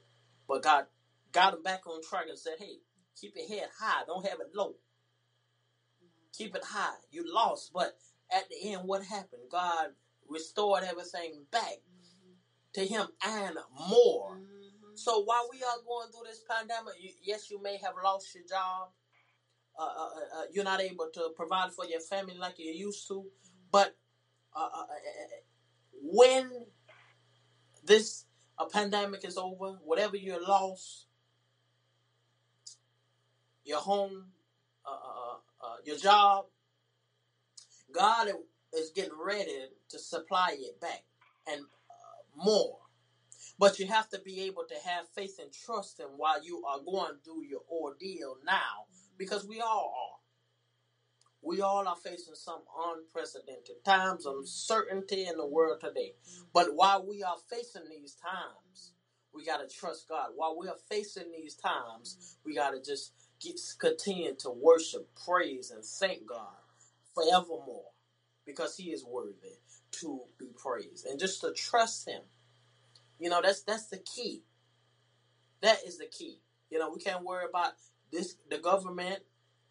but 0.48 0.62
God 0.62 0.86
got 1.32 1.54
him 1.54 1.62
back 1.62 1.86
on 1.86 2.02
track 2.02 2.26
and 2.28 2.38
said, 2.38 2.54
hey, 2.58 2.78
keep 3.20 3.34
your 3.36 3.48
head 3.48 3.68
high. 3.78 4.02
Don't 4.06 4.26
have 4.26 4.40
it 4.40 4.54
low. 4.54 4.74
Keep 6.36 6.56
it 6.56 6.64
high. 6.64 6.96
You 7.10 7.24
lost. 7.32 7.72
But 7.74 7.96
at 8.32 8.44
the 8.50 8.72
end, 8.72 8.82
what 8.84 9.04
happened? 9.04 9.42
God 9.50 9.88
restored 10.28 10.84
everything 10.84 11.44
back 11.52 11.78
to 12.74 12.82
him 12.86 13.06
and 13.26 13.56
more. 13.90 14.38
So 14.94 15.22
while 15.24 15.48
we 15.52 15.58
are 15.58 15.82
going 15.86 16.10
through 16.10 16.28
this 16.28 16.42
pandemic, 16.48 16.94
you, 17.00 17.10
yes, 17.22 17.50
you 17.50 17.62
may 17.62 17.78
have 17.78 17.94
lost 18.04 18.34
your 18.34 18.44
job. 18.48 18.88
uh, 19.78 19.82
uh, 19.82 20.08
uh, 20.38 20.42
you're 20.52 20.64
not 20.64 20.80
able 20.80 21.08
to 21.12 21.30
provide 21.36 21.72
for 21.72 21.84
your 21.86 22.00
family 22.00 22.36
like 22.38 22.58
you 22.58 22.72
used 22.72 23.06
to. 23.08 23.24
But 23.70 23.96
uh, 24.54 24.60
uh, 24.60 24.82
uh, 24.82 24.86
when 26.02 26.50
this 27.84 28.24
a 28.58 28.66
pandemic 28.66 29.24
is 29.24 29.36
over, 29.36 29.72
whatever 29.84 30.16
you 30.16 30.40
lost, 30.46 31.06
your 33.64 33.80
home, 33.80 34.26
uh, 34.86 34.90
uh, 34.90 34.94
uh, 34.94 35.66
uh, 35.66 35.76
your 35.84 35.96
job, 35.96 36.46
God 37.92 38.28
is 38.76 38.90
getting 38.90 39.18
ready 39.22 39.66
to 39.90 39.98
supply 39.98 40.56
it 40.58 40.80
back 40.80 41.04
and 41.50 41.62
uh, 41.62 42.44
more. 42.44 42.78
But 43.58 43.78
you 43.78 43.86
have 43.86 44.08
to 44.10 44.20
be 44.20 44.42
able 44.42 44.64
to 44.64 44.88
have 44.88 45.08
faith 45.14 45.38
and 45.40 45.52
trust 45.52 46.00
Him 46.00 46.10
while 46.16 46.44
you 46.44 46.64
are 46.66 46.80
going 46.80 47.18
through 47.24 47.44
your 47.44 47.62
ordeal 47.70 48.36
now, 48.44 48.86
because 49.18 49.46
we 49.46 49.60
all 49.60 49.94
are. 49.96 50.25
We 51.46 51.62
all 51.62 51.88
are 51.88 51.96
facing 51.96 52.34
some 52.36 52.60
unprecedented 52.96 53.84
times 53.84 54.26
of 54.26 54.36
uncertainty 54.38 55.26
in 55.26 55.38
the 55.38 55.46
world 55.46 55.80
today. 55.82 56.14
But 56.54 56.74
while 56.74 57.06
we 57.06 57.22
are 57.22 57.36
facing 57.50 57.88
these 57.90 58.16
times, 58.16 58.92
we 59.34 59.46
got 59.46 59.58
to 59.58 59.74
trust 59.74 60.08
God. 60.08 60.30
While 60.36 60.58
we 60.58 60.68
are 60.68 60.78
facing 60.90 61.32
these 61.32 61.56
times, 61.56 62.38
we 62.44 62.54
got 62.56 62.72
to 62.72 62.82
just 62.82 63.12
get, 63.40 63.60
continue 63.78 64.34
to 64.40 64.50
worship, 64.50 65.08
praise, 65.26 65.70
and 65.70 65.84
thank 65.84 66.26
God 66.26 66.56
forevermore 67.14 67.90
because 68.46 68.76
He 68.76 68.90
is 68.92 69.04
worthy 69.04 69.58
to 69.92 70.22
be 70.38 70.48
praised. 70.56 71.06
And 71.06 71.20
just 71.20 71.42
to 71.42 71.52
trust 71.54 72.08
Him 72.08 72.22
you 73.20 73.30
know, 73.30 73.40
that's 73.42 73.62
that's 73.62 73.86
the 73.88 73.98
key. 73.98 74.42
That 75.62 75.78
is 75.86 75.98
the 75.98 76.06
key. 76.06 76.40
You 76.70 76.78
know, 76.78 76.90
we 76.92 77.00
can't 77.00 77.24
worry 77.24 77.46
about 77.48 77.72
this, 78.12 78.36
the 78.50 78.58
government, 78.58 79.20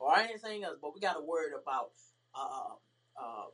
or 0.05 0.17
anything 0.19 0.63
else, 0.63 0.77
but 0.79 0.93
we 0.93 0.99
got 1.01 1.13
to 1.13 1.21
worry 1.21 1.51
about 1.59 1.89
uh, 2.35 2.75
uh, 3.19 3.45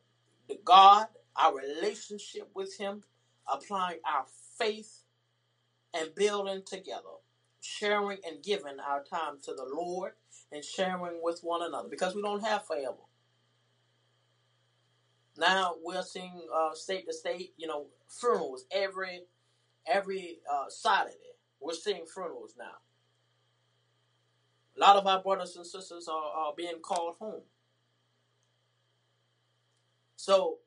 the 0.50 0.60
God, 0.66 1.08
our 1.38 1.56
relationship 1.56 2.50
with 2.54 2.78
Him, 2.78 3.04
applying 3.52 4.00
our 4.06 4.26
faith, 4.60 5.04
and 5.94 6.14
building 6.14 6.62
together, 6.66 7.16
sharing 7.62 8.18
and 8.28 8.44
giving 8.44 8.80
our 8.86 9.04
time 9.04 9.38
to 9.44 9.54
the 9.54 9.66
Lord, 9.66 10.12
and 10.52 10.64
sharing 10.64 11.22
with 11.24 11.40
one 11.42 11.62
another, 11.64 11.88
because 11.90 12.16
we 12.16 12.22
don't 12.22 12.44
have 12.44 12.66
forever. 12.68 12.98
Now 15.38 15.76
we're 15.82 16.04
seeing 16.04 16.42
uh, 16.54 16.74
state 16.74 17.08
to 17.08 17.14
state, 17.14 17.54
you 17.58 17.68
know, 17.68 17.86
funerals 18.10 18.66
every 18.72 19.22
every 19.88 20.40
uh, 20.52 20.66
Saturday. 20.68 21.16
We're 21.62 21.74
seeing 21.74 22.06
funerals 22.06 22.56
now. 22.58 22.76
A 24.78 24.82
lot 24.82 24.98
of 24.98 25.08
our 25.08 25.22
brothers 25.22 25.56
and 25.58 25.66
sisters 25.68 26.08
are, 26.08 26.24
are 26.36 26.54
being 26.58 26.80
called 26.82 27.16
home. 27.20 27.44
So, 30.18 30.60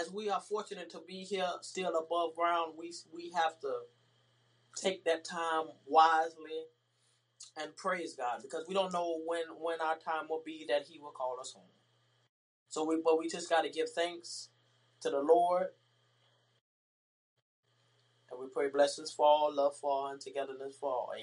as 0.00 0.10
we 0.12 0.30
are 0.30 0.40
fortunate 0.40 0.90
to 0.90 1.00
be 1.06 1.24
here 1.24 1.48
still 1.62 1.96
above 1.96 2.36
ground, 2.36 2.74
we 2.78 2.92
we 3.14 3.32
have 3.36 3.60
to 3.60 3.72
take 4.76 5.04
that 5.06 5.24
time 5.24 5.66
wisely 5.86 6.66
and 7.60 7.76
praise 7.76 8.14
God 8.14 8.40
because 8.42 8.66
we 8.68 8.74
don't 8.74 8.92
know 8.92 9.20
when 9.26 9.44
when 9.60 9.80
our 9.80 9.96
time 9.98 10.26
will 10.30 10.42
be 10.44 10.66
that 10.68 10.84
He 10.88 10.98
will 11.00 11.12
call 11.12 11.38
us 11.40 11.52
home. 11.54 11.64
So 12.68 12.84
we 12.84 12.98
but 13.04 13.18
we 13.18 13.28
just 13.28 13.50
got 13.50 13.62
to 13.62 13.70
give 13.70 13.90
thanks 13.90 14.50
to 15.02 15.10
the 15.10 15.20
Lord 15.20 15.68
and 18.30 18.40
we 18.40 18.48
pray 18.48 18.68
blessings 18.70 19.12
for 19.12 19.26
all, 19.26 19.54
love 19.54 19.76
for 19.80 19.90
all, 19.90 20.08
and 20.08 20.20
togetherness 20.20 20.76
for 20.80 20.90
all. 20.90 21.10